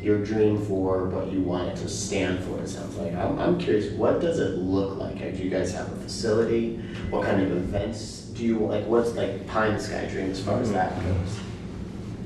your 0.02 0.18
dream 0.26 0.60
for 0.66 1.08
what 1.10 1.32
you 1.32 1.42
want 1.42 1.70
it 1.70 1.76
to 1.76 1.88
stand 1.88 2.40
for. 2.44 2.60
It 2.60 2.68
sounds 2.68 2.96
like. 2.98 3.14
I'm, 3.14 3.38
I'm 3.38 3.60
curious. 3.60 3.94
What 3.94 4.20
does 4.20 4.40
it 4.40 4.58
look 4.58 4.98
like? 4.98 5.20
Do 5.20 5.44
you 5.44 5.52
guys 5.52 5.72
have 5.76 5.92
a 5.94 5.96
facility? 5.98 6.78
What 7.12 7.26
kind 7.28 7.44
of 7.44 7.52
events 7.52 8.21
do 8.36 8.44
you 8.46 8.60
like? 8.60 8.86
What's 8.86 9.14
like 9.14 9.48
pie 9.48 9.68
in 9.68 9.76
the 9.76 9.80
sky 9.80 10.06
dream 10.06 10.32
as 10.32 10.42
far 10.44 10.60
as 10.60 10.72
that 10.74 10.96
goes? 11.04 11.40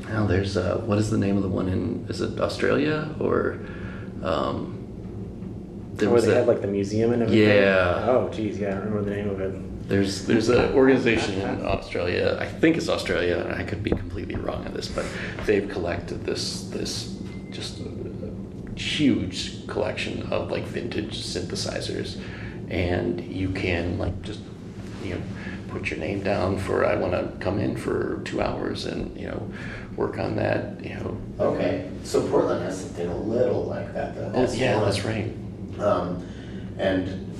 Now 0.10 0.26
there's 0.26 0.56
uh, 0.58 0.78
what 0.86 0.98
is 0.98 1.10
the 1.10 1.18
name 1.18 1.38
of 1.38 1.44
the 1.44 1.50
one 1.50 1.68
in? 1.68 2.06
Is 2.10 2.22
it 2.22 2.40
Australia 2.40 3.14
or? 3.20 3.60
Um, 4.24 4.72
there 5.96 6.10
Where 6.10 6.16
was 6.16 6.26
they 6.26 6.34
a- 6.34 6.36
had 6.36 6.48
like 6.48 6.62
the 6.62 6.68
museum 6.68 7.14
and 7.14 7.24
everything. 7.24 7.48
Yeah. 7.48 8.06
Oh, 8.10 8.30
geez, 8.30 8.60
yeah, 8.60 8.68
I 8.68 8.72
don't 8.72 8.86
remember 8.92 9.10
the 9.10 9.16
name 9.16 9.30
of 9.30 9.40
it. 9.40 9.88
There's 9.88 10.26
there's 10.26 10.50
an 10.50 10.74
organization 10.74 11.40
in 11.42 11.66
Australia. 11.66 12.38
I 12.40 12.46
think 12.48 12.76
it's 12.76 12.90
Australia, 12.90 13.38
and 13.40 13.54
I 13.54 13.64
could 13.64 13.82
be 13.84 13.92
completely 13.92 14.36
wrong 14.36 14.66
on 14.66 14.74
this, 14.74 14.88
but 14.88 15.06
they've 15.46 15.70
collected 15.70 16.26
this 16.26 16.64
this 16.70 17.16
just 17.52 17.80
a 17.80 18.80
huge 18.80 19.66
collection 19.68 20.24
of 20.32 20.52
like 20.52 20.64
vintage 20.64 21.18
synthesizers, 21.24 22.20
and 22.70 23.22
you 23.22 23.50
can 23.52 23.98
like 23.98 24.22
just 24.24 24.40
you 25.04 25.14
know 25.16 25.22
put 25.76 25.90
your 25.90 26.00
name 26.00 26.24
down 26.24 26.58
for 26.58 26.86
I 26.86 26.96
want 26.96 27.12
to 27.14 27.32
come 27.44 27.60
in 27.60 27.76
for 27.76 28.22
two 28.24 28.42
hours 28.42 28.86
and 28.86 29.16
you 29.20 29.28
know 29.28 29.52
work 29.96 30.18
on 30.18 30.36
that. 30.38 30.84
You 30.84 30.96
know. 30.96 31.18
Okay, 31.40 31.90
so 32.04 32.28
Portland 32.30 32.64
has 32.64 32.80
something 32.82 33.08
a 33.08 33.18
little 33.18 33.64
like 33.66 33.94
that 33.94 34.16
though. 34.16 34.32
Oh 34.34 34.52
yeah, 34.54 34.80
that's 34.80 35.04
right. 35.04 35.32
Um, 35.80 36.26
and 36.78 37.34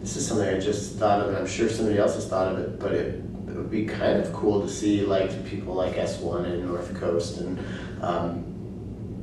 this 0.00 0.16
is 0.16 0.26
something 0.26 0.48
I 0.48 0.58
just 0.58 0.96
thought 0.96 1.20
of, 1.20 1.28
and 1.28 1.36
I'm 1.36 1.46
sure 1.46 1.68
somebody 1.68 1.98
else 1.98 2.14
has 2.14 2.26
thought 2.26 2.52
of 2.52 2.58
it, 2.58 2.78
but 2.80 2.92
it, 2.92 3.16
it 3.48 3.54
would 3.54 3.70
be 3.70 3.84
kind 3.84 4.18
of 4.20 4.32
cool 4.32 4.62
to 4.62 4.68
see 4.68 5.02
like 5.02 5.44
people 5.46 5.74
like 5.74 5.94
S1 5.96 6.46
and 6.46 6.66
North 6.66 6.94
Coast 6.98 7.38
and 7.40 7.58
um, 8.02 8.44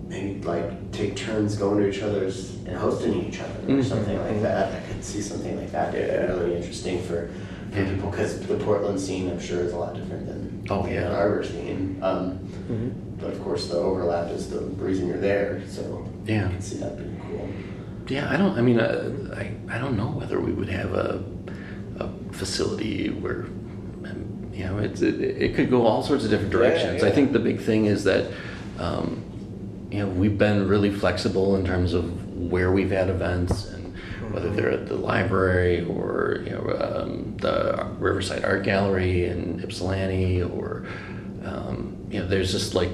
maybe 0.07 0.39
like 0.43 0.91
take 0.91 1.15
turns 1.15 1.55
going 1.55 1.79
to 1.79 1.89
each 1.89 2.01
other's 2.03 2.55
and 2.67 2.75
hosting 2.75 3.25
each 3.25 3.39
other 3.39 3.53
or 3.63 3.77
Mhm. 3.77 3.83
something 3.83 4.17
like 4.21 4.41
that. 4.43 4.73
I 4.75 4.87
could 4.87 5.03
see 5.03 5.21
something 5.21 5.57
like 5.57 5.71
that 5.71 5.91
being 5.93 6.05
Yeah. 6.05 6.25
really 6.27 6.55
interesting 6.57 7.01
for 7.01 7.29
Yeah. 7.75 7.89
people 7.93 8.09
because 8.09 8.39
the 8.39 8.55
Portland 8.55 8.99
scene, 8.99 9.29
I'm 9.29 9.39
sure, 9.39 9.61
is 9.61 9.73
a 9.73 9.77
lot 9.77 9.95
different 9.95 10.27
than 10.27 10.65
Oh, 10.69 10.83
the 10.83 10.93
yeah. 10.93 11.01
Ann 11.09 11.15
Arbor 11.15 11.43
scene. 11.43 11.97
Um, 12.01 12.39
Mhm. 12.69 12.91
but 13.19 13.31
of 13.31 13.41
course, 13.43 13.67
the 13.67 13.77
overlap 13.77 14.31
is 14.31 14.49
the 14.49 14.59
reason 14.59 15.07
you're 15.07 15.17
there, 15.19 15.61
so 15.67 16.05
Yeah. 16.25 16.47
I 16.47 16.51
can 16.51 16.61
see 16.61 16.77
that 16.77 16.97
being 16.97 17.19
cool. 17.29 17.47
Yeah, 18.07 18.29
I 18.31 18.37
don't. 18.37 18.57
I 18.57 18.61
mean, 18.61 18.79
uh, 18.79 19.09
I 19.35 19.51
I 19.69 19.77
don't 19.79 19.97
know 19.97 20.11
whether 20.19 20.39
we 20.39 20.51
would 20.51 20.69
have 20.69 20.93
a 20.93 21.21
a 21.99 22.07
facility 22.31 23.07
where, 23.09 23.45
um, 24.05 24.25
you 24.53 24.65
know, 24.65 24.77
it's 24.79 25.01
it, 25.01 25.19
it 25.21 25.55
could 25.55 25.69
go 25.69 25.85
all 25.85 26.03
sorts 26.03 26.23
of 26.25 26.29
different 26.29 26.51
Yeah, 26.53 26.59
directions. 26.59 27.03
I 27.03 27.09
think 27.11 27.31
the 27.31 27.39
big 27.39 27.59
thing 27.61 27.85
is 27.85 28.03
that, 28.03 28.25
um, 28.79 29.21
you 29.91 29.99
know, 29.99 30.07
we've 30.07 30.37
been 30.37 30.67
really 30.67 30.91
flexible 30.91 31.55
in 31.55 31.65
terms 31.65 31.93
of 31.93 32.03
where 32.51 32.71
we've 32.71 32.91
had 32.91 33.09
events 33.09 33.69
and 33.73 33.74
whether 34.35 34.49
they're 34.49 34.71
at 34.71 34.87
the 34.87 34.95
library 34.95 35.85
or 35.85 36.43
you 36.43 36.51
know 36.51 36.77
um, 36.79 37.37
the 37.37 37.87
Riverside 37.99 38.43
Art 38.43 38.63
Gallery 38.63 39.25
in 39.25 39.61
Ypsilanti 39.63 40.43
or 40.43 40.85
um, 41.45 41.95
you 42.09 42.19
know, 42.19 42.27
there's 42.27 42.51
just 42.51 42.75
like. 42.75 42.89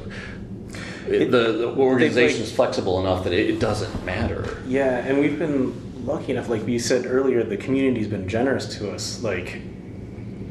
It- 1.07 1.31
the, 1.31 1.51
the 1.53 1.67
organization 1.75 2.43
is 2.43 2.51
flexible 2.51 2.99
enough 2.99 3.23
that 3.23 3.33
it, 3.33 3.49
it 3.49 3.59
doesn't 3.59 4.05
matter. 4.05 4.61
Yeah, 4.67 4.99
and 4.99 5.19
we've 5.19 5.39
been 5.39 6.05
lucky 6.05 6.31
enough, 6.31 6.47
like 6.47 6.67
you 6.67 6.79
said 6.79 7.05
earlier, 7.05 7.43
the 7.43 7.57
community's 7.57 8.07
been 8.07 8.27
generous 8.29 8.77
to 8.77 8.91
us. 8.91 9.23
Like 9.23 9.61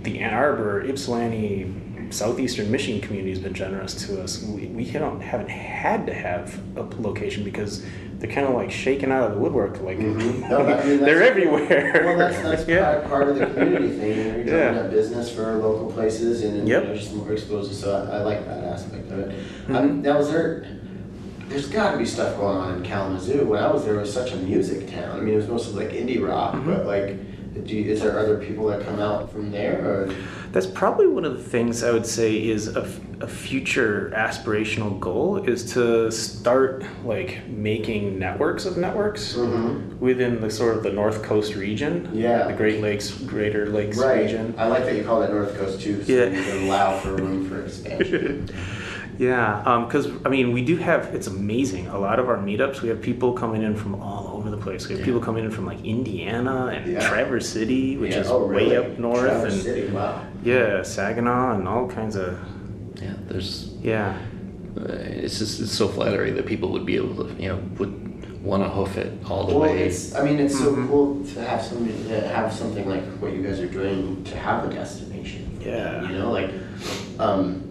the 0.03 0.19
Ann 0.19 0.35
Arbor, 0.35 0.83
Ypsilanti, 0.83 1.73
southeastern 2.11 2.71
Michigan 2.71 3.01
community's 3.01 3.39
been 3.39 3.55
generous 3.55 3.95
to 4.07 4.21
us. 4.21 4.43
We, 4.43 4.67
we 4.67 4.85
don't, 4.91 5.21
haven't 5.21 5.51
had 5.51 6.07
to 6.07 6.15
have 6.15 6.61
a 6.77 6.83
location 7.01 7.45
because 7.45 7.85
they're 8.21 8.31
kind 8.31 8.47
of 8.47 8.55
like 8.55 8.71
shaken 8.71 9.11
out 9.11 9.25
of 9.29 9.33
the 9.35 9.41
woodwork. 9.41 9.81
Like 9.81 9.99
Mhm. 9.99 10.49
No, 10.49 10.59
I 10.67 10.85
mean, 10.85 11.01
they're 11.01 11.23
everywhere. 11.23 12.03
Well, 12.05 12.19
that's, 12.19 12.41
that's 12.43 12.69
yeah. 12.69 13.01
part, 13.09 13.29
of 13.29 13.37
the 13.39 13.47
community 13.47 13.89
thing. 13.91 14.19
You 14.19 14.25
know, 14.25 14.37
you're 14.37 14.47
Yeah. 14.59 14.71
about 14.77 14.91
business 14.91 15.31
for 15.35 15.55
local 15.57 15.91
places 15.91 16.45
and, 16.45 16.59
and 16.59 16.69
Yep. 16.69 16.83
you 16.83 16.89
know, 16.91 16.95
just 16.95 17.15
more 17.15 17.33
exposure. 17.33 17.73
So 17.73 18.07
I, 18.13 18.19
I 18.19 18.23
like 18.23 18.45
that 18.47 18.63
aspect 18.65 19.11
of 19.11 19.19
it. 19.21 19.39
Mhm. 19.69 19.75
Um, 19.75 20.03
now, 20.03 20.19
is 20.19 20.31
there? 20.31 20.67
there's 21.49 21.67
got 21.67 21.91
to 21.91 21.99
be 21.99 22.07
stuff 22.07 22.37
going 22.37 22.57
on 22.57 22.77
in 22.77 22.83
Kalamazoo. 22.85 23.45
When 23.45 23.61
I 23.61 23.73
was 23.73 23.85
there, 23.85 23.97
it 23.97 24.01
was 24.03 24.13
such 24.15 24.31
a 24.31 24.37
music 24.37 24.89
town. 24.89 25.19
I 25.19 25.21
mean, 25.21 25.35
it 25.35 25.39
was 25.39 25.49
mostly 25.49 25.85
like 25.85 25.93
indie 25.95 26.25
rock, 26.25 26.55
Mm-hmm. 26.55 26.71
but 26.71 26.87
like, 26.87 27.17
you, 27.55 27.91
is 27.91 28.01
there 28.01 28.19
other 28.19 28.39
people 28.39 28.67
that 28.69 28.85
come 28.85 29.01
out 29.01 29.31
from 29.33 29.51
there? 29.51 29.85
Or 29.85 30.15
That's 30.53 30.67
probably 30.67 31.07
one 31.07 31.25
of 31.25 31.37
the 31.37 31.43
things 31.43 31.83
I 31.83 31.91
would 31.93 32.07
say 32.07 32.49
is 32.49 32.69
a, 32.77 32.83
a 33.21 33.27
future 33.27 34.13
aspirational 34.15 34.99
goal 34.99 35.39
is 35.39 35.73
to 35.75 36.11
start 36.11 36.85
like 37.05 37.47
making 37.49 38.19
networks 38.19 38.65
of 38.65 38.77
networks 38.77 39.35
mm-hmm. 39.35 39.99
within 39.99 40.41
the 40.41 40.51
sort 40.51 40.77
of 40.77 40.83
the 40.83 40.93
North 40.93 41.23
Coast 41.23 41.55
region. 41.55 42.09
Yeah. 42.13 42.47
The 42.47 42.55
Great 42.55 42.81
Lakes, 42.81 43.11
Greater 43.11 43.67
Lakes 43.69 43.99
right? 43.99 44.23
region. 44.23 44.55
I 44.57 44.69
like 44.69 44.85
that 44.85 44.97
you 44.97 45.05
call 45.05 45.21
that 45.21 45.31
North 45.31 45.57
Coast 45.57 45.81
too, 45.81 46.03
so 46.05 46.13
Yeah. 46.13 46.27
you 46.27 46.43
can 46.43 46.65
allow 46.65 46.99
for 46.99 47.17
room 47.17 47.49
for 47.49 47.63
expansion. 47.63 48.49
Yeah, 49.21 49.61
um, 49.65 49.85
because 49.85 50.09
I 50.25 50.31
mean, 50.31 50.53
we 50.53 50.65
do 50.65 50.79
have. 50.79 51.15
It's 51.15 51.27
amazing. 51.27 51.89
A 51.89 51.99
lot 51.99 52.19
of 52.19 52.31
our 52.31 52.39
meetups, 52.39 52.81
we 52.81 52.89
have 52.89 53.03
people 53.03 53.35
coming 53.35 53.63
in 53.63 53.77
from 53.77 54.01
all 54.01 54.30
over 54.53 54.57
the 54.57 54.63
place. 54.63 54.89
We 54.89 54.97
have 54.97 55.05
people 55.05 55.21
coming 55.21 55.45
in 55.45 55.51
from 55.51 55.67
like 55.67 55.85
Indiana 55.85 56.67
and 56.75 56.93
Yeah. 56.93 57.09
Traverse 57.09 57.49
City, 57.49 57.97
which 57.97 58.13
Yeah, 58.13 58.21
is 58.21 58.29
oh, 58.31 58.47
way 58.47 58.65
really? 58.71 58.77
up 58.77 58.99
north, 58.99 59.21
Traverse 59.21 59.55
and 59.55 59.63
City, 59.63 59.87
wow. 59.93 60.25
yeah, 60.45 60.83
Saginaw 60.83 61.55
and 61.57 61.69
all 61.69 61.87
kinds 61.89 62.17
of 62.17 62.39
Yeah, 63.01 63.13
there's. 63.29 63.71
yeah. 63.83 64.17
Uh, 64.79 64.85
it's 64.93 65.39
just 65.39 65.61
it's 65.61 65.73
so 65.73 65.89
flattering 65.89 66.35
that 66.37 66.47
people 66.47 66.71
would 66.71 66.87
be 66.87 66.97
able 66.97 67.25
to, 67.25 67.35
you 67.43 67.49
know, 67.49 67.59
would 67.79 68.43
want 68.45 68.63
to 68.63 68.69
hoof 68.69 68.97
it 68.97 69.13
all 69.29 69.47
the 69.47 69.53
Well, 69.53 69.63
way. 69.71 69.83
it's, 69.83 70.15
I 70.15 70.23
mean, 70.25 70.39
it's 70.39 70.55
Mm-hmm. 70.55 70.83
so 70.85 70.89
cool 70.89 71.25
to 71.35 71.41
have 71.45 71.63
somebody 71.63 71.93
to 72.09 72.21
have 72.29 72.53
something 72.53 72.89
like 72.89 73.03
what 73.19 73.33
you 73.33 73.43
guys 73.43 73.61
are 73.61 73.67
doing 73.67 74.23
to 74.25 74.37
have 74.37 74.65
a 74.65 74.73
destination. 74.73 75.59
Yeah. 75.61 76.03
You 76.09 76.19
know, 76.19 76.31
like, 76.31 76.51
um, 77.19 77.65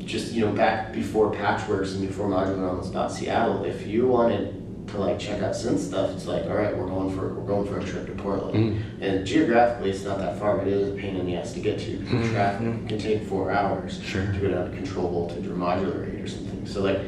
just 0.00 0.32
you 0.32 0.44
know, 0.44 0.52
back 0.52 0.92
before 0.92 1.32
Patchwerks 1.32 1.94
and 1.94 2.06
before 2.06 2.28
Modular 2.28 2.60
Realms 2.62 2.90
about 2.90 3.10
Seattle, 3.10 3.64
if 3.64 3.86
you 3.86 4.06
wanted 4.06 4.60
to 4.94 5.00
like 5.00 5.18
check 5.18 5.42
out 5.42 5.52
synth 5.52 5.78
stuff, 5.78 6.10
it's 6.12 6.26
like, 6.26 6.44
all 6.44 6.54
right, 6.56 6.76
we're 6.76 6.86
going 6.86 7.14
for 7.16 7.34
we're 7.34 7.46
going 7.46 7.66
for 7.66 7.78
a 7.78 7.84
trip 7.84 8.06
to 8.06 8.12
Portland, 8.12 8.82
and 9.00 9.26
geographically 9.26 9.90
it's 9.90 10.04
not 10.04 10.18
that 10.18 10.38
far, 10.38 10.56
but 10.56 10.66
it 10.66 10.72
is 10.72 10.88
a 10.88 11.00
pain 11.00 11.16
in 11.16 11.26
the 11.26 11.36
ass 11.36 11.52
to 11.52 11.60
get 11.60 11.78
to. 11.80 11.96
because 11.98 12.30
Traffic 12.30 12.88
can 12.88 12.98
take 12.98 13.22
four 13.24 13.50
hours 13.50 14.00
Sure. 14.02 14.26
to 14.26 14.38
go 14.38 14.48
down 14.48 14.70
to 14.70 14.76
control 14.76 15.10
voltage 15.10 15.46
or 15.46 15.54
modular 15.54 16.02
rate 16.10 16.20
or 16.20 16.26
something. 16.28 16.66
So 16.66 16.82
like, 16.82 17.00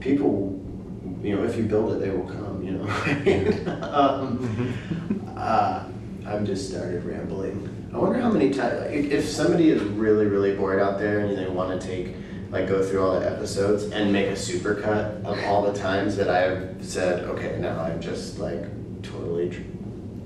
people, 0.00 0.54
you 1.22 1.36
know, 1.36 1.44
if 1.44 1.56
you 1.56 1.64
build 1.64 1.92
it, 1.92 2.00
they 2.00 2.10
will 2.10 2.26
come. 2.26 2.62
You 2.64 2.72
know. 2.72 3.82
um, 3.92 4.74
uh, 5.36 5.84
I'm 6.26 6.44
just 6.44 6.68
started 6.70 7.04
rambling. 7.04 7.74
I 7.92 7.96
wonder 7.96 8.20
how 8.20 8.30
many 8.30 8.50
times, 8.50 8.80
like, 8.80 8.90
if 8.92 9.26
somebody 9.26 9.70
is 9.70 9.82
really, 9.82 10.26
really 10.26 10.54
bored 10.54 10.78
out 10.78 10.98
there 10.98 11.20
and 11.20 11.38
they 11.38 11.46
want 11.48 11.80
to 11.80 11.86
take, 11.86 12.14
like, 12.50 12.68
go 12.68 12.82
through 12.82 13.04
all 13.04 13.20
the 13.20 13.30
episodes 13.30 13.84
and 13.84 14.12
make 14.12 14.28
a 14.28 14.32
supercut 14.32 15.24
of 15.24 15.38
all 15.44 15.62
the 15.70 15.78
times 15.78 16.16
that 16.16 16.28
I've 16.28 16.76
said, 16.84 17.24
okay, 17.24 17.58
now 17.60 17.80
I'm 17.80 18.00
just 18.00 18.38
like 18.38 18.64
totally 19.02 19.50
tr- 19.50 19.60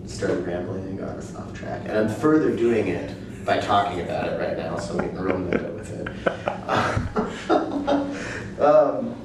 started 0.06 0.46
rambling 0.46 0.84
and 0.84 0.98
got 0.98 1.16
off 1.18 1.52
track. 1.54 1.82
And 1.84 1.92
I'm 1.92 2.08
further 2.08 2.54
doing 2.54 2.88
it 2.88 3.44
by 3.44 3.58
talking 3.58 4.00
about 4.00 4.28
it 4.28 4.38
right 4.38 4.56
now, 4.56 4.78
so 4.78 4.94
we 4.94 5.08
can 5.08 5.18
real 5.18 5.38
meta 5.38 5.72
with 5.72 5.90
it. 5.90 6.08
um, 8.60 9.16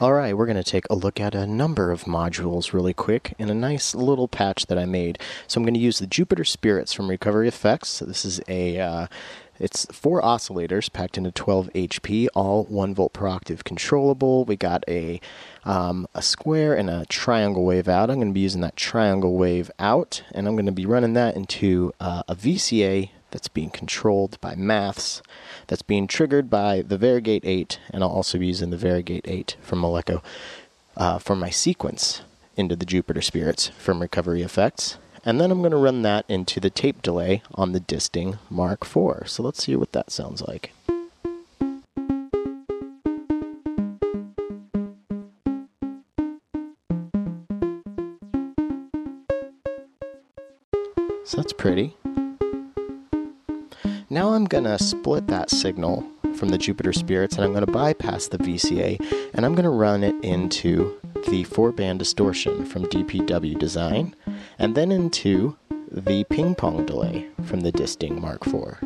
All 0.00 0.12
right, 0.12 0.36
we're 0.36 0.46
going 0.46 0.56
to 0.56 0.62
take 0.62 0.84
a 0.88 0.94
look 0.94 1.18
at 1.18 1.34
a 1.34 1.46
number 1.46 1.90
of 1.90 2.04
modules 2.04 2.72
really 2.72 2.94
quick 2.94 3.34
in 3.38 3.50
a 3.50 3.54
nice 3.54 3.94
little 3.94 4.28
patch 4.28 4.66
that 4.66 4.78
I 4.78 4.84
made. 4.84 5.18
So 5.48 5.58
I'm 5.58 5.64
going 5.64 5.74
to 5.74 5.80
use 5.80 5.98
the 5.98 6.06
Jupiter 6.06 6.44
Spirits 6.44 6.92
from 6.92 7.08
Recovery 7.10 7.48
Effects. 7.48 7.88
So 7.88 8.04
this 8.04 8.24
is 8.24 8.40
a 8.46 8.78
uh, 8.78 9.06
it's 9.58 9.86
four 9.86 10.20
oscillators 10.22 10.92
packed 10.92 11.16
into 11.16 11.30
12 11.30 11.70
HP, 11.74 12.28
all 12.34 12.64
one 12.64 12.94
volt 12.94 13.12
per 13.12 13.26
octave 13.26 13.64
controllable. 13.64 14.44
We 14.44 14.56
got 14.56 14.84
a 14.88 15.20
um, 15.64 16.06
a 16.14 16.22
square 16.22 16.74
and 16.74 16.90
a 16.90 17.06
triangle 17.06 17.64
wave 17.64 17.88
out. 17.88 18.10
I'm 18.10 18.16
going 18.16 18.28
to 18.28 18.34
be 18.34 18.40
using 18.40 18.60
that 18.62 18.76
triangle 18.76 19.36
wave 19.36 19.70
out, 19.78 20.22
and 20.32 20.46
I'm 20.46 20.56
going 20.56 20.66
to 20.66 20.72
be 20.72 20.86
running 20.86 21.14
that 21.14 21.36
into 21.36 21.92
uh, 22.00 22.22
a 22.28 22.34
VCA 22.34 23.10
that's 23.30 23.48
being 23.48 23.70
controlled 23.70 24.40
by 24.40 24.54
maths, 24.54 25.22
that's 25.66 25.82
being 25.82 26.06
triggered 26.06 26.48
by 26.48 26.82
the 26.82 26.98
Varigate 26.98 27.44
8, 27.44 27.80
and 27.90 28.04
I'll 28.04 28.10
also 28.10 28.38
be 28.38 28.46
using 28.46 28.70
the 28.70 28.76
Varigate 28.76 29.26
8 29.26 29.56
from 29.60 29.82
Malekko 29.82 30.22
uh, 30.96 31.18
for 31.18 31.34
my 31.34 31.50
sequence 31.50 32.22
into 32.56 32.76
the 32.76 32.86
Jupiter 32.86 33.20
Spirits 33.20 33.68
from 33.78 34.00
Recovery 34.00 34.42
Effects. 34.42 34.98
And 35.26 35.40
then 35.40 35.50
I'm 35.50 35.60
going 35.60 35.70
to 35.70 35.78
run 35.78 36.02
that 36.02 36.26
into 36.28 36.60
the 36.60 36.68
tape 36.68 37.00
delay 37.00 37.42
on 37.54 37.72
the 37.72 37.80
Disting 37.80 38.38
Mark 38.50 38.84
IV. 38.84 39.26
So 39.26 39.42
let's 39.42 39.64
see 39.64 39.74
what 39.74 39.92
that 39.92 40.10
sounds 40.10 40.42
like. 40.42 40.72
So 51.24 51.38
that's 51.38 51.54
pretty. 51.54 51.96
Now 54.10 54.34
I'm 54.34 54.44
going 54.44 54.64
to 54.64 54.78
split 54.78 55.26
that 55.28 55.48
signal 55.48 56.06
from 56.36 56.50
the 56.50 56.58
Jupiter 56.58 56.92
Spirits 56.92 57.36
and 57.36 57.44
I'm 57.44 57.52
going 57.54 57.64
to 57.64 57.72
bypass 57.72 58.28
the 58.28 58.36
VCA 58.36 59.00
and 59.32 59.46
I'm 59.46 59.54
going 59.54 59.64
to 59.64 59.70
run 59.70 60.04
it 60.04 60.22
into 60.22 61.00
the 61.28 61.44
four 61.44 61.72
band 61.72 61.98
distortion 61.98 62.66
from 62.66 62.84
DPW 62.84 63.58
Design 63.58 64.14
and 64.58 64.74
then 64.74 64.90
into 64.92 65.56
the 65.90 66.24
ping 66.24 66.54
pong 66.54 66.84
delay 66.86 67.28
from 67.44 67.60
the 67.60 67.72
Disting 67.72 68.20
Mark 68.20 68.46
IV. 68.46 68.76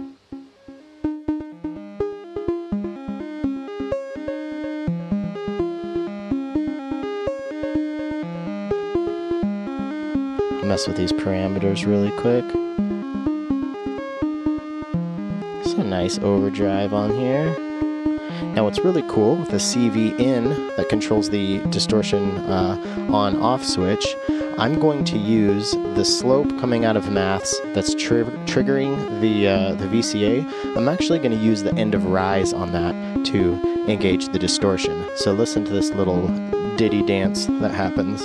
Mess 10.65 10.87
with 10.87 10.99
these 10.99 11.13
parameters 11.13 11.87
really 11.87 12.11
quick. 12.21 12.45
So 15.65 15.83
nice 15.83 16.19
overdrive 16.19 16.93
on 16.93 17.17
here. 17.17 17.57
Now 18.55 18.65
what's 18.65 18.79
really 18.81 19.03
cool 19.09 19.37
with 19.37 19.49
the 19.49 19.57
CV 19.57 20.19
in 20.21 20.45
that 20.77 20.91
controls 20.91 21.31
the 21.31 21.61
distortion 21.71 22.37
uh, 22.39 23.09
on 23.11 23.41
off 23.41 23.65
switch, 23.65 24.15
I'm 24.59 24.81
going 24.81 25.05
to 25.05 25.17
use 25.17 25.71
the 25.71 26.05
slope 26.05 26.49
coming 26.59 26.85
out 26.85 26.97
of 26.97 27.09
maths 27.13 27.57
that's 27.75 27.95
tri- 27.95 28.25
triggering 28.45 29.21
the 29.21 29.47
uh, 29.47 29.75
the 29.75 29.87
VCA. 29.87 30.77
I'm 30.77 30.89
actually 30.89 31.21
going 31.21 31.31
to 31.31 31.37
use 31.37 31.63
the 31.63 31.73
end 31.75 31.95
of 31.95 32.07
rise 32.07 32.53
on 32.53 32.73
that 32.73 33.25
to 33.27 33.55
engage 33.89 34.27
the 34.31 34.39
distortion. 34.41 35.09
So 35.15 35.33
listen 35.33 35.65
to 35.65 35.73
this 35.73 35.91
little 35.91 36.27
ditty 36.77 37.05
dance 37.05 37.47
that 37.47 37.71
happens. 37.71 38.21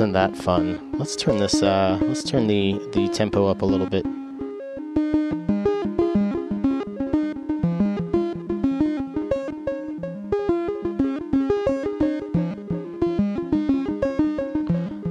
Isn't 0.00 0.12
that 0.12 0.34
fun? 0.34 0.80
Let's 0.94 1.14
turn 1.14 1.36
this 1.36 1.62
uh 1.62 1.98
let's 2.00 2.24
turn 2.24 2.46
the 2.46 2.80
the 2.94 3.06
tempo 3.10 3.48
up 3.48 3.60
a 3.60 3.66
little 3.66 3.86
bit. 3.86 4.06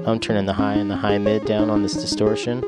I'm 0.07 0.19
turning 0.19 0.47
the 0.47 0.53
high 0.53 0.73
and 0.73 0.89
the 0.89 0.95
high 0.95 1.19
mid 1.19 1.45
down 1.45 1.69
on 1.69 1.83
this 1.83 1.93
distortion. 1.93 2.61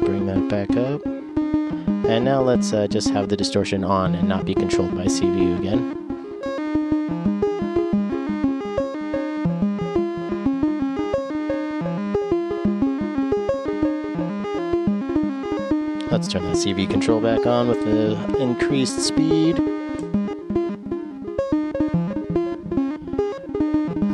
Bring 0.00 0.24
that 0.24 0.48
back 0.48 0.74
up. 0.78 1.04
And 2.08 2.24
now 2.24 2.40
let's 2.40 2.72
uh, 2.72 2.86
just 2.86 3.10
have 3.10 3.28
the 3.28 3.36
distortion 3.36 3.84
on 3.84 4.14
and 4.14 4.26
not 4.26 4.46
be 4.46 4.54
controlled 4.54 4.94
by 4.94 5.04
CVU 5.04 5.58
again. 5.58 5.99
Turn 16.30 16.42
the 16.44 16.56
CV 16.56 16.88
control 16.88 17.20
back 17.20 17.44
on 17.44 17.66
with 17.66 17.84
the 17.84 18.38
increased 18.40 19.00
speed. 19.00 19.56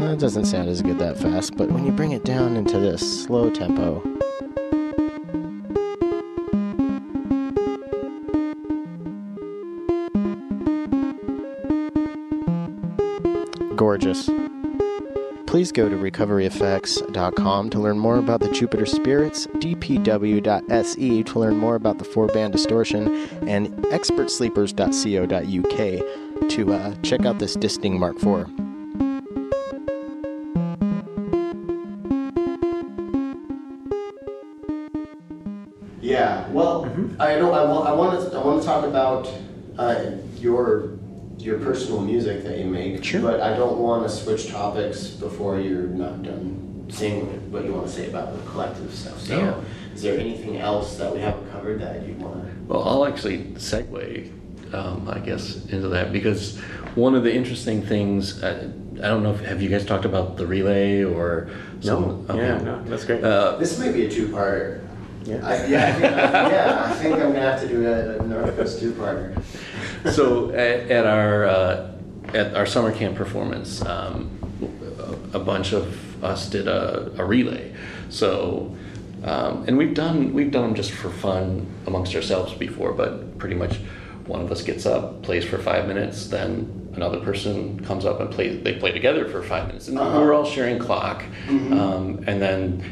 That 0.00 0.16
doesn't 0.18 0.46
sound 0.46 0.70
as 0.70 0.80
good 0.80 0.98
that 0.98 1.18
fast, 1.18 1.58
but 1.58 1.70
when 1.70 1.84
you 1.84 1.92
bring 1.92 2.12
it 2.12 2.24
down 2.24 2.56
into 2.56 2.78
this 2.78 3.24
slow 3.24 3.50
tempo, 3.50 4.00
gorgeous. 13.76 14.30
Please 15.46 15.70
go 15.72 15.88
to 15.88 15.96
recoveryeffects.com 15.96 17.70
to 17.70 17.78
learn 17.78 17.98
more 17.98 18.18
about 18.18 18.40
the 18.40 18.50
Jupiter 18.50 18.84
Spirits, 18.84 19.46
dpw.se 19.46 21.22
to 21.22 21.38
learn 21.38 21.56
more 21.56 21.76
about 21.76 21.96
the 21.98 22.04
four 22.04 22.26
band 22.26 22.52
distortion, 22.52 23.06
and 23.48 23.68
expertsleepers.co.uk 23.86 26.50
to 26.50 26.72
uh, 26.72 26.94
check 27.02 27.24
out 27.24 27.38
this 27.38 27.54
Disting 27.54 27.98
Mark 27.98 28.16
IV. 28.16 28.50
Yeah, 36.00 36.48
well, 36.50 36.84
Mm-hmm. 36.84 37.20
I 37.20 37.34
don't. 37.34 37.52
I 37.52 37.64
want. 37.64 37.88
I 37.88 37.92
want 37.92 38.30
to. 38.30 38.38
I 38.38 38.44
want 38.44 38.60
to 38.62 38.66
talk 38.66 38.84
about 38.84 39.32
uh, 39.78 40.10
your 40.38 40.95
your 41.46 41.58
personal 41.60 42.00
music 42.00 42.42
that 42.42 42.58
you 42.58 42.66
make. 42.66 43.02
Sure. 43.04 43.22
But 43.22 43.40
I 43.40 43.56
don't 43.56 43.78
want 43.78 44.02
to 44.08 44.14
switch 44.14 44.48
topics 44.50 45.06
before 45.06 45.60
you're 45.60 45.86
not 45.86 46.22
done 46.24 46.86
saying 46.88 47.50
what 47.50 47.64
you 47.64 47.72
want 47.72 47.86
to 47.86 47.92
say 47.92 48.08
about 48.08 48.34
the 48.36 48.50
collective 48.50 48.92
stuff. 48.92 49.20
So, 49.20 49.38
Yeah. 49.38 49.54
is 49.94 50.02
there 50.02 50.18
anything 50.18 50.58
else 50.58 50.96
that 50.98 51.12
we 51.14 51.20
haven't 51.20 51.50
covered 51.52 51.80
that 51.80 52.06
you 52.06 52.14
want 52.14 52.44
to? 52.44 52.50
Well, 52.68 52.82
I'll 52.82 53.06
actually 53.06 53.38
segue, 53.54 54.30
um, 54.74 55.08
I 55.08 55.18
guess, 55.20 55.64
into 55.70 55.88
that 55.88 56.12
because 56.12 56.58
one 56.96 57.14
of 57.14 57.22
the 57.22 57.34
interesting 57.34 57.80
things, 57.82 58.42
uh, 58.42 58.68
I 59.02 59.08
don't 59.08 59.22
know 59.22 59.32
if 59.32 59.40
have 59.44 59.60
you 59.62 59.68
guys 59.68 59.84
talked 59.84 60.04
about 60.04 60.36
the 60.36 60.46
relay 60.46 61.02
or 61.04 61.48
No, 61.84 62.24
some, 62.26 62.38
yeah, 62.38 62.58
no, 62.62 62.82
that's 62.86 63.04
great. 63.04 63.22
Uh, 63.22 63.56
This 63.58 63.78
might 63.78 63.92
be 63.92 64.06
a 64.06 64.10
two-parter. 64.10 64.80
Yeah. 65.24 65.40
I, 65.42 65.66
yeah, 65.66 65.86
I 65.88 65.92
think, 65.92 66.04
I, 66.14 66.50
yeah. 66.50 66.86
I 66.88 66.92
think 66.94 67.14
I'm 67.14 67.32
gonna 67.32 67.40
have 67.40 67.60
to 67.60 67.68
do 67.68 67.84
a, 67.86 68.18
a 68.20 68.26
North 68.26 68.56
Coast 68.56 68.78
two-parter. 68.80 69.36
So 70.12 70.50
at, 70.50 70.90
at 70.90 71.06
our 71.06 71.44
uh, 71.46 71.90
at 72.34 72.54
our 72.54 72.66
summer 72.66 72.92
camp 72.92 73.16
performance, 73.16 73.84
um, 73.84 74.30
a 75.32 75.38
bunch 75.38 75.72
of 75.72 76.22
us 76.24 76.48
did 76.48 76.66
a, 76.68 77.12
a 77.18 77.24
relay. 77.24 77.74
So, 78.08 78.74
um, 79.24 79.64
and 79.66 79.76
we've 79.76 79.94
done 79.94 80.32
we've 80.32 80.50
done 80.50 80.62
them 80.64 80.74
just 80.74 80.90
for 80.92 81.10
fun 81.10 81.66
amongst 81.86 82.14
ourselves 82.14 82.52
before, 82.54 82.92
but 82.92 83.38
pretty 83.38 83.54
much 83.56 83.76
one 84.26 84.40
of 84.40 84.50
us 84.50 84.62
gets 84.62 84.86
up, 84.86 85.22
plays 85.22 85.44
for 85.44 85.58
five 85.58 85.86
minutes, 85.86 86.26
then 86.26 86.90
another 86.96 87.20
person 87.20 87.78
comes 87.84 88.04
up 88.04 88.18
and 88.20 88.28
plays. 88.30 88.62
They 88.64 88.74
play 88.78 88.90
together 88.90 89.28
for 89.28 89.40
five 89.42 89.68
minutes, 89.68 89.86
and 89.88 89.98
Uh-huh. 89.98 90.18
we're 90.20 90.32
all 90.34 90.44
sharing 90.44 90.78
clock, 90.78 91.22
um, 91.48 92.24
and 92.26 92.40
then. 92.42 92.82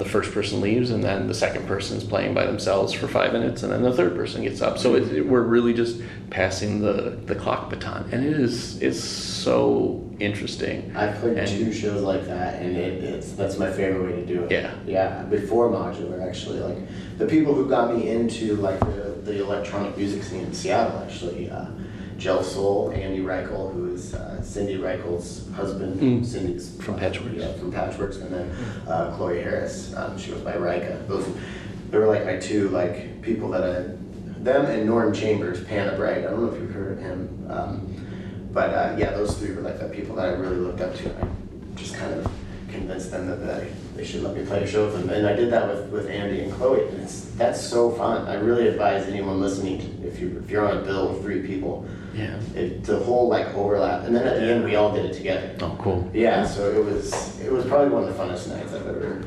The 0.00 0.08
first 0.08 0.32
person 0.32 0.62
leaves, 0.62 0.88
and 0.88 1.04
then 1.04 1.26
the 1.28 1.34
second 1.34 1.66
person 1.66 1.98
is 1.98 2.04
playing 2.04 2.32
by 2.32 2.46
themselves 2.46 2.94
for 2.94 3.06
five 3.06 3.34
minutes, 3.34 3.62
and 3.62 3.70
then 3.70 3.82
the 3.82 3.92
third 3.92 4.16
person 4.16 4.42
gets 4.42 4.62
up. 4.62 4.78
So 4.78 4.94
it, 4.94 5.12
it- 5.12 5.26
we're 5.26 5.42
really 5.42 5.74
just 5.74 6.00
passing 6.30 6.80
the, 6.80 7.18
the 7.26 7.34
clock 7.34 7.68
baton, 7.68 8.08
and 8.10 8.24
it 8.24 8.32
is 8.32 8.80
it's 8.80 8.98
so 9.04 10.02
interesting. 10.18 10.90
I've 10.96 11.16
played 11.20 11.36
And- 11.36 11.46
two 11.46 11.70
shows 11.70 12.00
like 12.00 12.24
that, 12.28 12.62
and 12.62 12.78
it, 12.78 13.04
it's 13.04 13.32
that's 13.32 13.58
my 13.58 13.70
favorite 13.70 14.02
way 14.10 14.16
to 14.22 14.24
do 14.26 14.44
it. 14.44 14.50
Yeah. 14.50 14.72
Yeah. 14.86 15.22
Before 15.24 15.68
modular, 15.68 16.26
actually, 16.26 16.60
like 16.60 16.78
the 17.18 17.26
people 17.26 17.52
who 17.52 17.68
got 17.68 17.94
me 17.94 18.08
into 18.08 18.56
like 18.56 18.80
the, 18.80 19.18
the 19.24 19.42
electronic 19.42 19.98
music 19.98 20.22
scene 20.22 20.44
in 20.46 20.54
Seattle, 20.54 20.98
actually, 21.06 21.50
uh, 21.50 21.66
Gel 22.20 22.44
Soul, 22.44 22.92
Andy 22.92 23.20
Reichel, 23.20 23.72
who 23.72 23.94
is 23.94 24.12
uh, 24.14 24.42
Cindy 24.42 24.76
Reichel's 24.76 25.50
husband. 25.54 25.98
Mm. 26.00 26.24
Cindy's 26.24 26.76
From 26.82 26.98
Patchwerks. 26.98 27.36
Yeah, 27.36 27.52
from 27.54 27.72
Patchwerks, 27.72 28.20
and 28.20 28.32
then 28.32 28.50
uh, 28.86 29.16
Chloe 29.16 29.40
Harris. 29.40 29.94
Um, 29.94 30.18
she 30.18 30.30
was 30.30 30.42
by 30.42 30.54
Rika. 30.54 31.02
Those 31.08 31.26
they 31.88 31.98
were 31.98 32.06
like 32.06 32.26
my 32.26 32.36
two 32.36 32.68
like 32.68 33.22
people 33.22 33.48
that 33.50 33.64
I 33.64 34.00
them 34.42 34.66
and 34.66 34.86
Norm 34.86 35.14
Chambers, 35.14 35.60
Panabrite. 35.60 36.18
I 36.18 36.30
don't 36.30 36.44
know 36.44 36.52
if 36.52 36.60
you've 36.60 36.70
heard 36.70 36.92
of 36.92 36.98
him. 36.98 37.46
Um, 37.50 38.48
but 38.52 38.70
uh, 38.70 38.96
yeah, 38.98 39.12
those 39.12 39.38
three 39.38 39.54
were 39.54 39.62
like 39.62 39.78
the 39.78 39.88
people 39.88 40.16
that 40.16 40.26
I 40.26 40.32
really 40.32 40.56
looked 40.56 40.80
up 40.80 40.94
to. 40.96 41.08
I 41.08 41.28
just 41.76 41.94
kind 41.94 42.12
of 42.14 42.30
convinced 42.70 43.10
them 43.10 43.26
that 43.26 43.36
they, 43.36 43.72
they 43.96 44.04
should 44.04 44.22
let 44.22 44.36
me 44.36 44.44
play 44.44 44.62
a 44.62 44.66
show 44.66 44.86
with 44.86 44.94
them. 44.94 45.10
And 45.10 45.26
I 45.26 45.34
did 45.34 45.52
that 45.52 45.68
with, 45.68 45.90
with 45.90 46.08
Andy 46.08 46.40
and 46.40 46.52
Chloe. 46.52 46.86
And 46.88 47.02
it's, 47.02 47.26
that's 47.32 47.60
so 47.60 47.90
fun. 47.90 48.26
I 48.26 48.34
really 48.34 48.68
advise 48.68 49.06
anyone 49.06 49.40
listening, 49.40 49.78
to, 49.78 50.08
if, 50.08 50.20
you, 50.20 50.40
if 50.42 50.50
you're 50.50 50.66
on 50.68 50.78
a 50.78 50.82
bill 50.82 51.12
with 51.12 51.22
three 51.22 51.46
people, 51.46 51.86
Yeah. 52.14 52.36
it, 52.54 52.84
the 52.84 52.98
whole 52.98 53.28
like 53.28 53.54
overlap. 53.54 54.04
And 54.04 54.14
then 54.14 54.26
at 54.26 54.36
the 54.40 54.42
end, 54.52 54.64
we 54.64 54.74
all 54.76 54.92
did 54.94 55.04
it 55.06 55.14
together. 55.14 55.54
Oh, 55.60 55.76
cool. 55.80 56.10
Yeah, 56.12 56.44
so 56.44 56.68
it 56.70 56.84
was 56.84 57.38
it 57.40 57.50
was 57.52 57.64
probably 57.66 57.88
one 57.90 58.04
of 58.04 58.08
the 58.16 58.22
funnest 58.22 58.48
nights 58.48 58.72
I've 58.72 58.86
ever 58.86 59.22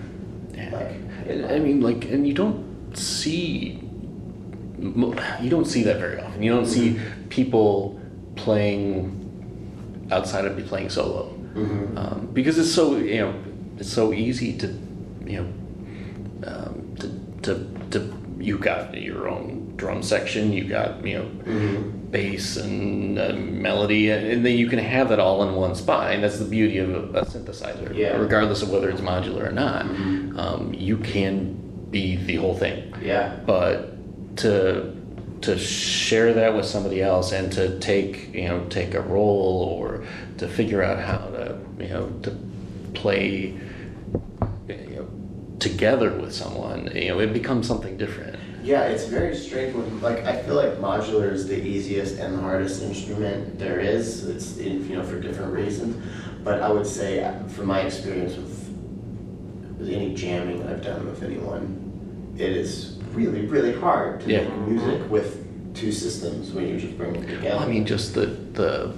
Yeah. 0.55 0.69
like. 0.73 1.51
I 1.51 1.59
mean, 1.59 1.79
like, 1.81 2.05
and 2.11 2.27
you 2.27 2.33
don't 2.33 2.93
see, 2.97 3.79
you 4.79 5.49
don't 5.49 5.65
see 5.65 5.83
that 5.83 5.97
very 5.99 6.19
often. 6.19 6.43
You 6.43 6.51
don't 6.53 6.65
see 6.65 6.99
people 7.29 7.99
playing 8.35 9.19
outside 10.11 10.45
of 10.45 10.55
be 10.57 10.63
playing 10.63 10.89
solo, 10.89 11.33
Mhm. 11.55 11.97
um, 11.97 12.29
because 12.33 12.57
it's 12.59 12.71
so 12.71 12.97
you 12.97 13.21
know 13.21 13.33
it's 13.77 13.89
so 13.91 14.11
easy 14.13 14.57
to 14.57 14.67
you 15.25 15.37
know 15.39 15.47
um, 16.47 16.95
to, 16.99 17.09
to 17.43 17.65
to 17.91 18.13
you 18.39 18.57
got 18.57 18.93
your 19.01 19.29
own 19.29 19.62
drum 19.75 20.03
section, 20.03 20.53
you 20.53 20.65
got 20.65 21.05
you 21.05 21.17
know 21.19 21.25
Mhm. 21.45 22.11
bass 22.11 22.57
and 22.57 23.17
uh, 23.17 23.33
melody, 23.33 24.09
and, 24.11 24.25
and 24.27 24.45
then 24.45 24.55
you 24.57 24.67
can 24.67 24.79
have 24.79 25.11
it 25.11 25.19
all 25.19 25.47
in 25.47 25.55
one 25.55 25.75
spot, 25.75 26.11
and 26.13 26.23
that's 26.23 26.37
the 26.39 26.45
beauty 26.45 26.77
of 26.77 26.89
a, 26.91 27.19
a 27.19 27.25
synthesizer. 27.25 27.95
Yeah. 27.95 28.17
Regardless 28.17 28.61
of 28.61 28.69
whether 28.69 28.89
it's 28.89 29.01
modular 29.01 29.47
or 29.47 29.51
not, 29.51 29.85
Mhm. 29.85 30.37
um, 30.37 30.73
you 30.77 30.97
can 30.97 31.57
be 31.91 32.15
the 32.17 32.35
whole 32.35 32.55
thing. 32.55 32.93
Yeah. 33.03 33.35
But 33.45 33.89
to 34.37 34.91
to 35.41 35.57
share 35.57 36.33
that 36.33 36.55
with 36.55 36.65
somebody 36.65 37.01
else 37.01 37.33
and 37.33 37.51
to 37.51 37.77
take 37.79 38.33
you 38.33 38.47
know 38.47 38.61
take 38.69 38.93
a 38.93 39.01
role 39.01 39.77
or 39.77 40.03
to 40.37 40.47
figure 40.47 40.81
out 40.81 40.99
how 40.99 41.17
to 41.35 41.55
you 41.79 41.89
know 41.89 42.09
to 42.21 42.31
play 42.93 43.53
you 44.69 44.95
know, 44.95 45.07
together 45.59 46.11
with 46.13 46.33
someone, 46.33 46.89
you 46.95 47.09
know, 47.09 47.19
it 47.19 47.33
becomes 47.33 47.67
something 47.67 47.97
different. 47.97 48.35
Yeah, 48.63 48.83
it's 48.85 49.05
very 49.05 49.35
strange. 49.35 49.75
When, 49.75 50.01
like 50.01 50.19
I 50.25 50.41
feel 50.41 50.55
like 50.55 50.77
modular 50.77 51.31
is 51.31 51.47
the 51.47 51.61
easiest 51.61 52.17
and 52.19 52.37
the 52.37 52.41
hardest 52.41 52.81
instrument 52.81 53.59
there 53.59 53.79
is. 53.79 54.25
It's 54.27 54.57
in, 54.57 54.87
you 54.89 54.95
know 54.95 55.03
for 55.03 55.19
different 55.19 55.53
reasons, 55.53 55.97
but 56.43 56.61
I 56.61 56.71
would 56.71 56.87
say 56.87 57.29
from 57.49 57.67
my 57.67 57.81
experience 57.81 58.35
with, 58.37 58.69
with 59.79 59.89
any 59.89 60.13
jamming 60.15 60.65
I've 60.67 60.81
done 60.83 61.05
with 61.05 61.23
anyone, 61.23 62.33
it 62.37 62.51
is 62.51 62.97
really 63.11 63.45
really 63.45 63.73
hard 63.73 64.21
to 64.21 64.29
Yeah. 64.31 64.43
make 64.47 64.57
music 64.69 65.11
with 65.11 65.75
two 65.75 65.91
systems 65.91 66.51
when 66.51 66.67
you 66.67 66.79
just 66.79 66.97
bring 66.97 67.13
them 67.13 67.27
together. 67.27 67.57
I 67.57 67.67
mean, 67.67 67.85
just 67.85 68.13
the 68.13 68.27
the 68.53 68.93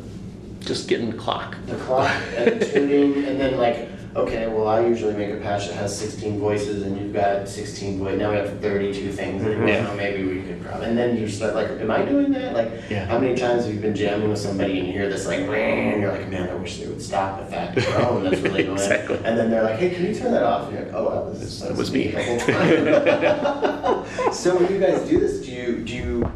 just 0.60 0.88
getting 0.88 1.12
the 1.12 1.18
clock. 1.18 1.56
the 1.66 1.76
clock 1.76 2.12
and 2.36 2.62
the 2.62 2.66
tuning, 2.66 3.26
and 3.26 3.40
then 3.40 3.58
like, 3.58 3.90
okay, 4.16 4.48
well, 4.48 4.68
I 4.68 4.86
usually 4.86 5.14
make 5.14 5.30
a 5.32 5.38
patch 5.38 5.68
that 5.68 5.76
has 5.76 5.98
16 5.98 6.40
voices, 6.40 6.84
and 6.84 6.98
you've 6.98 7.14
got 7.14 7.48
16 7.50 8.00
voices. 8.00 8.20
Now 8.20 8.32
we 8.32 8.38
have 8.38 8.60
32 8.62 9.12
things. 9.12 9.44
And 9.44 9.68
Yeah. 9.68 9.94
maybe 9.96 10.24
we 10.24 10.42
could 10.42 10.64
probably. 10.64 10.88
And 10.88 10.98
then 10.98 11.18
you 11.18 11.28
start 11.28 11.54
like, 11.56 11.70
am 11.72 11.92
I 11.92 12.04
doing 12.06 12.32
that? 12.32 12.54
Like, 12.54 12.72
Yeah. 12.90 13.06
how 13.06 13.20
many 13.20 13.36
times 13.36 13.66
have 13.66 13.74
you 13.74 13.80
been 13.80 13.96
jamming 13.96 14.30
with 14.30 14.40
somebody 14.40 14.80
and 14.80 14.88
you 14.88 14.94
hear 14.94 15.10
this 15.10 15.28
like, 15.28 15.40
and 15.40 16.02
you're 16.02 16.12
like, 16.12 16.30
man, 16.30 16.50
I 16.50 16.56
wish 16.56 16.80
they 16.80 16.88
would 16.88 17.02
stop 17.02 17.40
with 17.40 17.50
that 17.52 17.76
drone. 17.76 18.24
That's 18.24 18.42
really 18.42 18.64
annoying. 18.64 18.78
Exactly. 18.78 19.18
And 19.24 19.38
then 19.38 19.50
they're 19.52 19.64
like, 19.64 19.80
hey, 19.80 19.90
can 19.90 20.06
you 20.06 20.16
turn 20.16 20.32
that 20.32 20.44
off? 20.44 20.68
And 20.70 20.74
you're 20.78 20.86
like, 20.86 20.94
oh, 20.96 21.10
that 21.14 21.40
was 21.40 21.60
That 21.62 21.76
was 21.76 21.92
me. 21.92 22.08
the 22.08 22.24
whole 22.24 22.40
time. 22.40 24.06
so 24.34 24.56
when 24.58 24.72
you 24.72 24.80
guys 24.80 25.08
do 25.08 25.20
this, 25.20 25.46
do 25.46 25.52
you 25.52 25.78
do 25.80 25.94
you 25.94 26.32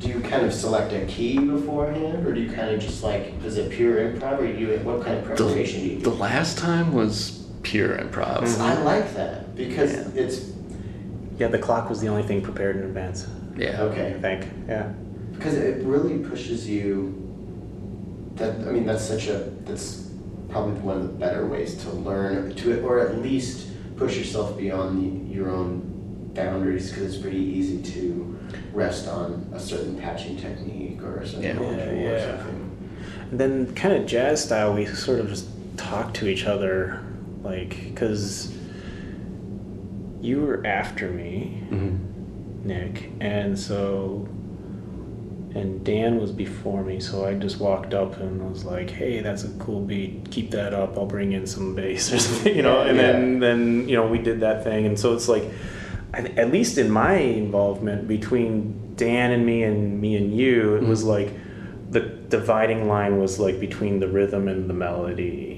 do 0.00 0.08
you 0.08 0.20
kind 0.20 0.46
of 0.46 0.52
select 0.52 0.92
a 0.94 1.04
key 1.04 1.38
beforehand, 1.38 2.26
or 2.26 2.34
do 2.34 2.40
you 2.40 2.50
kind 2.50 2.70
of 2.70 2.80
just 2.80 3.04
like 3.04 3.34
is 3.44 3.58
it 3.58 3.70
pure 3.70 3.96
improv, 3.98 4.38
or 4.38 4.46
do 4.46 4.58
you 4.58 4.78
what 4.78 5.04
kind 5.04 5.18
of 5.18 5.24
preparation 5.24 5.80
do 5.80 5.86
you 5.86 5.98
The, 5.98 6.04
do? 6.04 6.10
the 6.10 6.16
last 6.16 6.58
time 6.58 6.92
was 6.92 7.46
pure 7.62 7.96
improv. 7.98 8.42
I 8.42 8.44
mm-hmm. 8.46 8.84
like 8.84 9.14
that 9.14 9.54
because 9.54 9.92
Yeah. 9.92 10.08
it's 10.14 10.52
Yeah, 11.38 11.48
the 11.48 11.58
clock 11.58 11.88
was 11.90 12.00
the 12.00 12.08
only 12.08 12.22
thing 12.22 12.40
prepared 12.42 12.76
in 12.76 12.84
advance. 12.84 13.26
Yeah. 13.56 13.82
okay 13.82 14.14
I 14.14 14.20
think. 14.20 14.46
Yeah. 14.66 14.92
because 15.34 15.54
it 15.54 15.84
really 15.84 16.18
pushes 16.18 16.68
you. 16.68 17.16
That 18.36 18.54
I 18.66 18.72
mean, 18.72 18.86
that's 18.86 19.04
such 19.04 19.28
a 19.28 19.50
that's 19.66 20.08
probably 20.48 20.80
one 20.80 20.96
of 20.96 21.02
the 21.02 21.12
better 21.12 21.46
ways 21.46 21.74
to 21.82 21.90
learn 21.90 22.54
to 22.54 22.72
it, 22.72 22.82
or 22.82 23.00
at 23.00 23.18
least 23.18 23.68
push 23.96 24.16
yourself 24.16 24.56
beyond 24.56 24.98
the, 24.98 25.34
your 25.34 25.50
own 25.50 25.89
boundaries 26.34 26.90
because 26.90 27.14
it's 27.14 27.22
pretty 27.22 27.38
easy 27.38 27.82
to 27.82 28.38
rest 28.72 29.08
on 29.08 29.50
a 29.52 29.60
certain 29.60 29.96
patching 29.98 30.36
technique 30.36 31.02
or 31.02 31.18
a 31.18 31.26
certain 31.26 31.42
Yeah. 31.44 31.54
module 31.54 32.02
Yeah, 32.02 32.10
or 32.10 32.20
something. 32.38 32.70
And 33.30 33.40
then 33.40 33.74
kind 33.74 33.94
of 33.94 34.06
jazz 34.06 34.44
style, 34.44 34.74
we 34.74 34.86
sort 34.86 35.20
of 35.20 35.28
just 35.28 35.46
talk 35.76 36.14
to 36.14 36.28
each 36.28 36.46
other, 36.46 37.00
like, 37.42 37.70
because 37.84 38.52
you 40.20 40.40
were 40.40 40.64
after 40.66 41.08
me, 41.10 41.62
Mhm. 41.70 41.98
Nick, 42.64 43.10
and 43.20 43.58
so, 43.58 44.28
and 45.54 45.82
Dan 45.82 46.20
was 46.20 46.30
before 46.30 46.84
me, 46.84 47.00
so 47.00 47.24
I 47.24 47.34
just 47.34 47.58
walked 47.58 47.94
up 47.94 48.20
and 48.20 48.48
was 48.50 48.64
like, 48.64 48.90
"Hey, 48.90 49.20
that's 49.20 49.44
a 49.44 49.48
cool 49.58 49.80
beat. 49.80 50.30
Keep 50.30 50.50
that 50.52 50.74
up. 50.74 50.96
I'll 50.98 51.06
bring 51.06 51.32
in 51.32 51.46
some 51.46 51.74
bass 51.74 52.12
or 52.12 52.18
something, 52.20 52.54
you 52.54 52.62
know." 52.62 52.82
And 52.82 52.96
yeah. 52.98 53.12
then, 53.12 53.38
then 53.40 53.88
you 53.88 53.96
know, 53.96 54.06
we 54.06 54.18
did 54.18 54.40
that 54.40 54.62
thing, 54.62 54.84
and 54.86 54.98
so 54.98 55.14
it's 55.14 55.28
like, 55.28 55.44
I, 55.44 55.48
at 56.14 56.50
least 56.52 56.78
in 56.78 56.90
my 56.90 57.14
involvement 57.14 58.08
between 58.08 58.94
Dan 58.96 59.30
and 59.32 59.46
me 59.46 59.62
and 59.62 60.00
me 60.00 60.16
and 60.16 60.34
you, 60.34 60.74
it 60.76 60.82
was 60.82 61.04
like 61.04 61.30
the 61.90 62.00
dividing 62.00 62.88
line 62.88 63.18
was 63.18 63.38
like 63.40 63.58
between 63.60 64.00
the 64.00 64.08
rhythm 64.08 64.48
and 64.48 64.68
the 64.68 64.74
melody. 64.74 65.56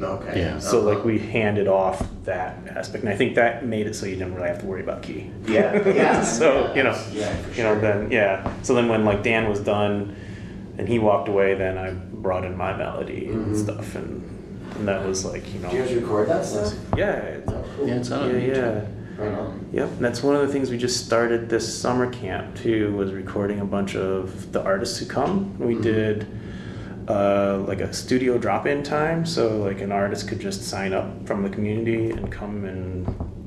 Okay. 0.00 0.40
Yeah. 0.40 0.58
So 0.58 0.80
Uh-huh. 0.80 0.94
like 0.94 1.04
we 1.04 1.18
handed 1.18 1.68
off 1.68 2.06
that 2.24 2.56
aspect, 2.68 3.04
and 3.04 3.12
I 3.12 3.16
think 3.16 3.34
that 3.36 3.64
made 3.64 3.86
it 3.86 3.94
so 3.94 4.06
you 4.06 4.16
didn't 4.16 4.34
really 4.34 4.48
have 4.48 4.60
to 4.60 4.66
worry 4.66 4.82
about 4.82 5.02
key. 5.02 5.30
Yeah, 5.46 5.86
yeah. 5.94 6.22
so 6.22 6.66
yeah, 6.66 6.76
you 6.76 6.82
know, 6.82 6.96
yeah, 7.12 7.36
for 7.42 7.50
you 7.56 7.62
know, 7.62 7.80
then 7.80 8.10
yeah. 8.10 8.52
So 8.62 8.74
then 8.74 8.88
when 8.88 9.04
like 9.04 9.22
Dan 9.22 9.48
was 9.48 9.60
done, 9.60 10.16
and 10.78 10.88
he 10.88 10.98
walked 10.98 11.28
away, 11.28 11.54
then 11.54 11.78
I 11.78 11.92
brought 11.92 12.44
in 12.44 12.56
my 12.56 12.76
melody 12.76 13.26
and 13.28 13.54
Mhm. 13.54 13.56
stuff, 13.56 13.94
and, 13.94 14.22
and 14.76 14.88
that 14.88 15.06
was 15.06 15.24
like 15.24 15.52
you 15.54 15.60
know, 15.60 15.70
Do 15.70 15.76
you 15.76 15.82
guys 15.84 15.94
record 15.94 16.28
that 16.28 16.44
stuff? 16.44 16.74
yeah, 16.96 17.36
Oh, 17.46 17.64
cool. 17.76 17.88
Yeah, 17.88 17.94
it's 17.94 18.10
on 18.10 18.30
yeah, 18.30 18.36
YouTube. 18.36 18.56
yeah. 18.56 18.93
Right. 19.18 19.48
Yep, 19.72 19.88
and 19.88 20.04
that's 20.04 20.22
one 20.22 20.34
of 20.36 20.42
the 20.46 20.52
things 20.52 20.70
we 20.70 20.78
just 20.78 21.04
started 21.06 21.48
this 21.48 21.72
summer 21.80 22.10
camp 22.10 22.56
too. 22.56 22.94
Was 22.96 23.12
recording 23.12 23.60
a 23.60 23.64
bunch 23.64 23.94
of 23.96 24.52
the 24.52 24.62
artists 24.62 24.98
who 24.98 25.06
come. 25.06 25.56
We 25.58 25.74
Mhm. 25.76 25.82
did 25.82 26.26
uh, 27.06 27.58
like 27.68 27.82
a 27.82 27.92
studio 27.92 28.38
drop-in 28.38 28.82
time, 28.82 29.26
so 29.26 29.58
like 29.58 29.82
an 29.82 29.92
artist 29.92 30.26
could 30.26 30.40
just 30.40 30.62
sign 30.62 30.94
up 30.94 31.26
from 31.26 31.42
the 31.42 31.50
community 31.50 32.10
and 32.10 32.30
come 32.32 32.64
and. 32.64 33.06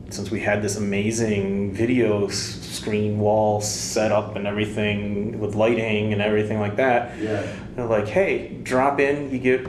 Since 0.09 0.31
we 0.31 0.39
had 0.39 0.61
this 0.61 0.77
amazing 0.77 1.73
video 1.73 2.29
screen 2.29 3.19
wall 3.19 3.59
set 3.59 4.09
up 4.09 4.37
and 4.37 4.47
everything 4.47 5.37
with 5.37 5.53
lighting 5.55 6.13
and 6.13 6.21
everything 6.21 6.61
like 6.61 6.77
that, 6.77 7.11
Yeah. 7.21 7.41
they're 7.75 7.87
like, 7.87 8.07
"Hey, 8.07 8.51
drop 8.63 9.01
in. 9.01 9.29
You 9.31 9.37
get 9.39 9.67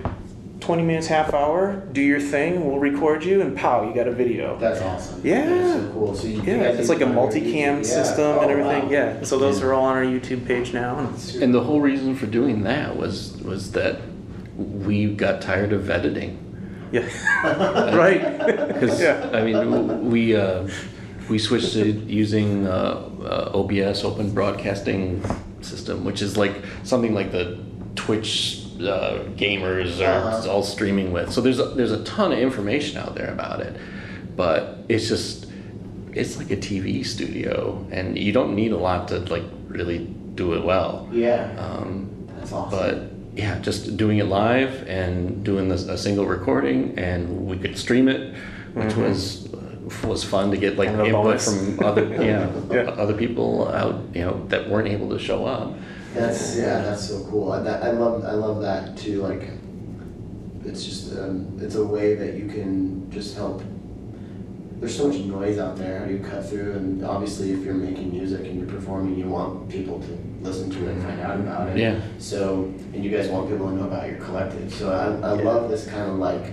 20 0.60 0.82
minutes, 0.82 1.06
half 1.06 1.32
hour. 1.32 1.76
Do 1.92 2.00
your 2.02 2.20
thing. 2.20 2.64
We'll 2.66 2.78
record 2.80 3.24
you, 3.24 3.40
and 3.40 3.56
pow, 3.56 3.86
you 3.88 3.94
got 3.94 4.08
a 4.08 4.12
video." 4.12 4.58
That's 4.58 4.80
awesome. 4.80 5.20
Yeah. 5.24 5.46
That's 5.48 5.72
so 5.84 5.90
cool. 5.92 6.14
So 6.14 6.26
you, 6.26 6.36
you 6.36 6.42
Yeah, 6.42 6.58
guys 6.70 6.78
it's 6.80 6.88
like 6.88 6.98
a 7.00 7.02
even 7.04 7.16
on 7.16 7.28
multicam 7.28 7.84
system 7.84 8.24
yeah. 8.36 8.42
and 8.42 8.50
Oh, 8.50 8.54
everything. 8.58 8.84
wow. 8.86 8.90
Yeah, 8.90 9.22
so 9.22 9.38
those 9.38 9.60
Yeah. 9.60 9.66
are 9.66 9.74
all 9.74 9.84
on 9.84 9.96
our 9.96 10.04
YouTube 10.04 10.46
page 10.46 10.72
now. 10.74 10.98
and 10.98 11.42
And 11.42 11.54
the 11.54 11.60
whole 11.62 11.80
reason 11.80 12.14
for 12.16 12.26
doing 12.26 12.62
that 12.64 12.96
was 12.96 13.36
was 13.44 13.72
that 13.72 13.96
we 14.56 15.06
got 15.14 15.40
tired 15.40 15.72
of 15.72 15.88
editing. 15.90 16.38
Yeah, 16.90 17.04
right. 17.96 18.38
Because 18.68 19.00
Yeah. 19.00 19.30
I 19.32 19.42
mean, 19.42 20.10
we 20.10 20.34
uh, 20.34 20.66
we 21.28 21.38
switched 21.38 21.74
to 21.74 21.84
using 21.84 22.66
uh, 22.66 23.08
uh, 23.22 23.50
OBS, 23.54 24.02
Open 24.04 24.32
Broadcasting 24.32 25.22
System, 25.60 26.04
which 26.04 26.22
is 26.22 26.36
like 26.36 26.54
something 26.82 27.14
like 27.14 27.30
the 27.30 27.58
Twitch 27.94 28.57
uh, 28.80 29.24
gamers 29.36 30.00
are 30.00 30.28
Uh-huh. 30.28 30.50
all 30.50 30.62
streaming 30.62 31.12
with. 31.12 31.32
So 31.32 31.40
there's 31.40 31.58
a, 31.58 31.64
there's 31.64 31.92
a 31.92 32.02
ton 32.04 32.32
of 32.32 32.38
information 32.38 32.98
out 32.98 33.14
there 33.14 33.30
about 33.32 33.60
it, 33.60 33.74
but 34.36 34.78
it's 34.88 35.08
just 35.08 35.46
it's 36.14 36.36
like 36.38 36.50
a 36.50 36.56
TV 36.56 37.04
studio, 37.04 37.84
and 37.90 38.18
you 38.18 38.32
don't 38.32 38.54
need 38.54 38.72
a 38.72 38.76
lot 38.78 39.08
to 39.08 39.18
like 39.20 39.44
really 39.68 39.98
do 40.34 40.54
it 40.54 40.64
well. 40.64 41.08
Yeah. 41.12 41.50
Um, 41.58 42.08
That's 42.38 42.52
awesome. 42.52 42.78
but 42.78 43.10
yeah, 43.38 43.58
just 43.60 43.96
doing 43.96 44.18
it 44.18 44.24
live 44.26 44.84
and 44.88 45.44
doing 45.44 45.68
this, 45.68 45.86
a 45.86 45.98
single 45.98 46.26
recording, 46.26 46.98
and 46.98 47.46
we 47.46 47.56
could 47.58 47.76
stream 47.78 48.08
it, 48.08 48.34
which 48.74 48.94
Mhm. 48.94 49.08
was 49.08 49.48
was 50.06 50.22
fun 50.22 50.50
to 50.50 50.56
get 50.58 50.76
like 50.76 50.90
input 50.90 51.12
bonus. 51.12 51.46
from 51.76 51.82
other 51.84 52.04
yeah, 52.04 52.50
Yeah. 52.70 52.90
other 53.02 53.14
people 53.14 53.68
out 53.68 53.96
you 54.14 54.20
know 54.22 54.44
that 54.48 54.68
weren't 54.68 54.88
able 54.88 55.08
to 55.10 55.18
show 55.18 55.46
up. 55.46 55.72
That's 56.14 56.56
yeah, 56.56 56.82
that's 56.82 57.08
so 57.08 57.24
cool. 57.24 57.52
I, 57.52 57.60
that, 57.62 57.82
I 57.82 57.90
love 57.92 58.24
I 58.24 58.32
love 58.32 58.60
that 58.62 58.96
too. 58.96 59.22
Like, 59.22 59.50
it's 60.64 60.84
just 60.84 61.16
um, 61.18 61.58
it's 61.60 61.74
a 61.76 61.84
way 61.84 62.14
that 62.14 62.34
you 62.34 62.48
can 62.48 63.10
just 63.10 63.36
help. 63.36 63.62
There's 64.80 64.96
so 64.96 65.08
much 65.08 65.18
noise 65.18 65.58
out 65.58 65.76
there. 65.76 66.08
You 66.10 66.20
cut 66.20 66.48
through? 66.48 66.72
And 66.72 67.04
obviously, 67.04 67.50
if 67.52 67.64
you're 67.64 67.74
making 67.74 68.12
music 68.12 68.46
and 68.46 68.56
you're 68.58 68.68
performing, 68.68 69.18
you 69.18 69.26
want 69.28 69.68
people 69.68 69.98
to 70.00 70.18
listen 70.40 70.70
to 70.70 70.88
it 70.88 70.92
and 70.92 71.02
find 71.02 71.20
out 71.20 71.40
about 71.40 71.68
it. 71.70 71.78
Yeah. 71.78 72.00
So, 72.18 72.72
and 72.94 73.04
you 73.04 73.10
guys 73.10 73.28
want 73.28 73.50
people 73.50 73.68
to 73.68 73.74
know 73.74 73.84
about 73.88 74.08
your 74.08 74.18
collective. 74.18 74.72
So 74.72 74.92
I, 74.92 75.06
I 75.28 75.34
Yeah. 75.36 75.42
love 75.42 75.68
this 75.68 75.84
kind 75.88 76.08
of 76.10 76.18
like 76.18 76.52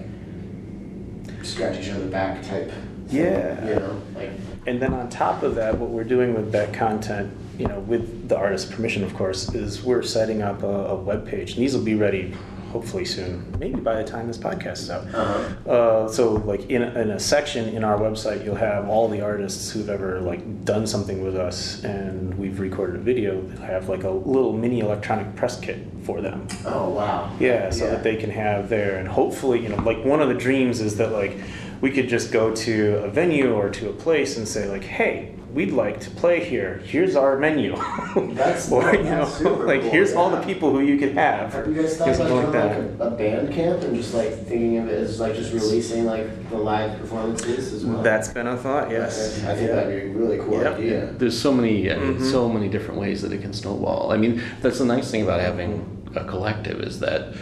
scratch 1.44 1.80
each 1.80 1.90
other 1.92 2.08
back 2.08 2.42
type. 2.42 2.72
thing, 2.72 3.08
Yeah. 3.12 3.68
You 3.68 3.76
know, 3.76 4.02
like 4.16 4.32
And 4.66 4.82
then 4.82 4.96
on 4.96 5.08
top 5.10 5.44
of 5.44 5.54
that, 5.56 5.78
what 5.78 5.92
we're 5.92 6.04
doing 6.04 6.34
with 6.34 6.52
that 6.54 6.74
content, 6.74 7.32
you 7.58 7.68
know, 7.68 7.80
with 7.82 8.30
the 8.30 8.38
artist's 8.38 8.72
permission, 8.72 9.04
of 9.04 9.14
course, 9.16 9.54
is 9.54 9.84
we're 9.84 10.04
setting 10.04 10.42
up 10.42 10.64
a, 10.64 10.68
a 10.68 10.96
web 10.96 11.28
page. 11.28 11.54
And 11.54 11.62
these 11.62 11.76
will 11.76 11.84
be 11.84 11.96
ready 11.96 12.34
hopefully 12.72 13.06
soon, 13.06 13.56
maybe 13.58 13.80
by 13.80 13.96
the 13.96 14.04
time 14.04 14.28
this 14.28 14.38
podcast 14.38 14.80
is 14.80 14.90
out. 14.90 15.08
uh-huh. 15.16 15.70
Uh, 15.70 16.08
so 16.10 16.34
like 16.34 16.70
in 16.70 16.84
a, 16.84 17.00
in 17.00 17.12
a 17.12 17.20
section 17.20 17.70
in 17.70 17.86
our 17.86 17.98
website, 17.98 18.44
you'll 18.44 18.54
have 18.54 18.90
all 18.90 19.08
the 19.08 19.22
artists 19.22 19.72
who've 19.72 19.88
ever 19.88 20.20
like 20.20 20.66
done 20.66 20.86
something 20.86 21.24
with 21.24 21.38
us, 21.38 21.82
and 21.86 22.34
we've 22.38 22.60
recorded 22.60 22.98
a 22.98 23.00
video. 23.00 23.42
They'll 23.42 23.66
have 23.66 23.88
like 23.88 24.04
a 24.04 24.10
little 24.10 24.52
mini 24.52 24.82
electronic 24.82 25.38
press 25.38 25.58
kit 25.58 25.80
for 26.04 26.20
them. 26.20 26.50
Oh 26.66 26.90
wow. 26.90 27.34
Yeah, 27.40 27.70
so 27.70 27.90
that 27.90 28.04
they 28.04 28.18
can 28.18 28.30
have 28.32 28.68
there, 28.68 28.98
and 28.98 29.08
hopefully, 29.08 29.64
you 29.64 29.70
know, 29.70 29.78
like 29.78 30.04
one 30.04 30.20
of 30.22 30.28
the 30.28 30.36
dreams 30.36 30.82
is 30.82 30.98
that 30.98 31.14
like 31.14 31.38
we 31.80 31.92
could 31.92 32.10
just 32.10 32.30
go 32.34 32.54
to 32.56 32.98
a 33.06 33.10
venue 33.10 33.54
or 33.54 33.70
to 33.70 33.90
a 33.90 33.94
place 33.94 34.36
and 34.36 34.46
say 34.46 34.68
like, 34.68 34.84
hey, 34.84 35.34
we'd 35.56 35.72
like 35.72 36.02
to 36.02 36.10
play 36.12 36.44
here. 36.44 36.82
Here's 36.86 37.16
our 37.16 37.38
menu. 37.40 37.76
That's- 37.78 38.70
or 38.72 38.94
you 38.94 39.04
know, 39.04 39.24
that's 39.26 39.38
super 39.38 39.66
like 39.66 39.82
cool, 39.82 39.90
here's 39.90 40.14
all 40.14 40.30
the 40.30 40.42
people 40.42 40.70
who 40.70 40.82
you 40.82 40.98
could 40.98 41.14
have. 41.14 41.54
Have 41.54 41.68
you 41.68 41.82
guys 41.82 41.98
thought 41.98 42.08
Here's 42.08 42.20
about 42.20 42.30
something 42.44 42.52
doing 42.52 42.98
like 43.00 43.10
a, 43.10 43.14
a 43.14 43.18
band 43.18 43.54
camp 43.54 43.82
and 43.84 43.96
just 43.96 44.14
like 44.14 44.32
thinking 44.46 44.78
of 44.80 44.90
it 44.90 45.00
as 45.00 45.20
like 45.22 45.34
just 45.34 45.54
releasing 45.54 46.06
like 46.06 46.50
the 46.50 46.58
live 46.58 47.00
performances 47.00 47.72
as 47.72 47.86
well? 47.86 48.04
That's 48.04 48.28
been 48.28 48.48
a 48.48 48.58
thought. 48.58 48.92
Yes. 48.92 49.44
I 49.46 49.56
think 49.56 49.70
Yeah. 49.70 49.76
that'd 49.76 50.04
be 50.04 50.10
a 50.12 50.14
really 50.14 50.38
cool 50.40 50.62
Yep. 50.62 50.78
idea. 50.78 51.06
There's 51.18 51.40
so 51.42 51.54
many 51.54 51.90
I 51.92 51.96
mean, 51.98 52.16
Mhm. 52.18 52.32
so 52.32 52.50
many 52.50 52.68
different 52.68 53.00
ways 53.00 53.22
that 53.22 53.32
it 53.32 53.42
can 53.42 53.54
snowball. 53.54 54.12
I 54.12 54.18
mean, 54.18 54.42
that's 54.62 54.80
the 54.80 54.86
nice 54.86 55.10
thing 55.10 55.22
about 55.24 55.40
having 55.40 56.04
a 56.16 56.26
collective 56.26 56.82
is 56.82 57.00
that 57.00 57.34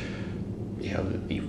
you 0.79 0.91
know 0.93 1.05
you 1.29 1.47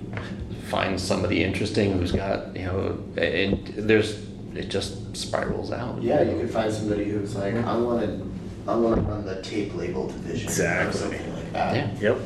find 0.67 0.99
somebody 0.99 1.43
interesting 1.43 1.91
who's 1.99 2.11
got 2.11 2.55
you 2.57 2.65
know 2.65 2.97
and 3.17 3.67
there's 3.77 4.24
it 4.55 4.69
just 4.69 5.15
spirals 5.15 5.71
out. 5.71 6.01
Yeah, 6.01 6.21
you 6.21 6.39
could 6.39 6.49
find 6.49 6.71
somebody 6.73 7.05
who's 7.05 7.35
like, 7.35 7.55
I 7.55 7.77
want 7.77 8.01
to, 8.01 8.31
I 8.67 8.75
want 8.75 8.95
to 8.95 9.01
run 9.01 9.25
the 9.25 9.41
tape 9.41 9.75
label 9.75 10.07
division, 10.07 10.47
Exactly. 10.47 10.89
or 10.89 10.93
something 11.03 11.33
like 11.33 11.53
that. 11.53 11.75
Yeah. 12.01 12.09
Yep. 12.13 12.21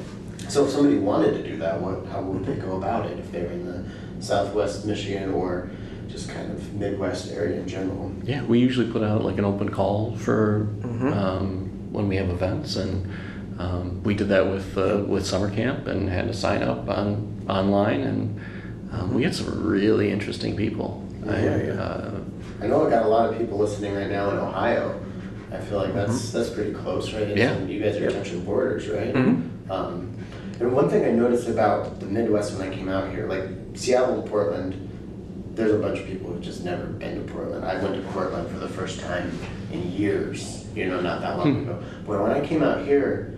So 0.48 0.66
if 0.66 0.72
somebody 0.72 0.98
wanted 0.98 1.34
to 1.34 1.44
do 1.44 1.58
that, 1.58 1.80
what, 1.82 2.06
how 2.08 2.22
would 2.22 2.46
they 2.46 2.56
go 2.56 2.78
about 2.78 3.06
it 3.08 3.20
if 3.20 3.32
they 3.32 3.42
were 3.42 3.52
in 3.52 3.66
the 3.66 3.86
Southwest 4.24 4.86
Michigan 4.86 5.32
or 5.34 5.70
just 6.08 6.30
kind 6.30 6.52
of 6.52 6.74
Midwest 6.74 7.32
area 7.32 7.60
in 7.60 7.68
general? 7.68 8.12
Yeah, 8.24 8.44
we 8.44 8.60
usually 8.60 8.92
put 8.92 9.04
out 9.04 9.24
like 9.24 9.38
an 9.38 9.46
open 9.46 9.70
call 9.70 10.16
for 10.18 10.68
Mhm. 10.82 11.16
um, 11.16 11.70
when 11.92 12.08
we 12.08 12.16
have 12.16 12.30
events, 12.30 12.76
and 12.78 13.08
um, 13.60 14.02
we 14.04 14.14
did 14.16 14.30
that 14.30 14.50
with 14.50 14.78
uh, 14.78 15.04
with 15.08 15.26
summer 15.26 15.50
camp 15.52 15.88
and 15.88 16.10
had 16.10 16.28
to 16.28 16.34
sign 16.34 16.64
up 16.64 16.88
on 16.90 17.44
online, 17.50 18.02
and 18.02 18.42
um, 18.92 19.14
we 19.14 19.24
had 19.24 19.36
some 19.36 19.68
really 19.68 20.10
interesting 20.12 20.56
people. 20.56 21.04
I, 21.28 21.44
Yeah, 21.44 21.58
yeah. 21.58 21.72
Uh, 21.74 22.20
I 22.62 22.68
know 22.68 22.86
I 22.86 22.90
got 22.90 23.04
a 23.06 23.08
lot 23.08 23.30
of 23.32 23.38
people 23.38 23.58
listening 23.58 23.96
right 23.96 24.10
now 24.10 24.30
in 24.32 24.38
Ohio. 24.38 25.00
I 25.52 25.58
feel 25.58 25.80
like 25.80 25.94
that's 25.94 26.32
that's 26.32 26.50
pretty 26.50 26.74
close, 26.74 27.14
right? 27.14 27.36
Yeah. 27.36 27.58
You 27.60 27.82
guys 27.82 27.98
are 27.98 28.02
Yep. 28.02 28.14
touching 28.14 28.44
borders, 28.44 28.88
right? 28.90 29.14
Mhm. 29.14 29.50
Um, 29.70 30.10
and 30.60 30.74
one 30.74 30.90
thing 30.90 31.06
I 31.06 31.12
noticed 31.12 31.48
about 31.48 32.00
the 32.00 32.06
Midwest 32.06 32.58
when 32.58 32.68
I 32.70 32.74
came 32.74 32.90
out 32.90 33.10
here, 33.10 33.28
like 33.28 33.44
Seattle 33.76 34.20
and 34.22 34.26
Portland, 34.30 34.76
there's 35.56 35.72
a 35.74 35.78
bunch 35.80 36.00
of 36.00 36.06
people 36.06 36.32
who've 36.32 36.42
just 36.42 36.64
never 36.64 36.86
been 36.86 37.16
to 37.26 37.34
Portland. 37.34 37.66
I 37.66 37.82
went 37.82 37.96
to 37.96 38.02
Portland 38.12 38.48
for 38.50 38.60
the 38.60 38.68
first 38.68 39.00
time 39.00 39.32
in 39.74 39.92
years, 39.92 40.66
you 40.76 40.88
know, 40.88 41.02
not 41.02 41.22
that 41.22 41.38
long 41.38 41.54
Hmm. 41.54 41.70
ago. 41.70 41.80
But 42.06 42.22
when 42.22 42.32
I 42.32 42.42
came 42.42 42.62
out 42.64 42.86
here, 42.86 43.34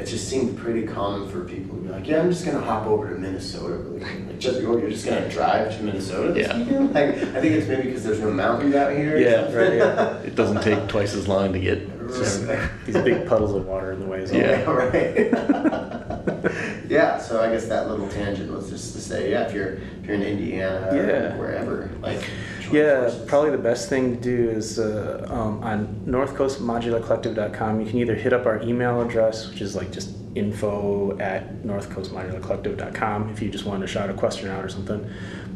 it 0.00 0.06
just 0.06 0.28
seemed 0.28 0.56
pretty 0.56 0.86
common 0.86 1.28
for 1.28 1.44
people 1.44 1.76
to 1.76 1.82
be 1.82 1.88
like, 1.90 2.08
"Yeah, 2.08 2.20
I'm 2.22 2.30
just 2.30 2.44
gonna 2.46 2.60
hop 2.60 2.86
over 2.86 3.12
to 3.12 3.18
Minnesota 3.20 3.74
really 3.74 4.00
quick." 4.00 4.26
Like, 4.26 4.38
just 4.38 4.60
you're 4.60 4.88
just 4.88 5.04
gonna 5.04 5.28
drive 5.28 5.76
to 5.76 5.82
Minnesota 5.82 6.32
this 6.32 6.46
Yeah. 6.48 6.58
weekend? 6.58 6.94
Like, 6.94 7.08
I 7.08 7.40
think 7.40 7.44
it's 7.56 7.68
maybe 7.68 7.82
because 7.82 8.04
there's 8.04 8.20
no 8.20 8.30
mountains 8.30 8.74
out 8.74 8.92
here. 8.96 9.18
Yeah, 9.18 9.52
right, 9.54 9.74
yeah. 9.74 10.16
it 10.20 10.34
doesn't 10.34 10.62
take 10.68 10.88
twice 10.88 11.14
as 11.14 11.28
long 11.28 11.52
to 11.52 11.58
get. 11.58 11.86
These 12.10 12.96
big 13.04 13.26
puddles 13.26 13.54
of 13.54 13.66
water 13.66 13.92
in 13.92 14.00
the 14.00 14.06
way. 14.06 14.26
Yeah. 14.32 14.68
right. 14.70 15.30
yeah, 16.88 17.18
so 17.18 17.40
I 17.40 17.50
guess 17.52 17.66
that 17.66 17.88
little 17.88 18.08
tangent 18.08 18.50
was 18.52 18.68
just 18.70 18.94
to 18.94 19.00
say, 19.00 19.30
yeah, 19.30 19.42
if 19.46 19.54
you're 19.54 19.74
if 20.02 20.06
you're 20.06 20.16
in 20.16 20.22
Indiana 20.22 20.88
Yeah. 20.94 21.34
or 21.34 21.38
wherever, 21.38 21.90
like 22.02 22.22
Yeah, 22.72 23.12
probably 23.26 23.50
the 23.50 23.58
best 23.58 23.88
thing 23.88 24.16
to 24.16 24.20
do 24.20 24.50
is 24.50 24.78
uh, 24.78 25.26
um, 25.30 25.62
on 25.62 26.02
northcoastmodularcollective.com. 26.06 27.80
You 27.80 27.86
can 27.86 27.98
either 27.98 28.14
hit 28.14 28.32
up 28.32 28.46
our 28.46 28.62
email 28.62 29.00
address, 29.00 29.48
which 29.48 29.60
is 29.60 29.74
like 29.74 29.90
just 29.90 30.14
info 30.34 31.18
at 31.18 31.62
northcoastmodularcollective.com 31.64 33.30
if 33.30 33.42
you 33.42 33.50
just 33.50 33.64
wanted 33.64 33.80
to 33.82 33.92
shout 33.92 34.08
a 34.10 34.14
question 34.14 34.48
out 34.48 34.64
or 34.64 34.68
something. 34.68 35.08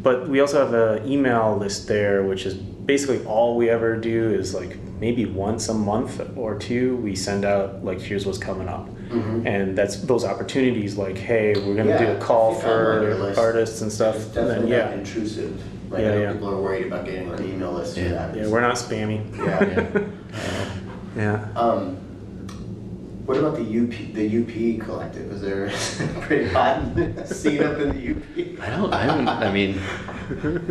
But 0.02 0.28
we 0.28 0.40
also 0.40 0.64
have 0.64 0.74
an 0.74 1.10
email 1.10 1.56
list 1.56 1.88
there, 1.88 2.24
which 2.24 2.44
is 2.46 2.54
basically 2.54 3.24
all 3.24 3.56
we 3.56 3.70
ever 3.70 3.96
do 3.96 4.30
is 4.34 4.54
like 4.54 4.76
maybe 5.00 5.24
once 5.24 5.68
a 5.68 5.74
month 5.74 6.20
or 6.36 6.58
two, 6.58 6.96
we 6.96 7.14
send 7.14 7.44
out 7.44 7.84
like, 7.84 8.00
here's 8.00 8.26
what's 8.26 8.38
coming 8.38 8.68
up. 8.68 8.88
Mhm. 9.08 9.46
And 9.46 9.78
that's 9.78 9.96
those 9.96 10.24
opportunities 10.24 10.96
like, 10.96 11.16
hey, 11.16 11.54
we're 11.54 11.74
going 11.74 11.86
to 11.86 11.98
do 11.98 12.06
a 12.08 12.16
call 12.18 12.56
if 12.56 12.64
I'm 12.64 12.70
on 12.70 13.02
your 13.02 13.34
for 13.34 13.40
artists 13.40 13.80
and 13.80 13.90
stuff. 13.92 14.16
It's 14.16 14.26
And 14.36 14.48
then, 14.48 14.66
definitely 14.68 14.70
yeah. 14.76 14.92
intrusive. 14.92 15.62
Like 15.90 16.00
Yeah, 16.02 16.08
I 16.08 16.10
know 16.14 16.20
yeah. 16.22 16.32
people 16.32 16.50
are 16.50 16.60
worried 16.60 16.86
about 16.86 17.04
getting 17.04 17.30
on 17.30 17.42
email 17.44 17.72
lists 17.72 17.96
Yeah. 17.96 18.04
for 18.08 18.14
that. 18.14 18.36
Yeah, 18.36 18.48
we're 18.48 18.60
not 18.60 18.74
spammy. 18.76 19.20
Yeah. 19.38 20.08
Yeah. 21.16 21.46
Um, 21.54 21.96
What 23.24 23.36
about 23.38 23.54
the 23.54 23.62
UP, 23.62 24.12
the 24.14 24.26
UP 24.42 24.84
collective? 24.84 25.30
Is 25.30 25.40
there 25.40 25.66
a 25.66 26.20
pretty 26.22 26.48
hot 26.48 26.82
scene 27.28 27.62
up 27.62 27.78
in 27.78 27.90
the 27.90 28.10
UP? 28.10 28.60
I 28.60 28.70
don't. 28.76 28.92
I 28.92 29.02
haven't. 29.04 29.28
I 29.28 29.52
mean, 29.52 29.80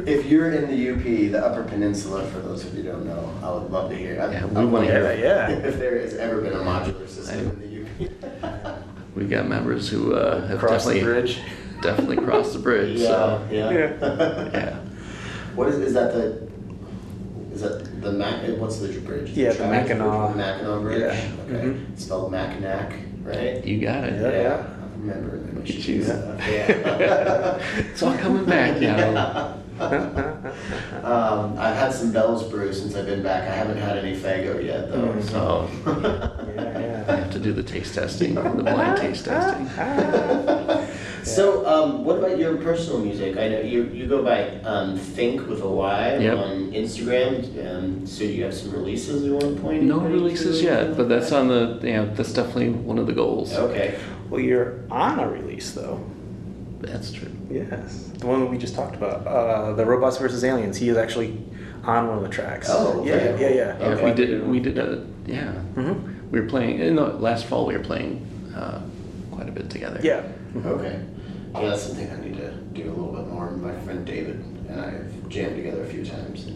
If 0.06 0.26
you're 0.26 0.52
in 0.52 0.68
the 0.70 0.92
UP, 0.92 1.04
the 1.32 1.40
Upper 1.44 1.64
Peninsula, 1.64 2.26
for 2.26 2.40
those 2.40 2.66
of 2.66 2.76
you 2.76 2.84
who 2.84 2.90
don't 2.92 3.06
know, 3.06 3.34
I 3.42 3.52
would 3.52 3.72
love 3.72 3.90
to 3.90 3.96
hear. 3.96 4.22
I, 4.22 4.32
Yeah, 4.34 4.42
I 4.44 4.46
we 4.48 4.54
want 4.54 4.72
wanna 4.74 4.88
to 4.88 4.92
hear 4.92 5.16
hear 5.16 5.48
that, 5.48 5.50
yeah. 5.60 5.68
If 5.70 5.80
there 5.80 5.98
has 5.98 6.14
ever 6.16 6.42
been 6.42 6.54
a 6.54 6.58
modular 6.58 7.08
system 7.08 7.40
in 7.52 7.60
the 7.62 8.12
UP. 8.44 8.78
we 9.16 9.26
got 9.26 9.48
members 9.48 9.88
who 9.90 10.14
uh, 10.14 10.46
have 10.48 10.58
Across 10.62 10.86
the 10.86 10.96
definitely 10.96 11.14
bridge. 11.22 11.40
definitely 11.82 12.18
crossed 12.18 12.52
the 12.54 12.60
bridge. 12.60 13.00
yeah, 13.00 13.08
So 13.08 13.48
yeah. 13.50 13.72
yeah. 13.72 14.80
What 15.56 15.68
is 15.70 15.76
is 15.78 15.94
that 15.94 16.14
the? 16.14 16.48
Is 17.54 17.62
that 17.62 18.02
the 18.02 18.12
Mac? 18.12 18.48
What's 18.58 18.80
the 18.80 18.88
bridge? 19.00 19.30
Yeah, 19.32 19.50
the 19.52 19.58
Travis 19.58 19.88
Bridge? 19.88 19.98
Mackinac. 20.00 20.32
The 20.32 20.38
Mackinac 20.38 20.82
Bridge. 20.82 21.02
Yeah. 21.02 21.56
Okay. 21.56 21.66
Mhm. 21.68 21.94
It's 21.94 22.04
spelled 22.06 22.32
Mackinac, 22.32 22.94
right? 23.24 23.64
You 23.66 23.80
got 23.82 24.04
it. 24.06 24.22
Yeah, 24.22 24.42
yeah. 24.42 24.66
I 24.66 24.98
remember 25.00 25.38
the 25.38 25.54
Look 25.54 25.70
at 25.70 25.88
you. 25.88 26.02
Yeah. 26.04 27.60
It's 27.92 28.02
all 28.04 28.18
coming 28.18 28.46
back 28.46 28.80
now. 28.82 29.58
um, 29.80 31.58
I've 31.58 31.76
had 31.78 31.92
some 31.94 32.12
Bell's 32.12 32.44
brew 32.50 32.74
since 32.74 32.96
I've 32.96 33.06
been 33.06 33.24
back. 33.24 33.44
I 33.50 33.54
haven't 33.54 33.78
had 33.78 33.98
any 33.98 34.16
Faygo 34.16 34.64
yet 34.64 34.90
though. 34.92 35.14
Mm. 35.14 35.24
So. 35.24 35.70
Yeah, 36.56 37.06
I 37.08 37.16
have 37.18 37.32
to 37.32 37.40
do 37.40 37.54
the 37.54 37.64
taste 37.64 37.94
testing, 37.96 38.36
the 38.36 38.42
blind 38.64 38.98
taste 39.02 39.26
testing. 39.26 39.68
So, 41.24 41.66
um, 41.66 42.04
what 42.04 42.18
about 42.20 42.38
your 42.38 42.58
personal 42.58 43.00
music? 43.00 43.38
I 43.38 43.48
know 43.48 43.60
you, 43.62 43.84
you 43.86 44.08
go 44.08 44.24
by 44.24 44.50
um, 44.62 44.98
Think 44.98 45.48
with 45.48 45.62
a 45.62 45.68
Y 45.70 46.18
Yep. 46.18 46.38
on 46.38 46.72
Instagram. 46.74 47.76
Um, 47.76 48.06
so 48.06 48.24
you 48.24 48.44
have 48.44 48.54
some 48.54 48.72
releases 48.72 49.26
at 49.26 49.32
one 49.44 49.58
point? 49.60 49.84
No 49.84 50.00
releases 50.00 50.60
to- 50.60 50.66
yet, 50.66 50.98
but 50.98 51.08
that's 51.10 51.32
on 51.32 51.48
the 51.48 51.80
yeah. 51.84 52.06
That's 52.06 52.34
definitely 52.34 52.70
one 52.72 52.98
of 53.00 53.08
the 53.08 53.14
goals. 53.14 53.54
Okay. 53.56 53.96
Well, 54.30 54.42
you're 54.42 54.82
on 54.92 55.20
a 55.20 55.28
release 55.30 55.72
though. 55.72 56.04
That's 56.82 57.12
true. 57.12 57.32
Yes, 57.50 58.10
the 58.18 58.28
one 58.28 58.42
that 58.42 58.48
we 58.48 58.58
just 58.58 58.76
talked 58.76 58.96
about, 58.96 59.26
uh, 59.26 59.74
the 59.74 59.86
robots 59.86 60.18
versus 60.18 60.44
aliens. 60.44 60.76
He 60.78 60.90
is 60.90 60.98
actually 60.98 61.42
on 61.86 62.08
one 62.08 62.18
of 62.18 62.24
the 62.24 62.30
tracks. 62.30 62.68
Oh, 62.70 63.04
yeah, 63.06 63.14
okay. 63.14 63.42
yeah, 63.42 63.56
yeah. 63.56 63.80
Yeah, 63.80 63.86
Okay. 63.96 64.06
we 64.06 64.14
did. 64.14 64.48
We 64.48 64.60
did 64.60 64.78
a 64.78 65.06
yeah. 65.26 65.52
hmm 65.76 65.94
We 66.32 66.42
were 66.42 66.48
playing. 66.48 66.80
In 66.80 66.96
the 66.96 67.06
last 67.06 67.46
fall, 67.46 67.66
we 67.66 67.74
were 67.78 67.84
playing 67.84 68.26
uh, 68.56 68.82
quite 69.32 69.48
a 69.48 69.52
bit 69.52 69.70
together. 69.70 70.00
Yeah. 70.04 70.24
Okay. 70.66 71.00
Yeah, 71.56 71.70
that's 71.70 71.84
something 71.84 72.10
I 72.10 72.20
need 72.26 72.38
to 72.38 72.52
do 72.74 72.84
a 72.90 72.94
little 72.94 73.14
bit 73.14 73.28
more. 73.28 73.52
My 73.52 73.76
friend 73.82 74.06
David 74.06 74.44
and 74.70 74.82
I 74.82 74.90
have 74.92 75.30
jammed 75.30 75.56
together 75.56 75.84
a 75.84 75.88
few 75.88 76.04
times. 76.04 76.48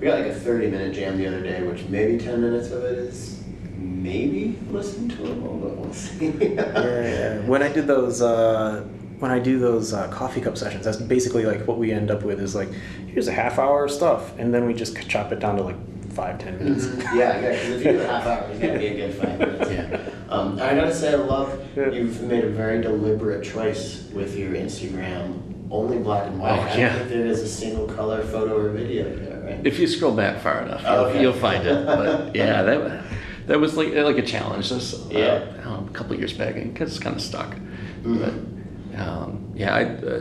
We 0.00 0.06
got 0.06 0.20
like 0.20 0.30
a 0.30 0.34
30 0.34 0.68
minute 0.70 0.94
jam 0.94 1.18
the 1.18 1.26
other 1.26 1.42
day, 1.42 1.62
which 1.66 1.84
maybe 1.88 2.18
10 2.18 2.40
minutes 2.40 2.70
of 2.70 2.84
it 2.84 2.98
is 2.98 3.42
maybe 3.76 4.56
listen 4.70 5.08
to 5.08 5.16
him, 5.26 5.40
but 5.40 5.76
we'll 5.76 5.92
see. 5.92 6.26
yeah, 6.28 6.62
yeah. 6.74 7.40
When 7.40 7.62
I 7.64 7.72
did 7.72 7.86
those, 7.88 8.22
uh, 8.22 8.82
when 9.18 9.30
I 9.32 9.40
do 9.40 9.58
those 9.58 9.92
uh, 9.92 10.06
coffee 10.08 10.40
cup 10.40 10.56
sessions, 10.56 10.84
that's 10.84 10.98
basically 10.98 11.44
like 11.44 11.66
what 11.66 11.78
we 11.78 11.90
end 11.90 12.10
up 12.12 12.22
with 12.22 12.40
is 12.40 12.54
like, 12.54 12.68
here's 13.08 13.26
a 13.28 13.32
half 13.32 13.58
hour 13.58 13.84
of 13.86 13.90
stuff, 13.90 14.38
and 14.38 14.54
then 14.54 14.66
we 14.66 14.74
just 14.74 14.96
chop 15.08 15.32
it 15.32 15.40
down 15.40 15.56
to 15.56 15.62
like 15.64 15.76
five, 16.12 16.38
ten 16.38 16.58
minutes. 16.58 16.86
Mhm. 16.86 17.02
Yeah, 17.16 17.40
yeah, 17.40 17.50
because 17.50 17.68
if 17.70 17.84
you 17.86 17.92
do 17.92 18.00
a 18.02 18.06
half 18.06 18.26
hour, 18.26 18.50
it's 18.50 18.60
gotta 18.60 18.78
be 18.78 18.86
a 18.86 18.94
good 18.94 19.14
five 19.14 19.38
minutes. 19.38 19.70
Yeah. 19.74 20.10
Um, 20.34 20.54
I 20.60 20.74
gotta 20.74 20.94
say, 20.94 21.12
I 21.12 21.16
love 21.16 21.60
Yeah. 21.76 21.90
you've 21.90 22.22
made 22.22 22.44
a 22.44 22.50
very 22.50 22.80
deliberate 22.82 23.44
choice 23.44 24.04
with 24.12 24.36
your 24.36 24.52
Instagram. 24.52 25.40
Only 25.70 25.98
black 25.98 26.26
and 26.26 26.38
white. 26.38 26.58
Oh, 26.58 26.62
I 26.62 26.68
don't 26.68 26.78
yeah. 26.78 26.94
think 26.94 27.08
there 27.08 27.26
is 27.26 27.40
a 27.40 27.48
single 27.48 27.86
color 27.86 28.22
photo 28.22 28.56
or 28.56 28.68
video 28.70 29.04
there, 29.16 29.40
right? 29.44 29.66
If 29.66 29.78
you 29.78 29.86
scroll 29.86 30.14
back 30.14 30.40
far 30.40 30.62
enough, 30.62 30.82
you'll, 30.82 30.92
Okay. 31.06 31.20
you'll 31.22 31.32
find 31.32 31.66
it. 31.66 31.86
But 31.86 32.34
yeah, 32.40 32.62
that 32.62 33.02
that 33.46 33.60
was 33.60 33.76
like 33.76 33.92
like 33.94 34.18
a 34.18 34.22
challenge. 34.22 34.70
This 34.70 34.94
uh, 34.94 35.08
Yeah. 35.10 35.44
I 35.60 35.64
don't 35.64 35.82
know, 35.82 35.88
a 35.90 35.92
couple 35.92 36.16
years 36.16 36.32
back, 36.32 36.54
because 36.54 36.90
it's 36.90 37.02
kind 37.02 37.16
of 37.16 37.22
stuck. 37.22 37.56
Mhm. 38.04 38.18
But 38.20 39.00
um, 39.00 39.52
yeah, 39.56 39.74
I 39.74 39.84
uh, 39.84 40.20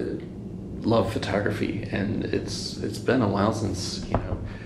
love 0.82 1.12
photography, 1.14 1.88
and 1.92 2.24
it's 2.26 2.78
it's 2.78 3.00
been 3.00 3.22
a 3.22 3.28
while 3.30 3.54
since 3.54 4.06
you 4.08 4.14
know 4.18 4.38
I've 4.38 4.63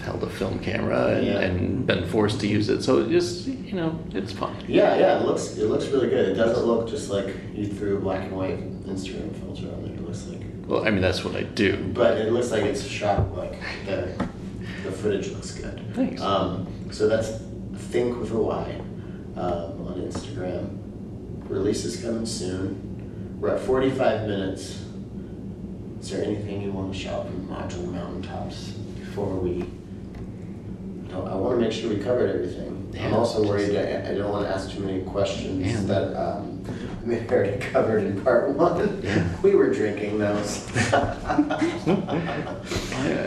held 0.00 0.22
a 0.22 0.30
film 0.30 0.58
camera 0.58 1.08
and, 1.16 1.26
Yeah. 1.26 1.40
and 1.40 1.86
been 1.86 2.06
forced 2.06 2.40
to 2.40 2.46
use 2.46 2.68
it. 2.68 2.82
So 2.82 2.98
it 3.00 3.10
just 3.10 3.46
you 3.46 3.74
know, 3.74 3.98
it's 4.14 4.32
fun. 4.32 4.54
Yeah, 4.66 4.96
yeah, 4.98 5.20
it 5.20 5.26
looks 5.26 5.56
it 5.56 5.66
looks 5.66 5.86
really 5.88 6.08
good. 6.08 6.28
It 6.28 6.34
doesn't 6.34 6.64
look 6.64 6.88
just 6.88 7.10
like 7.10 7.26
you 7.54 7.66
threw 7.66 7.96
a 7.98 8.00
black 8.00 8.22
and 8.24 8.32
white 8.36 8.58
Instagram 8.86 9.34
filter 9.40 9.72
on 9.74 9.82
there. 9.84 9.92
It 9.94 10.02
looks 10.04 10.26
like, 10.26 10.40
Well, 10.66 10.86
I 10.86 10.90
mean 10.90 11.02
that's 11.02 11.24
what 11.24 11.36
I 11.36 11.42
do. 11.42 11.76
but 11.94 12.18
it 12.18 12.32
looks 12.32 12.50
like 12.50 12.64
it's 12.64 12.82
shot 12.84 13.36
like 13.36 13.54
the 13.86 14.12
the 14.84 14.92
footage 14.92 15.28
looks 15.30 15.52
good. 15.52 15.80
Thanks. 15.94 16.20
Um, 16.22 16.66
so 16.90 17.08
that's 17.08 17.30
Think 17.90 18.18
with 18.20 18.30
a 18.30 18.36
Y 18.38 18.80
um, 19.36 19.86
on 19.88 19.94
Instagram. 20.08 20.78
Release 21.48 21.84
is 21.84 22.00
coming 22.02 22.24
soon. 22.26 23.38
We're 23.40 23.56
at 23.56 23.60
45 23.60 24.28
minutes. 24.28 24.84
Is 26.00 26.10
there 26.10 26.22
anything 26.24 26.62
you 26.62 26.70
want 26.72 26.92
to 26.92 26.98
shout 26.98 27.26
from 27.26 27.48
Modular 27.48 27.90
Mountaintops 27.92 28.68
before 29.00 29.34
we? 29.36 29.64
No, 31.10 31.26
I 31.26 31.34
want 31.34 31.58
to 31.58 31.64
make 31.64 31.72
sure 31.72 31.90
we 31.90 31.98
covered 31.98 32.30
everything. 32.30 32.76
I'm 32.94 33.10
Yeah, 33.10 33.16
also 33.16 33.38
just- 33.44 33.48
worried 33.48 33.76
I, 33.76 34.10
I 34.10 34.14
don't 34.14 34.30
want 34.32 34.46
to 34.46 34.54
ask 34.54 34.70
too 34.70 34.80
many 34.80 35.02
questions 35.02 35.66
Yeah. 35.66 35.80
that 35.94 36.16
um, 36.20 36.62
we 37.06 37.18
already 37.28 37.58
covered 37.58 38.04
in 38.04 38.20
part 38.22 38.50
one. 38.50 39.00
Yeah. 39.02 39.26
We 39.42 39.54
were 39.54 39.72
drinking 39.72 40.18
those. 40.18 40.68
I, 40.92 42.56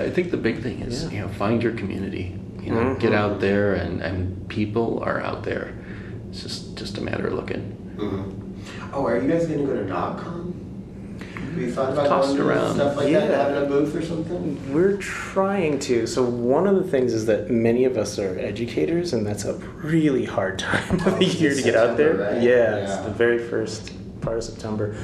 I 0.05 0.09
think 0.11 0.31
the 0.31 0.38
big 0.38 0.61
thing 0.61 0.81
is 0.81 1.11
you 1.11 1.21
know 1.21 1.27
find 1.29 1.61
your 1.63 1.73
community. 1.73 2.38
You 2.61 2.71
know, 2.73 2.95
Mhm. 2.95 2.99
get 2.99 3.13
out 3.13 3.41
there, 3.41 3.73
and, 3.73 4.01
and 4.01 4.47
people 4.47 5.03
are 5.03 5.19
out 5.21 5.43
there. 5.43 5.73
It's 6.29 6.41
just 6.43 6.77
just 6.77 6.97
a 6.97 7.01
matter 7.01 7.27
of 7.27 7.34
looking. 7.34 7.75
Mhm. 7.97 8.93
Oh, 8.93 9.05
are 9.05 9.19
you 9.21 9.27
guys 9.27 9.47
gonna 9.47 9.65
go 9.65 9.75
to 9.75 9.84
Knobcon? 9.84 10.53
Have 11.53 11.61
you 11.61 11.71
thought 11.71 11.93
about 11.93 12.07
Tossed 12.07 12.35
going 12.35 12.49
around. 12.49 12.73
stuff 12.75 12.97
like 12.97 13.11
that, 13.13 13.29
Yeah. 13.29 13.43
having 13.47 13.63
a 13.63 13.65
booth 13.67 13.95
or 13.95 14.01
something? 14.01 14.73
We're 14.73 14.97
trying 14.97 15.77
to. 15.79 16.07
So 16.07 16.23
one 16.23 16.65
of 16.65 16.75
the 16.77 16.83
things 16.83 17.13
is 17.13 17.27
that 17.27 17.51
many 17.51 17.85
of 17.85 17.95
us 17.95 18.17
are 18.17 18.39
educators, 18.39 19.13
and 19.13 19.23
that's 19.25 19.45
a 19.45 19.53
really 19.53 20.25
hard 20.25 20.57
time 20.71 20.99
of 21.05 21.19
the 21.19 21.25
year 21.25 21.53
to 21.53 21.61
get 21.61 21.75
out 21.75 21.95
there. 21.95 22.15
Right? 22.15 22.41
Yeah, 22.41 22.77
it's 22.77 22.97
the 23.05 23.11
very 23.11 23.37
first 23.37 23.91
part 24.21 24.37
of 24.37 24.43
September. 24.43 24.95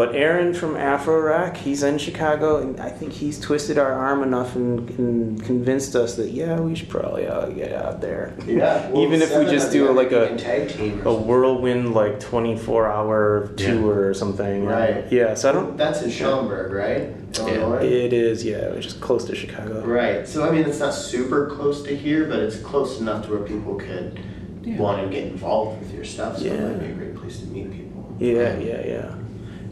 But 0.00 0.14
Aaron 0.16 0.54
from 0.54 0.78
Afro 0.78 1.20
Rack, 1.20 1.58
he's 1.58 1.82
in 1.82 1.98
Chicago, 1.98 2.56
and 2.56 2.80
I 2.80 2.88
think 2.88 3.12
he's 3.12 3.38
twisted 3.38 3.76
our 3.76 3.92
arm 3.92 4.22
enough 4.22 4.56
and, 4.56 4.88
and 4.98 5.44
convinced 5.44 5.94
us 5.94 6.16
that 6.16 6.30
yeah, 6.30 6.58
we 6.58 6.74
should 6.74 6.88
probably 6.88 7.26
uh, 7.26 7.50
get 7.50 7.74
out 7.74 8.00
there. 8.00 8.32
Yeah. 8.46 8.88
well, 8.88 9.02
Even 9.02 9.20
if 9.20 9.36
we 9.36 9.44
just 9.44 9.70
do 9.72 9.84
you 9.84 9.92
like 9.92 10.10
a 10.12 10.38
tag 10.38 10.70
team 10.70 11.06
a 11.06 11.12
whirlwind 11.12 11.92
like 11.92 12.18
24 12.18 12.90
hour 12.90 13.52
Yeah. 13.58 13.72
tour 13.74 14.08
or 14.08 14.14
something. 14.14 14.64
Right. 14.64 15.04
Yeah. 15.12 15.34
So 15.34 15.50
I 15.50 15.52
don't. 15.52 15.76
That's 15.76 16.00
in 16.00 16.08
Schaumburg, 16.10 16.72
right? 16.72 17.14
Illinois? 17.38 17.84
It 17.84 18.14
is. 18.14 18.42
Yeah, 18.42 18.70
which 18.70 18.86
is 18.86 18.94
close 18.94 19.26
to 19.26 19.34
Chicago. 19.34 19.84
Right. 19.84 20.26
So 20.26 20.48
I 20.48 20.50
mean, 20.50 20.64
it's 20.64 20.78
not 20.80 20.94
super 20.94 21.46
close 21.50 21.82
to 21.82 21.94
here, 21.94 22.24
but 22.26 22.38
it's 22.38 22.56
close 22.56 23.00
enough 23.00 23.26
to 23.26 23.32
where 23.32 23.42
people 23.46 23.74
could 23.74 24.18
Yeah. 24.64 24.78
want 24.78 25.02
to 25.02 25.10
get 25.14 25.26
involved 25.26 25.78
with 25.80 25.92
your 25.92 26.06
stuff. 26.06 26.38
So 26.38 26.46
it 26.46 26.54
Yeah. 26.54 26.68
might 26.68 26.80
be 26.80 26.86
a 26.86 26.94
great 26.94 27.16
place 27.16 27.40
to 27.40 27.46
meet 27.48 27.70
people. 27.70 28.16
Yeah. 28.18 28.56
Yeah. 28.56 28.86
Yeah. 28.86 29.14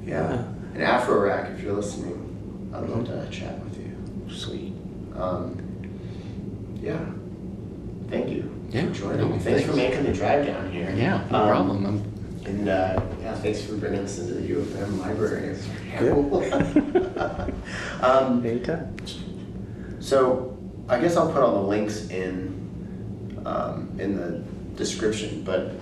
Yeah. 0.08 0.42
And 0.74 0.82
Afro 0.82 1.20
Rack, 1.20 1.50
if 1.50 1.60
you're 1.62 1.74
listening, 1.74 2.70
I'd 2.74 2.88
love 2.88 3.06
to 3.06 3.28
chat 3.30 3.62
with 3.64 3.76
you. 3.78 4.34
Sweet. 4.34 4.72
Um, 5.16 5.60
yeah. 6.80 6.98
Thank 8.10 8.30
you 8.30 8.50
Yeah. 8.70 8.86
for 8.86 8.94
joining. 8.94 9.30
No, 9.30 9.38
Thanks, 9.38 9.64
for 9.68 9.76
making 9.76 10.04
the 10.04 10.12
drive 10.14 10.46
down 10.46 10.70
here. 10.70 10.90
Yeah, 10.96 11.24
no 11.30 11.38
Um, 11.42 11.48
problem. 11.48 11.86
I'm, 11.86 12.02
And 12.46 12.68
uh, 12.68 13.02
yeah, 13.20 13.34
thanks 13.34 13.60
for 13.62 13.74
bringing 13.76 14.00
us 14.00 14.18
into 14.18 14.32
the 14.34 14.42
U 14.46 14.60
of 14.60 14.82
M 14.82 14.98
library. 15.00 15.48
It's 15.48 15.66
cool. 15.98 16.42
um, 18.02 18.44
Anytime. 18.46 18.94
so 20.00 20.56
I 20.88 20.98
guess 21.00 21.16
I'll 21.16 21.30
put 21.30 21.42
all 21.42 21.62
the 21.62 21.68
links 21.68 22.08
in 22.08 22.56
um, 23.44 23.90
in 23.98 24.16
the 24.16 24.42
description, 24.76 25.42
but 25.44 25.72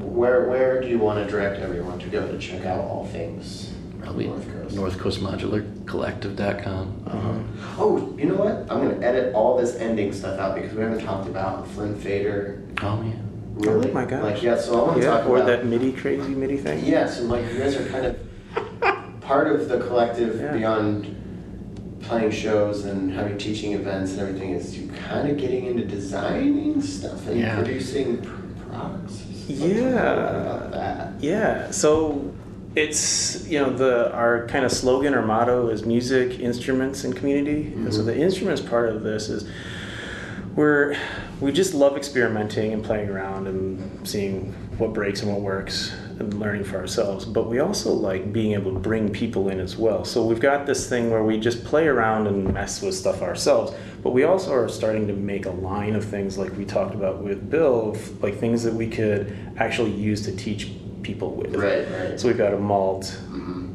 where 0.00 0.48
where 0.48 0.80
do 0.80 0.88
you 0.88 0.98
want 0.98 1.24
to 1.24 1.30
direct 1.30 1.60
everyone 1.60 1.98
to 2.00 2.06
go 2.08 2.26
to 2.30 2.38
check 2.38 2.64
out 2.66 2.80
all 2.80 3.06
things 3.06 3.72
probably 4.00 4.26
North 4.26 4.50
Coast? 4.52 4.74
North 4.76 4.98
Coast 4.98 5.20
Modular 5.20 5.86
Collective.com. 5.86 7.02
Uh-huh. 7.06 7.38
Oh, 7.78 8.14
you 8.16 8.26
know 8.26 8.34
what? 8.36 8.52
I'm 8.70 8.80
going 8.86 8.98
to 9.00 9.06
edit 9.06 9.34
all 9.34 9.56
this 9.58 9.76
ending 9.76 10.12
stuff 10.12 10.38
out 10.38 10.54
because 10.54 10.72
we 10.74 10.82
haven't 10.82 11.04
talked 11.04 11.28
about 11.28 11.66
Flint 11.68 11.98
Fader. 11.98 12.62
Oh 12.82 13.02
yeah. 13.02 13.12
Really? 13.54 13.90
Oh 13.90 13.94
my 13.94 14.04
gosh. 14.06 14.22
Like, 14.22 14.42
yeah, 14.42 14.56
so 14.58 14.80
I 14.80 14.82
want 14.86 14.96
to 14.98 15.02
Yeah, 15.04 15.10
talk 15.18 15.26
or 15.26 15.36
about 15.36 15.46
that 15.48 15.66
MIDI 15.66 15.92
crazy 15.92 16.34
MIDI 16.34 16.56
thing. 16.56 16.84
Yes, 16.84 17.18
and 17.20 17.28
like 17.28 17.50
you 17.52 17.58
guys 17.58 17.76
are 17.76 17.86
kind 17.88 18.06
of 18.06 19.20
part 19.20 19.48
of 19.48 19.68
the 19.68 19.78
collective 19.80 20.40
Yeah. 20.40 20.52
beyond 20.52 21.16
playing 22.02 22.30
shows 22.30 22.86
and 22.86 23.12
having 23.12 23.36
teaching 23.36 23.72
events 23.74 24.12
and 24.12 24.20
everything. 24.20 24.50
Is 24.54 24.78
you 24.78 24.90
kind 25.08 25.28
of 25.28 25.36
getting 25.36 25.66
into 25.66 25.84
designing 25.84 26.80
stuff 26.80 27.26
and 27.28 27.38
Yeah. 27.38 27.56
producing 27.56 28.18
pr- 28.18 28.36
products. 28.70 29.24
Yeah. 29.50 31.12
Yeah. 31.20 31.70
So 31.70 32.32
it's 32.76 33.46
you 33.48 33.58
know 33.58 33.70
the 33.70 34.12
our 34.14 34.46
kind 34.46 34.64
of 34.64 34.70
slogan 34.72 35.14
or 35.14 35.22
motto 35.22 35.68
is 35.68 35.84
music, 35.84 36.38
instruments, 36.40 37.04
and 37.04 37.14
community. 37.16 37.72
And 37.74 37.92
so 37.92 38.00
Mhm. 38.02 38.06
the 38.06 38.16
instruments 38.18 38.60
part 38.62 38.88
of 38.90 39.02
this 39.02 39.28
is 39.28 39.44
we're 40.56 40.96
we 41.40 41.52
just 41.52 41.74
love 41.74 41.96
experimenting 41.96 42.72
and 42.72 42.84
playing 42.84 43.08
around 43.08 43.46
and 43.46 44.06
seeing 44.06 44.52
what 44.78 44.92
breaks 44.92 45.22
and 45.22 45.32
what 45.32 45.40
works 45.40 45.92
learning 46.20 46.64
for 46.64 46.76
ourselves 46.76 47.24
but 47.24 47.48
we 47.48 47.58
also 47.58 47.92
like 47.92 48.32
being 48.32 48.52
able 48.52 48.72
to 48.72 48.78
bring 48.78 49.10
people 49.10 49.48
in 49.48 49.60
as 49.60 49.76
well. 49.76 50.04
So 50.04 50.24
we've 50.24 50.40
got 50.40 50.66
this 50.66 50.88
thing 50.88 51.10
where 51.10 51.24
we 51.24 51.38
just 51.38 51.64
play 51.64 51.86
around 51.86 52.26
and 52.26 52.52
mess 52.52 52.82
with 52.82 52.94
stuff 52.94 53.22
ourselves 53.22 53.72
but 54.02 54.10
we 54.10 54.24
also 54.24 54.52
are 54.52 54.68
starting 54.68 55.06
to 55.06 55.12
make 55.12 55.46
a 55.46 55.50
line 55.50 55.94
of 55.94 56.04
things 56.04 56.38
like 56.38 56.56
we 56.56 56.64
talked 56.64 56.94
about 56.94 57.22
with 57.22 57.50
bill 57.50 57.96
like 58.20 58.38
things 58.38 58.62
that 58.62 58.74
we 58.74 58.88
could 58.88 59.36
actually 59.56 59.92
use 59.92 60.24
to 60.24 60.36
teach 60.36 60.70
people 61.02 61.34
with. 61.34 61.54
Right, 61.54 61.88
right. 61.90 62.20
so 62.20 62.28
we've 62.28 62.38
got 62.38 62.52
a 62.52 62.58
mult 62.58 63.04
mm-hmm. 63.04 63.69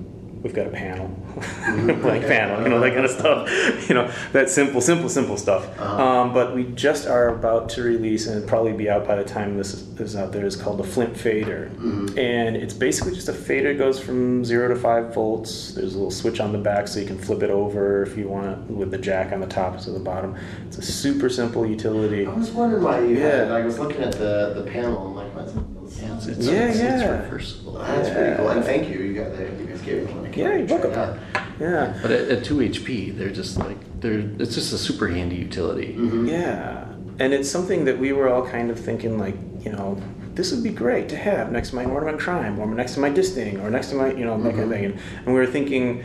We've 0.45 0.53
got 0.53 0.67
a 0.67 0.69
panel, 0.69 1.07
mm-hmm. 1.07 2.01
blank 2.03 2.23
panel, 2.27 2.61
you 2.61 2.69
know, 2.69 2.79
that 2.79 2.93
kind 2.93 3.03
of 3.03 3.09
stuff. 3.09 3.89
You 3.89 3.95
know, 3.95 4.13
that 4.31 4.47
simple, 4.47 4.79
simple, 4.79 5.09
simple 5.09 5.37
stuff. 5.37 5.67
Uh-huh. 5.79 6.03
Um, 6.03 6.33
but 6.35 6.53
we 6.53 6.65
just 6.65 7.07
are 7.07 7.29
about 7.29 7.67
to 7.69 7.81
release, 7.81 8.27
and 8.27 8.37
it'll 8.37 8.47
probably 8.47 8.73
be 8.73 8.87
out 8.87 9.07
by 9.07 9.15
the 9.15 9.23
time 9.23 9.57
this 9.57 9.73
is, 9.73 9.99
is 9.99 10.15
out 10.15 10.31
there. 10.31 10.45
It's 10.45 10.55
called 10.55 10.77
the 10.77 10.83
Flint 10.83 11.17
Fader, 11.17 11.71
mm-hmm. 11.73 12.19
and 12.19 12.55
it's 12.55 12.75
basically 12.75 13.15
just 13.15 13.27
a 13.27 13.33
fader. 13.33 13.71
It 13.71 13.79
goes 13.79 13.99
from 13.99 14.45
zero 14.45 14.67
to 14.67 14.75
five 14.75 15.15
volts. 15.15 15.71
There's 15.71 15.95
a 15.95 15.97
little 15.97 16.11
switch 16.11 16.39
on 16.39 16.51
the 16.51 16.59
back, 16.59 16.87
so 16.87 16.99
you 16.99 17.07
can 17.07 17.17
flip 17.17 17.41
it 17.41 17.49
over 17.49 18.03
if 18.03 18.15
you 18.15 18.27
want, 18.27 18.69
with 18.69 18.91
the 18.91 18.99
jack 18.99 19.33
on 19.33 19.39
the 19.39 19.47
top 19.47 19.79
to 19.79 19.89
the 19.89 19.99
bottom. 19.99 20.37
It's 20.67 20.77
a 20.77 20.83
super 20.83 21.27
simple 21.27 21.65
utility. 21.65 22.27
I 22.27 22.33
was 22.33 22.51
wondering 22.51 22.83
why 22.83 22.99
you 22.99 23.19
had. 23.19 23.47
Yeah. 23.47 23.55
I 23.55 23.65
was 23.65 23.79
looking 23.79 24.03
at 24.03 24.11
the 24.11 24.53
the 24.55 24.69
panel. 24.69 25.07
I'm 25.07 25.15
like, 25.15 25.35
what's 25.35 25.53
it? 25.53 25.63
Yeah, 25.84 25.84
it's, 26.17 26.25
it's, 26.27 26.47
Yeah, 26.47 26.53
it's, 26.67 26.79
it's 26.79 27.01
yeah. 27.01 27.09
reversible. 27.21 27.73
That's 27.73 28.07
Yeah. 28.09 28.13
pretty 28.15 28.35
cool. 28.37 28.49
And 28.49 28.63
thank 28.63 28.89
you. 28.89 28.99
You 28.99 29.13
got 29.13 29.35
the, 29.37 29.43
you 29.43 29.65
guys 29.67 29.81
gave 29.81 30.05
me 30.07 30.13
one. 30.13 30.25
I 30.25 30.29
Yeah, 30.35 30.55
you're 30.55 30.65
welcome. 30.67 30.91
it. 30.91 31.19
Yeah. 31.59 31.97
But 32.01 32.11
at, 32.11 32.29
at 32.29 32.43
2 32.43 32.55
HP, 32.57 33.17
they're 33.17 33.29
just 33.31 33.57
like, 33.57 33.77
they're, 34.01 34.19
it's 34.39 34.55
just 34.55 34.73
a 34.73 34.77
super 34.77 35.07
handy 35.07 35.35
utility. 35.37 35.93
Mm-hmm. 35.97 36.27
Yeah, 36.27 36.85
and 37.19 37.33
it's 37.33 37.49
something 37.49 37.85
that 37.85 37.97
we 37.97 38.11
were 38.13 38.29
all 38.29 38.45
kind 38.47 38.69
of 38.69 38.79
thinking, 38.79 39.17
like, 39.17 39.35
you 39.63 39.71
know, 39.71 39.97
this 40.33 40.51
would 40.51 40.63
be 40.63 40.69
great 40.69 41.07
to 41.09 41.15
have 41.15 41.51
next 41.51 41.69
to 41.69 41.75
my 41.75 41.85
ornament 41.85 42.19
crime, 42.19 42.59
or 42.59 42.65
next 42.67 42.95
to 42.95 42.99
my 42.99 43.09
disting, 43.09 43.59
or 43.61 43.69
next 43.69 43.87
to 43.91 43.95
my, 43.95 44.11
you 44.13 44.25
know, 44.25 44.37
that 44.43 44.51
kind 44.51 44.63
of 44.63 44.69
thing. 44.69 44.85
And, 44.85 44.99
and 45.19 45.27
we 45.27 45.33
were 45.33 45.45
thinking, 45.47 46.03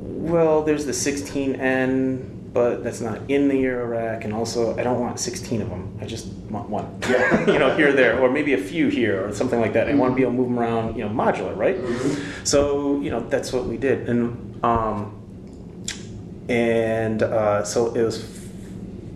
well, 0.00 0.62
there's 0.62 0.86
the 0.86 0.92
16N, 0.92 2.35
but 2.56 2.82
that's 2.82 3.02
not 3.02 3.20
in 3.28 3.48
the 3.48 3.54
Eurorack, 3.54 4.24
and 4.24 4.32
also 4.32 4.74
I 4.78 4.82
don't 4.82 4.98
want 4.98 5.20
16 5.20 5.60
of 5.60 5.68
them. 5.68 5.94
I 6.00 6.06
just 6.06 6.28
want 6.48 6.70
one, 6.70 6.86
Yeah. 7.06 7.46
you 7.52 7.58
know, 7.58 7.76
here 7.76 7.90
or 7.90 7.92
there, 7.92 8.18
or 8.18 8.30
maybe 8.30 8.54
a 8.54 8.62
few 8.72 8.88
here, 8.88 9.28
or 9.28 9.34
something 9.34 9.60
like 9.60 9.74
that. 9.74 9.90
I 9.90 9.94
want 9.94 10.12
to 10.12 10.16
be 10.16 10.22
able 10.22 10.32
to 10.32 10.38
move 10.38 10.48
them 10.48 10.58
around, 10.58 10.96
you 10.96 11.04
know, 11.04 11.10
modular, 11.10 11.54
right? 11.54 11.76
So, 12.44 12.98
you 13.02 13.10
know, 13.10 13.20
that's 13.20 13.52
what 13.52 13.66
we 13.66 13.76
did, 13.76 14.08
and 14.08 14.64
um, 14.64 14.96
and 16.48 17.22
uh, 17.22 17.62
so 17.62 17.94
it 17.94 18.02
was 18.02 18.24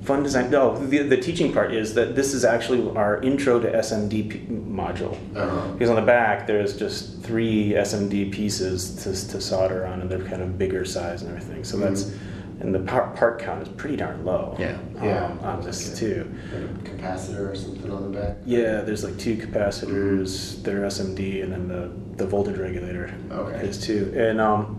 fun 0.03 0.22
design. 0.22 0.51
No, 0.51 0.76
the, 0.76 0.99
the 0.99 1.16
teaching 1.16 1.51
part 1.51 1.72
is 1.72 1.95
that 1.95 2.14
this 2.14 2.34
is 2.34 2.45
actually 2.45 2.95
our 2.95 3.22
intro 3.22 3.59
to 3.59 3.72
SMD 3.72 4.49
module. 4.68 5.16
Uh-huh. 5.34 5.72
Because 5.72 5.88
on 5.88 5.97
the 5.97 6.03
back 6.18 6.47
there's 6.47 6.76
just 6.76 7.22
three 7.22 7.70
SMD 7.70 8.30
pieces 8.30 8.97
to, 9.03 9.11
to 9.30 9.41
solder 9.41 9.86
on, 9.86 10.03
and 10.03 10.11
they're 10.11 10.28
kind 10.28 10.43
of 10.43 10.59
bigger 10.59 10.84
size 10.84 11.22
and 11.22 11.30
everything. 11.30 11.64
So 11.64 11.78
that's 11.78 12.12
and 12.61 12.74
the 12.74 12.80
part, 12.80 13.16
part 13.16 13.38
count 13.40 13.62
is 13.62 13.68
pretty 13.68 13.96
darn 13.96 14.24
low. 14.24 14.54
Yeah. 14.58 14.76
um, 14.98 15.04
Yeah. 15.04 15.32
on 15.42 15.62
this 15.62 15.98
too. 15.98 16.30
Like 16.52 16.62
a 16.62 16.90
capacitor 16.96 17.50
or 17.50 17.54
something 17.54 17.90
on 17.90 18.12
the 18.12 18.18
back. 18.20 18.36
Yeah, 18.44 18.82
there's 18.82 19.02
like 19.02 19.18
two 19.18 19.36
capacitors 19.36 20.62
that 20.62 20.74
are 20.74 20.82
SMD, 20.86 21.42
and 21.42 21.52
then 21.52 21.68
the, 21.68 21.90
the 22.16 22.26
voltage 22.26 22.58
regulator 22.58 23.12
Okay. 23.30 23.66
is 23.66 23.78
too. 23.80 24.12
And 24.16 24.40
um, 24.40 24.76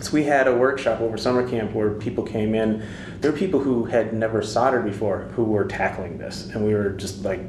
so 0.00 0.12
we 0.12 0.24
had 0.24 0.48
a 0.48 0.54
workshop 0.56 1.00
over 1.00 1.16
summer 1.16 1.48
camp 1.48 1.72
where 1.74 1.90
people 1.90 2.24
came 2.24 2.54
in. 2.54 2.84
There 3.20 3.30
were 3.30 3.38
people 3.38 3.60
who 3.60 3.84
had 3.84 4.12
never 4.12 4.42
soldered 4.42 4.84
before 4.84 5.22
who 5.36 5.44
were 5.44 5.64
tackling 5.64 6.18
this, 6.18 6.46
and 6.52 6.64
we 6.64 6.74
were 6.74 6.90
just 6.90 7.24
like 7.24 7.40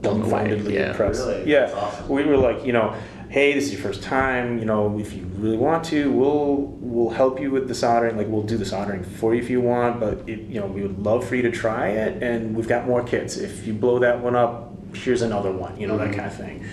Blown 0.00 0.22
away, 0.22 0.48
dumbfoundedly 0.48 0.72
yeah. 0.72 0.90
impressed. 0.90 1.26
Really? 1.26 1.50
Yeah, 1.50 1.70
awesome. 1.74 2.08
we 2.08 2.24
were 2.24 2.38
like, 2.38 2.64
you 2.64 2.72
know, 2.72 2.94
hey, 3.30 3.54
this 3.54 3.64
is 3.66 3.72
your 3.72 3.80
first 3.80 4.02
time. 4.02 4.58
You 4.58 4.64
know, 4.66 4.98
if 4.98 5.12
you 5.14 5.24
really 5.36 5.56
want 5.56 5.84
to, 5.86 6.10
we'll 6.12 6.56
we'll 6.80 7.10
help 7.10 7.40
you 7.40 7.50
with 7.50 7.68
the 7.68 7.74
soldering. 7.74 8.16
Like 8.16 8.26
we'll 8.28 8.42
do 8.42 8.56
the 8.58 8.64
soldering 8.66 9.02
for 9.04 9.34
you 9.34 9.40
if 9.40 9.48
you 9.48 9.60
want, 9.60 10.00
but 10.00 10.28
it, 10.28 10.40
you 10.40 10.60
know, 10.60 10.66
we 10.66 10.82
would 10.82 10.98
love 10.98 11.26
for 11.26 11.36
you 11.36 11.42
to 11.42 11.50
try 11.50 11.88
it, 11.88 12.22
and 12.22 12.54
we've 12.54 12.68
got 12.68 12.86
more 12.86 13.02
kits. 13.02 13.36
If 13.36 13.66
you 13.66 13.72
blow 13.72 13.98
that 14.00 14.20
one 14.20 14.36
up, 14.36 14.72
here's 14.94 15.22
another 15.22 15.52
one. 15.52 15.78
You 15.80 15.86
know, 15.86 15.96
Mm-hmm. 15.96 16.10
that 16.10 16.16
kind 16.16 16.26
of 16.30 16.36
thing. 16.36 16.64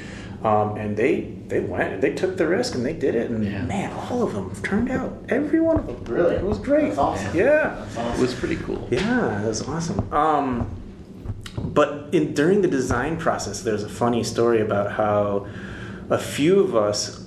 Um, 0.43 0.77
and 0.77 0.95
they 0.95 1.21
they 1.47 1.61
went 1.61 1.93
and 1.93 2.01
they 2.03 2.13
took 2.13 2.37
the 2.37 2.47
risk 2.47 2.75
and 2.75 2.85
they 2.85 2.93
did 2.93 3.15
it, 3.15 3.29
and 3.31 3.43
Yeah. 3.43 3.63
man, 3.63 3.91
all 4.09 4.21
of 4.21 4.33
them 4.33 4.53
turned 4.61 4.91
out. 4.91 5.11
Every 5.29 5.59
one 5.59 5.77
of 5.79 5.87
them. 5.87 6.03
Really? 6.15 6.35
it 6.35 6.43
was 6.43 6.59
great. 6.59 6.87
That's 6.89 6.97
awesome. 6.99 7.35
Yeah. 7.35 7.85
That's 7.95 8.19
It 8.19 8.21
was 8.21 8.33
pretty 8.35 8.57
cool. 8.57 8.87
Yeah, 8.91 9.43
it 9.43 9.47
was 9.47 9.67
awesome. 9.67 10.11
Um, 10.13 10.69
but 11.57 12.09
in 12.11 12.33
during 12.35 12.61
the 12.61 12.67
design 12.67 13.17
process, 13.17 13.61
there's 13.63 13.81
a 13.83 13.89
funny 13.89 14.23
story 14.23 14.61
about 14.61 14.91
how 14.91 15.47
a 16.09 16.17
few 16.17 16.59
of 16.59 16.75
us 16.75 17.23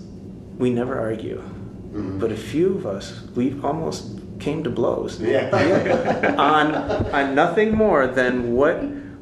we 0.59 0.70
never 0.70 0.99
argue, 0.99 1.39
mm-hmm. 1.39 2.18
but 2.18 2.33
a 2.33 2.37
few 2.37 2.74
of 2.76 2.87
us 2.87 3.22
we 3.35 3.59
almost 3.62 4.18
came 4.41 4.62
to 4.64 4.70
blows 4.70 5.20
Yeah. 5.20 6.35
on 6.39 6.74
on 7.12 7.35
nothing 7.35 7.72
more 7.76 8.07
than 8.07 8.55
what 8.55 8.76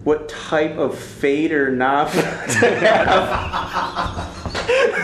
what 0.05 0.29
type 0.29 0.77
of 0.79 0.97
fader 0.97 1.71
knob 1.71 2.11
to 2.13 2.19
have. 2.19 3.29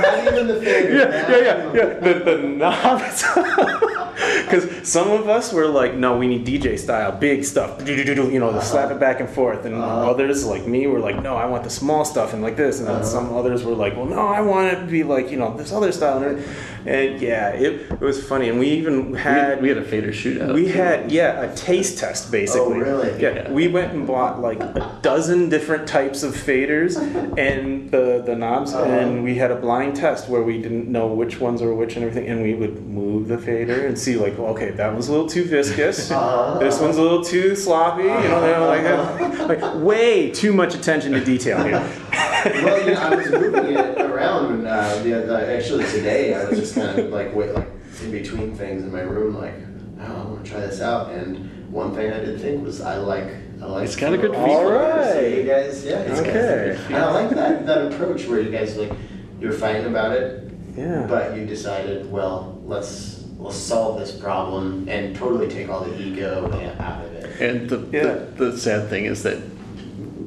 Not 0.00 0.32
even 0.32 0.46
the 0.46 0.61
fader. 0.61 0.94
yeah, 0.96 1.30
yeah, 1.30 1.38
yeah, 1.38 1.72
yeah. 1.74 2.00
The, 2.00 2.14
the 2.24 2.38
knobs. 2.38 3.24
Because 4.55 4.88
some 4.88 5.11
of 5.11 5.28
us 5.28 5.52
were 5.52 5.66
like, 5.66 5.94
no, 5.94 6.16
we 6.16 6.26
need 6.26 6.46
DJ 6.46 6.78
style, 6.78 7.12
big 7.12 7.44
stuff, 7.44 7.86
you 7.86 8.38
know, 8.38 8.59
slap 8.61 8.90
it 8.90 9.00
back 9.00 9.20
and 9.20 9.28
forth. 9.28 9.64
And 9.64 9.74
others, 9.76 10.44
like 10.44 10.66
me, 10.66 10.86
were 10.86 10.98
like, 11.00 11.22
no, 11.22 11.36
I 11.36 11.46
want 11.46 11.64
the 11.64 11.70
small 11.70 12.05
stuff 12.05 12.32
and 12.32 12.42
like 12.42 12.57
this. 12.57 12.78
And 12.78 12.88
then 12.88 13.05
some 13.05 13.32
others 13.34 13.64
were 13.64 13.74
like, 13.74 13.96
well, 13.96 14.07
no, 14.07 14.26
I 14.26 14.40
want 14.40 14.72
it 14.72 14.80
to 14.80 14.86
be 14.86 15.02
like, 15.02 15.30
you 15.30 15.36
know, 15.38 15.57
this 15.57 15.72
other 15.72 15.92
style. 15.92 16.22
And, 16.22 16.44
and 16.86 17.20
yeah, 17.20 17.48
it, 17.50 17.90
it 17.92 18.00
was 18.00 18.22
funny. 18.26 18.48
And 18.50 18.59
we 18.59 18.68
even 18.70 19.12
We 19.12 19.18
had. 19.18 19.48
had, 19.48 19.62
we 19.62 19.68
had 19.68 19.78
a 19.78 19.84
fader 19.84 20.09
shootout. 20.12 20.52
We 20.55 20.66
too. 20.66 20.72
had 20.72 21.11
yeah 21.11 21.42
a 21.42 21.55
taste 21.57 21.98
test 21.98 22.30
basically. 22.30 22.61
Oh, 22.76 22.80
really? 22.80 23.20
Yeah, 23.22 23.34
Yeah. 23.34 23.50
we 23.50 23.68
went 23.68 23.92
and 23.94 24.07
bought 24.07 24.40
like 24.40 24.61
a 24.61 24.98
dozen 25.02 25.48
different 25.48 25.88
types 25.88 26.22
of 26.22 26.34
faders 26.34 26.96
and 27.38 27.90
the 27.90 28.22
the 28.24 28.34
knobs, 28.36 28.74
Uh-huh. 28.74 28.84
and 28.84 29.24
we 29.24 29.34
had 29.36 29.50
a 29.50 29.57
blind 29.57 29.96
test 29.96 30.28
where 30.28 30.42
we 30.42 30.61
didn't 30.61 30.88
know 30.88 31.07
which 31.07 31.40
ones 31.40 31.62
were 31.62 31.74
which 31.74 31.96
and 31.96 32.05
everything, 32.05 32.28
and 32.30 32.42
we 32.42 32.55
would 32.55 32.84
move 32.86 33.28
the 33.28 33.38
fader 33.38 33.86
and 33.86 33.98
see 33.98 34.16
like, 34.16 34.38
okay, 34.49 34.70
that 34.72 34.95
was 34.95 35.09
a 35.09 35.12
little 35.12 35.28
too 35.28 35.45
viscous. 35.45 36.11
Uh-huh. 36.14 36.59
This 36.59 36.80
one's 36.80 36.97
a 36.97 37.03
little 37.03 37.22
too 37.24 37.55
sloppy. 37.57 38.03
You 38.05 38.09
know, 38.09 38.40
they're 38.40 38.61
like 38.61 39.61
like 39.61 39.74
way 39.82 40.30
too 40.30 40.53
much 40.53 40.74
attention 40.74 41.12
to 41.12 41.24
detail 41.24 41.62
here. 41.64 41.72
well, 42.12 42.88
yeah, 42.88 43.09
I 43.09 43.14
was 43.14 43.30
moving 43.30 43.76
it 43.76 44.01
around, 44.01 44.66
uh, 44.66 45.03
the, 45.03 45.11
the, 45.26 45.57
actually 45.57 45.84
today 45.86 46.34
I 46.34 46.45
was 46.49 46.59
just 46.59 46.74
kind 46.74 46.99
of 46.99 47.11
like 47.11 47.34
wait, 47.34 47.53
like 47.55 47.68
in 48.03 48.11
between 48.11 48.55
things 48.55 48.82
in 48.84 48.92
my 48.92 49.01
room, 49.01 49.34
like, 49.36 49.55
oh, 50.01 50.05
I 50.05 50.24
want 50.24 50.45
to 50.45 50.51
try 50.51 50.61
this 50.61 50.80
out. 50.80 51.11
And 51.12 51.72
one 51.72 51.95
thing 51.95 52.12
I 52.12 52.18
did 52.20 52.40
think 52.40 52.62
was 52.64 52.80
I 52.80 52.97
like, 52.99 53.28
I 53.62 53.66
like. 53.66 53.84
It's 53.84 53.97
got 53.97 54.12
a 54.12 54.18
good 54.18 54.32
feedback. 54.32 54.49
All 54.51 55.05
So 55.05 55.20
you 55.20 55.42
guys, 55.45 55.84
yeah, 55.84 55.99
it's 56.01 56.20
Okay. 56.20 56.76
some- 56.76 56.86
And 56.95 56.97
I 57.05 57.11
like 57.12 57.30
that 57.30 57.66
that 57.66 57.92
approach 57.92 58.26
where 58.26 58.40
you 58.40 58.51
guys 58.51 58.76
like 58.76 58.92
you're 59.40 59.53
fighting 59.53 59.86
about 59.86 60.12
it, 60.12 60.51
Yeah. 60.76 61.07
but 61.09 61.36
you 61.36 61.45
decided, 61.47 62.11
well, 62.11 62.61
let's 62.64 63.24
let's 63.39 63.57
solve 63.57 63.99
this 63.99 64.12
problem 64.12 64.89
and 64.89 65.14
totally 65.16 65.49
take 65.49 65.68
all 65.68 65.80
the 65.85 66.01
ego 66.01 66.47
out 66.78 67.05
of 67.05 67.12
it. 67.12 67.41
And 67.41 67.68
the, 67.68 67.78
Yeah. 67.93 68.03
the, 68.37 68.51
the 68.51 68.59
sad 68.59 68.89
thing 68.89 69.05
is 69.07 69.22
that 69.24 69.39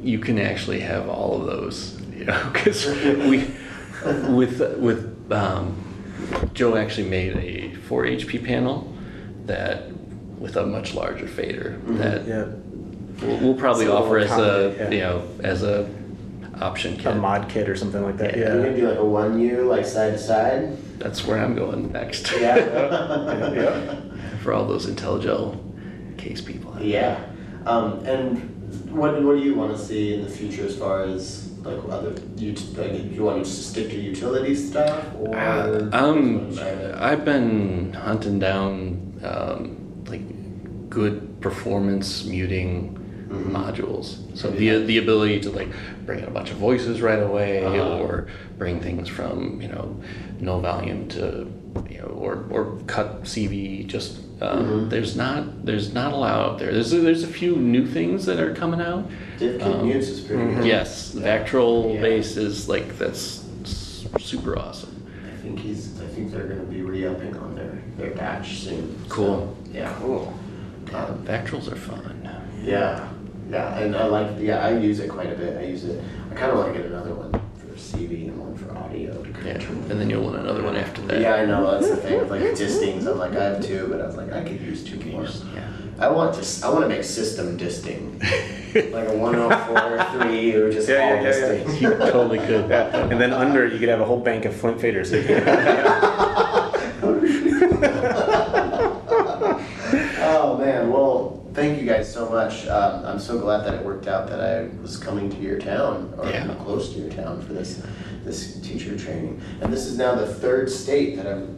you 0.02 0.20
can 0.20 0.38
actually 0.40 0.80
have 0.82 1.10
all 1.10 1.40
of 1.42 1.46
those, 1.48 2.00
you 2.16 2.26
know, 2.26 2.50
because 2.54 2.86
we, 2.86 3.50
with, 4.30 4.60
with, 4.80 5.32
um, 5.32 5.84
Joe 6.54 6.76
actually 6.76 7.10
made 7.10 7.36
a 7.38 7.76
4 7.88 8.04
HP 8.06 8.44
panel 8.46 8.94
that, 9.46 9.84
with 10.40 10.56
a 10.58 10.66
much 10.66 10.94
larger 10.94 11.28
fader, 11.28 11.80
that 11.86 12.28
yeah. 12.28 12.46
we'll, 13.26 13.38
we'll 13.40 13.56
probably 13.56 13.86
So 13.86 13.98
offer 13.98 14.18
as 14.20 14.32
a, 14.32 14.34
accommodate, 14.34 14.78
yeah. 14.78 14.90
you 14.92 15.00
know, 15.02 15.28
as 15.44 15.64
a 15.64 15.90
option 16.62 16.96
kit, 16.98 17.08
A 17.08 17.16
mod 17.16 17.50
kit 17.50 17.70
or 17.70 17.76
something 17.76 18.02
like 18.04 18.18
that. 18.18 18.36
You 18.36 18.44
Yeah. 18.44 18.50
can 18.64 18.76
do 18.76 18.90
like 18.90 18.98
a 19.00 19.06
one 19.06 19.40
U, 19.40 19.64
like 19.64 19.86
side 19.86 20.12
to 20.14 20.18
side. 20.20 20.78
That's 20.98 21.26
where 21.26 21.44
I'm 21.44 21.56
going 21.56 21.92
next. 21.92 22.32
Yeah. 22.40 22.58
yeah. 23.54 24.02
For 24.44 24.54
all 24.54 24.66
those 24.66 24.86
Intellijel 24.88 25.58
case 26.18 26.42
people. 26.42 26.76
Yeah. 26.82 27.24
Um, 27.66 28.06
and 28.06 28.92
what 28.92 29.22
what 29.24 29.36
do 29.38 29.44
you 29.44 29.56
want 29.56 29.76
to 29.78 29.82
see 29.82 30.14
in 30.14 30.24
the 30.24 30.30
future 30.30 30.66
as 30.66 30.76
far 30.78 31.04
as 31.04 31.52
like 31.64 31.78
other 31.90 32.14
you 32.38 32.54
like 32.76 32.94
you 33.14 33.24
want 33.24 33.44
to 33.46 33.50
stick 33.50 33.90
to 33.90 33.96
utility 33.98 34.56
stuff 34.56 35.06
or 35.20 35.36
Uh, 35.36 35.90
um, 35.94 36.58
I've 36.96 37.26
been 37.26 37.94
hunting 37.94 38.40
down 38.40 39.20
um, 39.24 40.04
like 40.08 40.22
good 40.90 41.40
performance 41.42 42.26
muting 42.26 42.94
Mhm. 43.30 43.52
modules. 43.52 44.18
So 44.38 44.50
the 44.50 44.86
the 44.86 44.98
ability 44.98 45.40
to 45.42 45.50
like 45.52 45.70
bring 46.08 46.20
in 46.20 46.26
a 46.26 46.32
bunch 46.32 46.50
of 46.50 46.58
voices 46.58 47.02
right 47.02 47.22
away, 47.22 47.64
Uh-huh. 47.64 48.00
or 48.00 48.28
bring 48.58 48.80
things 48.80 49.08
from 49.08 49.62
you 49.62 49.68
know 49.68 49.96
no 50.40 50.60
volume 50.60 51.08
to 51.10 51.46
you 51.90 52.00
know, 52.00 52.08
or 52.08 52.46
or 52.50 52.80
cut 52.88 53.24
CV. 53.24 53.86
Just 53.86 54.18
um, 54.42 54.66
Mm-hmm. 54.66 54.90
there's 54.90 55.16
not 55.16 55.66
there's 55.66 55.94
not 55.94 56.14
a 56.14 56.16
lot 56.16 56.32
out 56.34 56.60
there. 56.60 56.72
There's 56.74 56.94
a, 56.94 57.00
there's 57.00 57.24
a 57.24 57.28
few 57.28 57.56
new 57.58 57.86
things 57.86 58.26
that 58.26 58.40
are 58.40 58.56
coming 58.56 58.82
out. 58.82 59.04
Div 59.38 59.62
Um, 59.62 59.92
is 59.92 60.22
pretty 60.22 60.56
good. 60.56 60.66
Yes, 60.66 61.12
the 61.12 61.22
Vactrol 61.22 61.94
Yeah. 61.96 62.02
base 62.02 62.38
is 62.38 62.68
like 62.68 62.98
that's 62.98 63.44
super 64.18 64.58
awesome. 64.58 64.94
I 65.34 65.36
think 65.42 65.60
he's. 65.60 66.00
I 66.02 66.08
think 66.08 66.32
they're 66.32 66.48
going 66.48 66.60
to 66.66 66.66
be 66.66 66.82
re-upping 66.82 67.36
on 67.38 67.54
their 67.56 67.78
their 67.98 68.12
batch 68.16 68.60
soon. 68.60 68.96
Cool. 69.10 69.56
So, 69.66 69.72
yeah. 69.74 69.94
Cool. 70.00 70.34
Um, 70.94 71.26
Vactrols 71.26 71.70
are 71.72 71.76
fun. 71.76 72.30
Yeah, 72.64 73.08
yeah, 73.50 73.78
and 73.78 73.96
I 73.96 74.06
like, 74.06 74.40
yeah, 74.40 74.66
I 74.66 74.78
use 74.78 75.00
it 75.00 75.10
quite 75.10 75.32
a 75.32 75.36
bit. 75.36 75.58
I 75.58 75.64
use 75.64 75.84
it, 75.84 76.04
I 76.32 76.36
kind 76.36 76.52
of 76.52 76.58
want 76.58 76.74
to 76.74 76.80
get 76.80 76.90
another 76.90 77.14
one 77.14 77.32
for 77.32 77.68
CV 77.76 78.28
and 78.28 78.38
one 78.40 78.56
for 78.56 78.78
audio. 78.78 79.24
Yeah, 79.46 79.62
and 79.62 79.92
then 79.92 80.10
you'll 80.10 80.24
want 80.24 80.38
another 80.38 80.64
one 80.64 80.76
after 80.76 81.02
that. 81.04 81.22
Yeah, 81.22 81.36
I 81.36 81.46
know, 81.46 81.72
that's 81.72 81.90
the 81.90 81.98
thing 82.08 82.20
with 82.20 82.32
like 82.32 82.42
distings. 82.56 83.06
I'm 83.06 83.18
like, 83.18 83.34
I 83.34 83.44
have 83.44 83.66
two, 83.66 83.88
but 83.90 84.02
I 84.02 84.06
was 84.08 84.18
like, 84.18 84.32
I 84.34 84.44
could 84.44 84.60
use 84.62 84.84
two 84.84 85.00
more. 85.12 85.24
Yeah. 85.56 85.72
I 86.00 86.10
want 86.10 86.36
to, 86.36 86.66
I 86.66 86.70
want 86.70 86.84
to 86.84 86.90
make 86.90 87.04
system 87.04 87.58
disting. 87.58 88.20
like 88.76 89.08
a 89.08 89.18
104, 89.18 90.22
3, 90.22 90.54
or 90.56 90.72
just 90.72 90.88
Yeah, 90.88 90.96
all 90.96 91.24
yeah, 91.24 91.38
yeah, 91.38 91.54
yeah. 91.54 91.74
You 91.80 91.90
totally 92.12 92.38
could. 92.40 92.70
Yeah, 92.70 93.08
and 93.08 93.20
then 93.20 93.34
under 93.34 93.66
you 93.68 93.80
could 93.80 93.90
have 93.90 94.02
a 94.02 94.06
whole 94.06 94.20
bank 94.20 94.46
of 94.46 94.56
Flint 94.56 94.80
faders. 94.80 95.12
Oh 100.20 100.58
man, 100.58 100.92
well, 100.92 101.44
thank 101.58 101.82
you 101.82 101.88
guys 101.88 102.12
so 102.14 102.30
much. 102.30 102.68
Um, 102.68 103.04
I'm 103.04 103.20
so 103.20 103.40
glad 103.40 103.66
that 103.66 103.74
it 103.74 103.84
worked 103.84 104.08
out 104.08 104.28
that 104.30 104.40
I 104.40 104.70
was 104.82 104.96
coming 104.96 105.28
to 105.32 105.38
your 105.38 105.58
town 105.58 106.14
or 106.18 106.30
Yeah. 106.30 106.54
close 106.64 106.94
to 106.94 107.00
your 107.00 107.10
town 107.12 107.42
for 107.42 107.54
this 107.54 107.82
this 108.24 108.60
teacher 108.62 108.98
training. 108.98 109.42
And 109.62 109.72
this 109.74 109.86
is 109.86 109.98
now 109.98 110.14
the 110.16 110.28
third 110.28 110.70
state 110.70 111.16
that 111.18 111.26
I'm. 111.28 111.58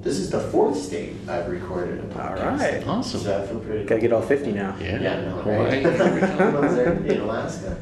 This 0.00 0.18
is 0.18 0.30
the 0.30 0.38
fourth 0.38 0.76
state 0.78 1.14
I've 1.28 1.48
recorded 1.48 1.98
a 1.98 2.02
podcast. 2.04 2.44
All 2.52 2.56
right. 2.58 2.74
in. 2.82 2.88
Awesome. 2.88 3.20
So 3.20 3.42
I 3.42 3.46
feel 3.46 3.58
pretty. 3.58 3.84
Gotta 3.84 4.00
get 4.00 4.12
all 4.12 4.22
50 4.22 4.52
now. 4.52 4.74
Yeah. 4.80 5.00
Yeah, 5.00 5.12
I 5.12 5.20
know, 5.22 5.30
Hawaii, 5.42 5.58
right? 5.84 5.86
Arizona. 6.00 6.60
Was 6.62 6.76
there 6.76 6.92
in 6.92 7.20
Alaska? 7.20 7.76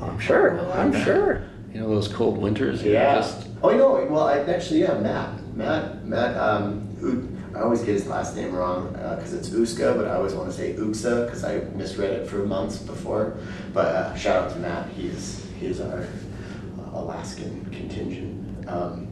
I'm 0.00 0.18
sure. 0.18 0.58
I'm 0.72 0.92
sure. 1.04 1.42
You 1.72 1.80
know 1.82 1.88
those 1.90 2.08
cold 2.08 2.38
winters. 2.38 2.82
Yeah. 2.82 3.16
Just 3.16 3.46
Oh, 3.62 3.70
you 3.70 3.76
know, 3.78 4.06
well, 4.10 4.26
I 4.26 4.38
actually, 4.40 4.80
yeah, 4.80 4.98
Matt. 4.98 5.30
Matt, 5.54 6.04
Matt, 6.04 6.36
um, 6.36 6.88
U- 7.02 7.35
I 7.56 7.60
always 7.62 7.80
get 7.80 7.94
his 7.94 8.06
last 8.06 8.36
name 8.36 8.54
wrong 8.54 8.92
because 8.92 9.32
it's 9.32 9.48
Uska, 9.48 9.96
but 9.96 10.06
I 10.06 10.14
always 10.16 10.34
want 10.34 10.50
to 10.50 10.54
say 10.56 10.74
Uksa 10.74 11.24
because 11.24 11.42
I 11.42 11.60
misread 11.74 12.10
it 12.12 12.28
for 12.28 12.44
months 12.44 12.76
before. 12.78 13.38
But 13.72 13.86
uh, 13.86 14.14
shout 14.14 14.44
out 14.44 14.52
to 14.52 14.58
Matt. 14.58 14.90
He's 14.90 15.46
he's 15.58 15.80
our 15.80 16.00
uh, 16.02 16.98
Alaskan 17.00 17.64
contingent. 17.72 18.68
Um, 18.68 19.08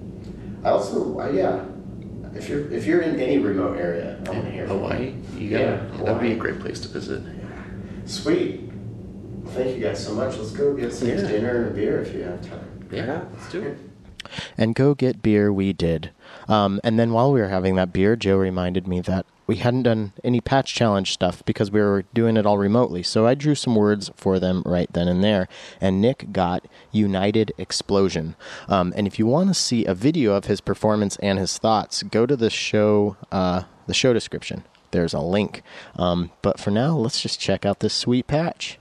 I 0.62 0.70
also, 0.70 1.18
uh, 1.20 1.30
yeah, 1.30 1.64
if 2.34 2.49
you're 2.51 2.70
if 2.70 2.84
you're 2.84 3.01
in 3.01 3.18
any 3.18 3.38
remote 3.38 3.78
area, 3.78 4.22
I 4.26 4.30
want 4.30 4.45
to 4.45 4.51
hear 4.51 4.66
from 4.68 4.76
you. 4.76 4.82
Hawaii. 4.82 5.14
You 5.38 5.51
got 5.51 5.61
Yeah, 5.61 5.76
That'd 6.05 6.20
be 6.20 6.32
a 6.32 6.36
great 6.36 6.61
place 6.61 6.80
to 6.80 6.88
visit. 6.88 7.22
Sweet. 8.05 8.61
Well, 9.42 9.55
thank 9.55 9.74
you 9.76 9.82
guys 9.82 10.05
so 10.05 10.14
much. 10.14 10.36
Let's 10.36 10.51
go 10.53 10.74
get 10.74 10.92
some 10.92 11.09
Yeah. 11.09 11.16
dinner 11.22 11.62
and 11.64 11.66
a 11.68 11.70
beer 11.70 12.03
if 12.03 12.14
you 12.14 12.22
have 12.24 12.42
time. 12.47 12.88
Yeah. 12.92 13.24
Let's 13.32 13.51
do 13.51 13.62
it. 13.62 13.78
And 14.59 14.74
go 14.74 14.95
get 14.95 15.22
beer, 15.22 15.53
we 15.53 15.72
did. 15.72 16.11
Um, 16.49 16.80
and 16.84 16.99
then 16.99 17.12
while 17.12 17.32
we 17.32 17.40
were 17.40 17.49
having 17.49 17.76
that 17.76 17.92
beer, 17.92 18.16
Joe 18.16 18.36
reminded 18.36 18.86
me 18.86 19.01
that 19.01 19.26
we 19.47 19.57
hadn't 19.57 19.82
done 19.82 20.12
any 20.22 20.40
patch 20.40 20.74
challenge 20.74 21.12
stuff 21.12 21.45
because 21.45 21.70
we 21.70 21.80
were 21.80 22.05
doing 22.14 22.36
it 22.36 22.47
all 22.47 22.59
remotely. 22.59 23.03
So 23.03 23.26
I 23.26 23.34
drew 23.34 23.55
some 23.55 23.76
words 23.76 24.11
for 24.16 24.38
them 24.38 24.62
right 24.64 24.90
then 24.92 25.09
and 25.09 25.22
there. 25.22 25.49
And 25.80 26.01
Nick 26.01 26.32
got 26.32 26.66
United 26.92 27.53
Explosion. 27.59 28.36
Um, 28.68 28.92
and 28.97 29.07
if 29.07 29.18
you 29.18 29.26
want 29.26 29.49
to 29.49 29.55
see 29.55 29.84
a 29.84 29.95
video 29.95 30.34
of 30.34 30.47
his 30.47 30.61
performance 30.61 31.16
and 31.16 31.38
his 31.38 31.59
thoughts, 31.59 32.03
go 32.03 32.26
to 32.26 32.36
the 32.36 32.51
show, 32.51 33.16
uh, 33.30 33.64
the 33.86 33.95
show 33.95 34.12
description. 34.12 34.64
There's 34.92 35.14
a 35.14 35.20
link. 35.20 35.62
Um, 35.97 36.30
but 36.40 36.59
for 36.59 36.70
now, 36.70 36.97
let's 36.97 37.20
just 37.20 37.40
check 37.40 37.66
out 37.66 37.80
this 37.80 37.95
sweet 37.95 38.26
patch. 38.26 38.78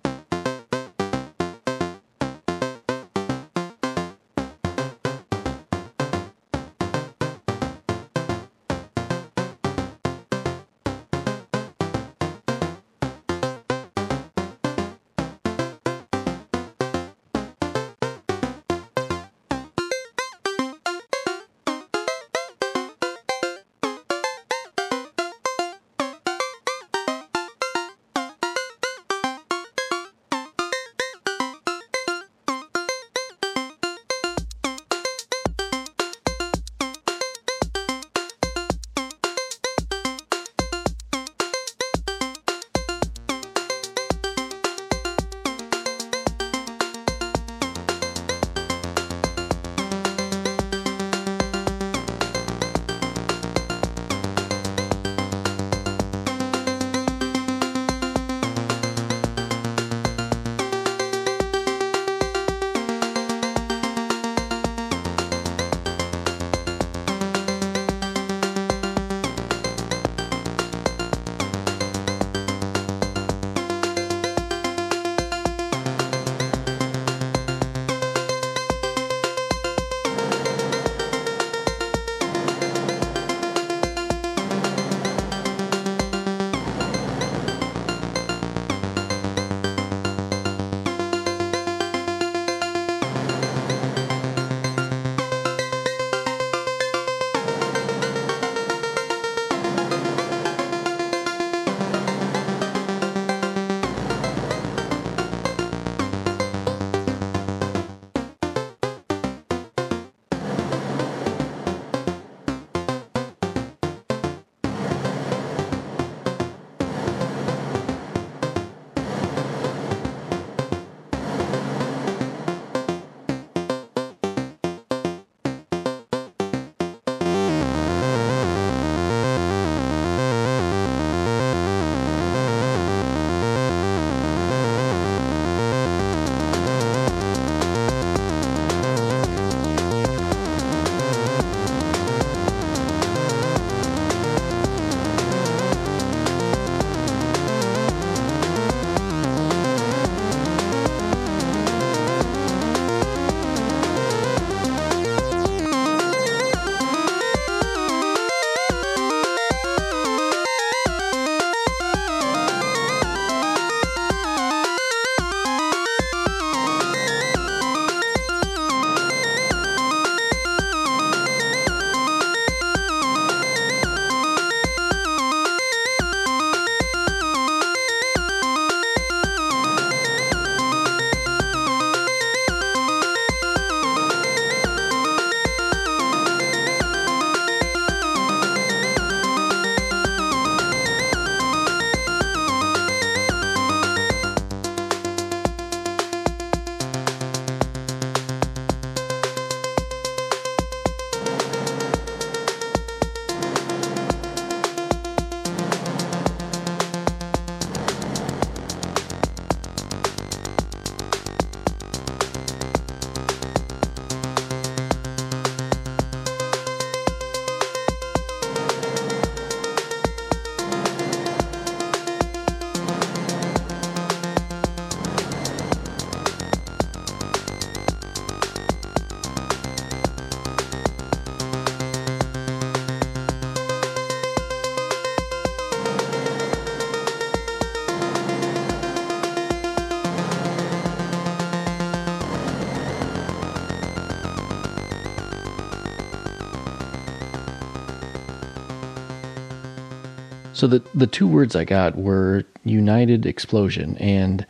So 250.63 250.67
the 250.67 250.81
the 250.95 251.07
two 251.07 251.27
words 251.27 251.57
I 251.57 251.65
got 251.65 251.97
were 251.97 252.45
united 252.63 253.25
explosion, 253.25 253.97
and 253.97 254.47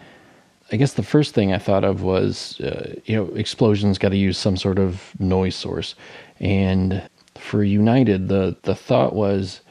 I 0.72 0.76
guess 0.76 0.94
the 0.94 1.02
first 1.02 1.34
thing 1.34 1.52
I 1.52 1.57
thought 1.57 1.84
of 1.84 2.03
was 2.03 2.61
uh, 2.61 2.94
you 3.06 3.15
know 3.15 3.34
explosions 3.34 3.98
got 3.98 4.10
to 4.10 4.15
use 4.15 4.38
some 4.38 4.56
sort 4.56 4.77
of 4.77 5.19
noise 5.19 5.56
source, 5.56 5.95
and 6.40 7.02
for 7.34 7.64
united 7.64 8.27
the 8.27 8.56
the 8.61 8.76
thought 8.76 9.15
was 9.15 9.61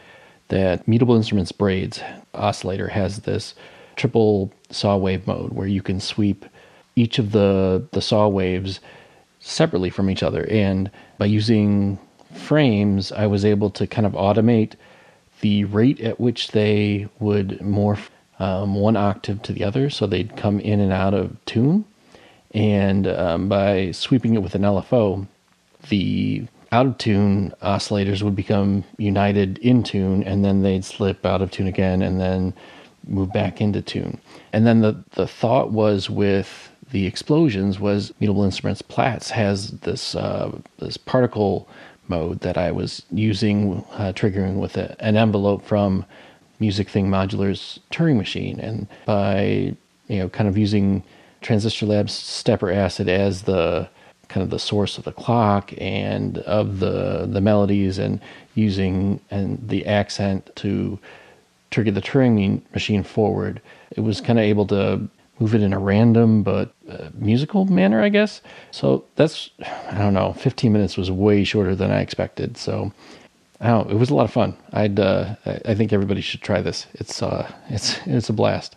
that 0.49 0.89
Mutable 0.89 1.15
Instruments 1.15 1.53
Braids 1.53 2.03
oscillator 2.35 2.89
has 2.89 3.21
this 3.21 3.55
triple 3.95 4.53
saw 4.69 4.97
wave 4.97 5.25
mode 5.29 5.53
where 5.53 5.69
you 5.69 5.81
can 5.81 6.01
sweep 6.01 6.45
each 6.97 7.21
of 7.21 7.31
the 7.31 7.87
the 7.93 8.03
saw 8.03 8.27
waves 8.27 8.81
separately 9.39 9.91
from 9.91 10.11
each 10.11 10.25
other, 10.25 10.45
and 10.51 10.91
by 11.19 11.27
using 11.27 12.01
frames, 12.35 13.13
I 13.13 13.29
was 13.29 13.45
able 13.45 13.71
to 13.71 13.87
kind 13.87 14.09
of 14.09 14.15
automate 14.15 14.75
the 15.43 15.65
rate 15.65 16.01
at 16.01 16.19
which 16.19 16.49
they 16.49 17.09
would 17.21 17.59
morph 17.61 18.09
um, 18.39 18.75
one 18.75 18.97
octave 18.97 19.43
to 19.43 19.53
the 19.53 19.63
other, 19.63 19.91
so 19.91 20.07
they'd 20.07 20.37
come 20.37 20.59
in 20.61 20.81
and 20.81 20.93
out 20.93 21.15
of 21.15 21.37
tune. 21.45 21.85
And 22.55 23.07
um, 23.07 23.49
by 23.49 23.91
sweeping 23.93 24.35
it 24.35 24.43
with 24.43 24.55
an 24.55 24.63
LFO, 24.63 25.27
the 25.89 26.47
out 26.71 26.87
of 26.87 26.99
tune 26.99 27.53
oscillators 27.63 28.23
would 28.23 28.35
become 28.35 28.85
united 28.97 29.59
in 29.59 29.83
tune, 29.83 30.23
and 30.23 30.45
then 30.45 30.63
they'd 30.63 30.85
slip 30.85 31.25
out 31.27 31.43
of 31.43 31.51
tune 31.51 31.67
again, 31.67 32.03
and 32.03 32.21
then 32.21 32.55
move 33.07 33.33
back 33.33 33.61
into 33.61 33.83
tune. 33.83 34.19
And 34.53 34.67
then 34.67 34.81
the 34.81 35.05
the 35.13 35.27
thought 35.27 35.71
was 35.71 36.09
with 36.09 36.71
the 36.91 37.07
explosions 37.07 37.81
was 37.81 38.13
Mutable 38.21 38.45
Instruments 38.45 38.83
Plaits 38.83 39.31
has 39.31 39.71
this 39.81 40.15
uh, 40.15 40.53
this 40.79 40.97
particle 40.97 41.69
mode 42.13 42.41
that 42.41 42.59
I 42.59 42.71
was 42.71 43.03
using, 43.11 43.85
uh, 43.93 44.13
triggering 44.15 44.57
with 44.57 44.77
a, 44.77 44.95
an 45.01 45.17
envelope 45.17 45.63
from 45.65 46.05
Music 46.61 46.89
Thing 46.89 47.09
Modular's 47.09 47.81
Turing 47.91 48.17
machine, 48.17 48.61
and 48.61 48.87
by 49.07 49.75
you 50.09 50.19
know 50.19 50.29
kind 50.29 50.49
of 50.49 50.57
using 50.59 51.03
Transistor 51.41 51.87
Labs 51.87 52.13
Stepper 52.13 52.71
Acid 52.71 53.09
as 53.09 53.43
the 53.43 53.89
kind 54.29 54.43
of 54.45 54.51
the 54.51 54.59
source 54.59 54.99
of 54.99 55.05
the 55.05 55.13
clock 55.13 55.73
and 55.79 56.39
of 56.39 56.79
the 56.79 57.27
the 57.27 57.41
melodies, 57.41 57.99
and 57.99 58.21
using 58.55 59.21
and 59.31 59.59
the 59.69 59.87
accent 59.87 60.51
to 60.57 60.99
trigger 61.71 61.91
the 61.91 62.03
Turing 62.03 62.61
machine 62.73 63.03
forward. 63.03 63.61
It 63.97 64.01
was 64.01 64.21
kind 64.21 64.39
of 64.39 64.45
able 64.45 64.67
to 64.67 65.09
move 65.39 65.55
it 65.55 65.63
in 65.63 65.73
a 65.73 65.79
random 65.79 66.43
but 66.43 66.75
uh, 66.89 67.09
musical 67.15 67.65
manner, 67.65 68.03
I 68.03 68.09
guess. 68.09 68.41
So 68.71 69.05
that's 69.17 69.51
I 69.91 69.99
don't 69.99 70.15
know. 70.15 70.33
15 70.35 70.73
minutes 70.73 70.97
was 70.97 71.11
way 71.11 71.45
shorter 71.45 71.75
than 71.75 71.91
I 71.91 72.01
expected. 72.01 72.57
So 72.57 72.93
I 73.61 73.69
don't 73.69 73.89
know, 73.89 73.95
it 73.95 73.99
was 73.99 74.11
a 74.11 74.15
lot 74.15 74.25
of 74.25 74.33
fun. 74.33 74.57
I'd 74.73 74.99
uh, 74.99 75.37
I 75.65 75.75
think 75.75 75.93
everybody 75.93 76.21
should 76.21 76.43
try 76.43 76.61
this. 76.61 76.87
It's 76.95 77.23
uh 77.23 77.51
it's 77.69 77.99
it's 78.07 78.29
a 78.29 78.33
blast. 78.33 78.77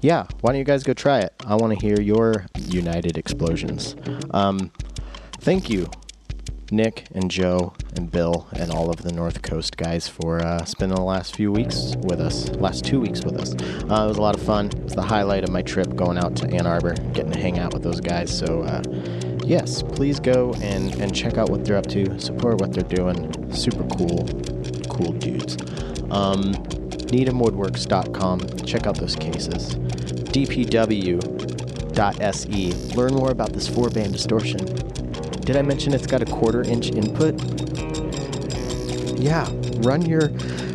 Yeah, 0.00 0.26
why 0.40 0.52
don't 0.52 0.58
you 0.58 0.64
guys 0.64 0.82
go 0.82 0.94
try 0.94 1.18
it? 1.18 1.34
I 1.46 1.56
want 1.56 1.78
to 1.78 1.86
hear 1.86 2.00
your 2.00 2.46
United 2.58 3.18
explosions. 3.18 3.96
Um, 4.30 4.70
thank 5.40 5.68
you 5.68 5.90
Nick 6.72 7.06
and 7.14 7.30
Joe 7.30 7.72
and 7.96 8.10
Bill 8.10 8.46
and 8.52 8.70
all 8.70 8.90
of 8.90 9.02
the 9.02 9.12
North 9.12 9.42
Coast 9.42 9.76
guys 9.76 10.08
for 10.08 10.40
uh, 10.40 10.64
spending 10.64 10.96
the 10.96 11.02
last 11.02 11.36
few 11.36 11.52
weeks 11.52 11.94
with 12.02 12.20
us, 12.20 12.48
last 12.50 12.84
two 12.84 13.00
weeks 13.00 13.24
with 13.24 13.38
us. 13.40 13.52
Uh, 13.54 14.04
it 14.04 14.08
was 14.08 14.16
a 14.16 14.22
lot 14.22 14.34
of 14.34 14.42
fun. 14.42 14.66
It 14.66 14.84
was 14.84 14.94
the 14.94 15.02
highlight 15.02 15.44
of 15.44 15.50
my 15.50 15.62
trip 15.62 15.96
going 15.96 16.18
out 16.18 16.36
to 16.36 16.48
Ann 16.48 16.66
Arbor, 16.66 16.94
getting 17.12 17.32
to 17.32 17.38
hang 17.38 17.58
out 17.58 17.72
with 17.72 17.82
those 17.82 18.00
guys. 18.00 18.36
So, 18.36 18.62
uh, 18.62 18.82
yes, 19.44 19.82
please 19.82 20.20
go 20.20 20.54
and, 20.62 20.94
and 21.00 21.14
check 21.14 21.38
out 21.38 21.50
what 21.50 21.64
they're 21.64 21.76
up 21.76 21.86
to, 21.88 22.18
support 22.18 22.60
what 22.60 22.72
they're 22.72 22.82
doing. 22.84 23.52
Super 23.52 23.84
cool, 23.96 24.28
cool 24.88 25.12
dudes. 25.12 25.56
Um, 26.10 26.54
NeedhamWoodworks.com. 27.10 28.40
Check 28.66 28.86
out 28.86 28.96
those 28.98 29.16
cases. 29.16 29.74
DPW.se. 30.30 31.20
Learn 32.94 33.14
more 33.14 33.30
about 33.30 33.52
this 33.52 33.66
four 33.68 33.90
band 33.90 34.12
distortion 34.12 34.89
did 35.50 35.58
I 35.58 35.62
mention 35.62 35.92
it's 35.92 36.06
got 36.06 36.22
a 36.22 36.26
quarter 36.26 36.62
inch 36.62 36.90
input? 36.90 37.34
Yeah, 39.18 39.50
run 39.78 40.06
your 40.06 40.28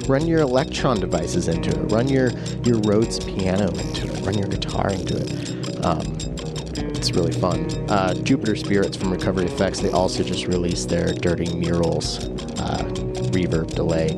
run 0.10 0.27
your 0.27 0.41
Elektron 0.41 0.99
devices 0.99 1.47
into 1.47 1.69
it. 1.69 1.89
Run 1.89 2.10
your 2.10 2.31
your 2.65 2.80
Rhodes 2.80 3.23
piano 3.23 3.69
into 3.69 4.11
it. 4.11 4.26
Run 4.26 4.38
your 4.38 4.49
guitar 4.49 4.89
into 4.89 5.15
it. 5.15 5.85
Um, 5.85 6.02
it's 6.93 7.11
really 7.11 7.31
fun. 7.31 7.69
Uh, 7.89 8.15
Jupiter 8.15 8.57
Spirits 8.57 8.97
from 8.97 9.14
Recovery 9.14 9.45
Effects. 9.45 9.80
They 9.80 9.91
also 9.91 10.23
just 10.23 10.45
released 10.45 10.89
their 10.89 11.14
Dirty 11.14 11.56
Murals 11.56 12.26
uh, 12.60 12.84
reverb 13.31 13.73
delay, 13.76 14.10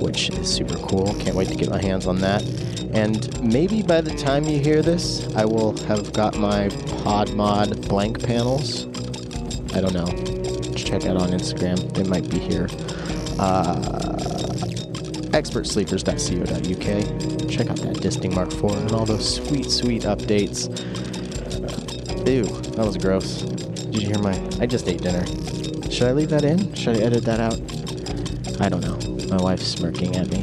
which 0.00 0.30
is 0.30 0.48
super 0.48 0.76
cool. 0.86 1.14
Can't 1.14 1.34
wait 1.34 1.48
to 1.48 1.56
get 1.56 1.68
my 1.68 1.82
hands 1.82 2.06
on 2.06 2.18
that. 2.18 2.44
And 2.92 3.42
maybe 3.42 3.82
by 3.82 4.02
the 4.02 4.14
time 4.14 4.44
you 4.44 4.60
hear 4.60 4.82
this, 4.82 5.26
I 5.34 5.46
will 5.46 5.76
have 5.86 6.12
got 6.12 6.38
my 6.38 6.68
PodMod 7.02 7.88
blank 7.88 8.22
panels 8.22 8.86
I 9.76 9.80
don't 9.82 9.92
know. 9.92 10.06
Check 10.74 11.04
out 11.04 11.18
on 11.18 11.28
Instagram. 11.30 11.92
They 11.92 12.04
might 12.04 12.30
be 12.30 12.38
here. 12.38 12.68
Uh, 13.38 13.76
expertsleepers.co.uk. 15.36 17.50
Check 17.50 17.68
out 17.68 17.76
that 17.76 18.00
Disting 18.00 18.34
Mark 18.34 18.54
IV 18.54 18.64
and 18.64 18.92
all 18.92 19.04
those 19.04 19.34
sweet, 19.36 19.70
sweet 19.70 20.04
updates. 20.04 20.70
Ew, 22.26 22.44
that 22.44 22.86
was 22.86 22.96
gross. 22.96 23.42
Did 23.42 24.02
you 24.02 24.08
hear 24.08 24.18
my? 24.18 24.32
I 24.60 24.66
just 24.66 24.88
ate 24.88 25.02
dinner. 25.02 25.26
Should 25.90 26.08
I 26.08 26.12
leave 26.12 26.30
that 26.30 26.44
in? 26.44 26.72
Should 26.74 26.96
I 26.96 27.00
edit 27.00 27.24
that 27.24 27.40
out? 27.40 27.60
I 28.60 28.70
don't 28.70 28.80
know. 28.80 28.96
My 29.28 29.36
wife's 29.42 29.66
smirking 29.66 30.16
at 30.16 30.28
me. 30.28 30.40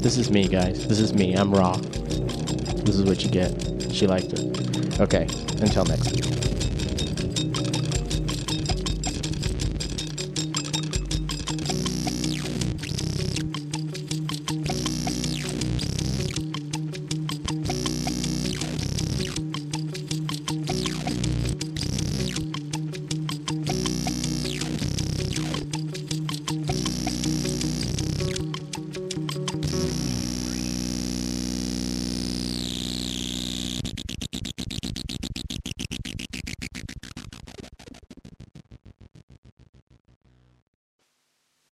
This 0.00 0.18
is 0.18 0.30
me, 0.30 0.46
guys. 0.46 0.86
This 0.86 1.00
is 1.00 1.14
me. 1.14 1.34
I'm 1.34 1.54
raw. 1.54 1.76
This 1.76 2.96
is 2.96 3.04
what 3.04 3.24
you 3.24 3.30
get. 3.30 3.54
She 3.90 4.06
liked 4.06 4.34
it. 4.34 5.00
Okay, 5.00 5.26
until 5.62 5.86
next 5.86 6.12
week. 6.12 6.45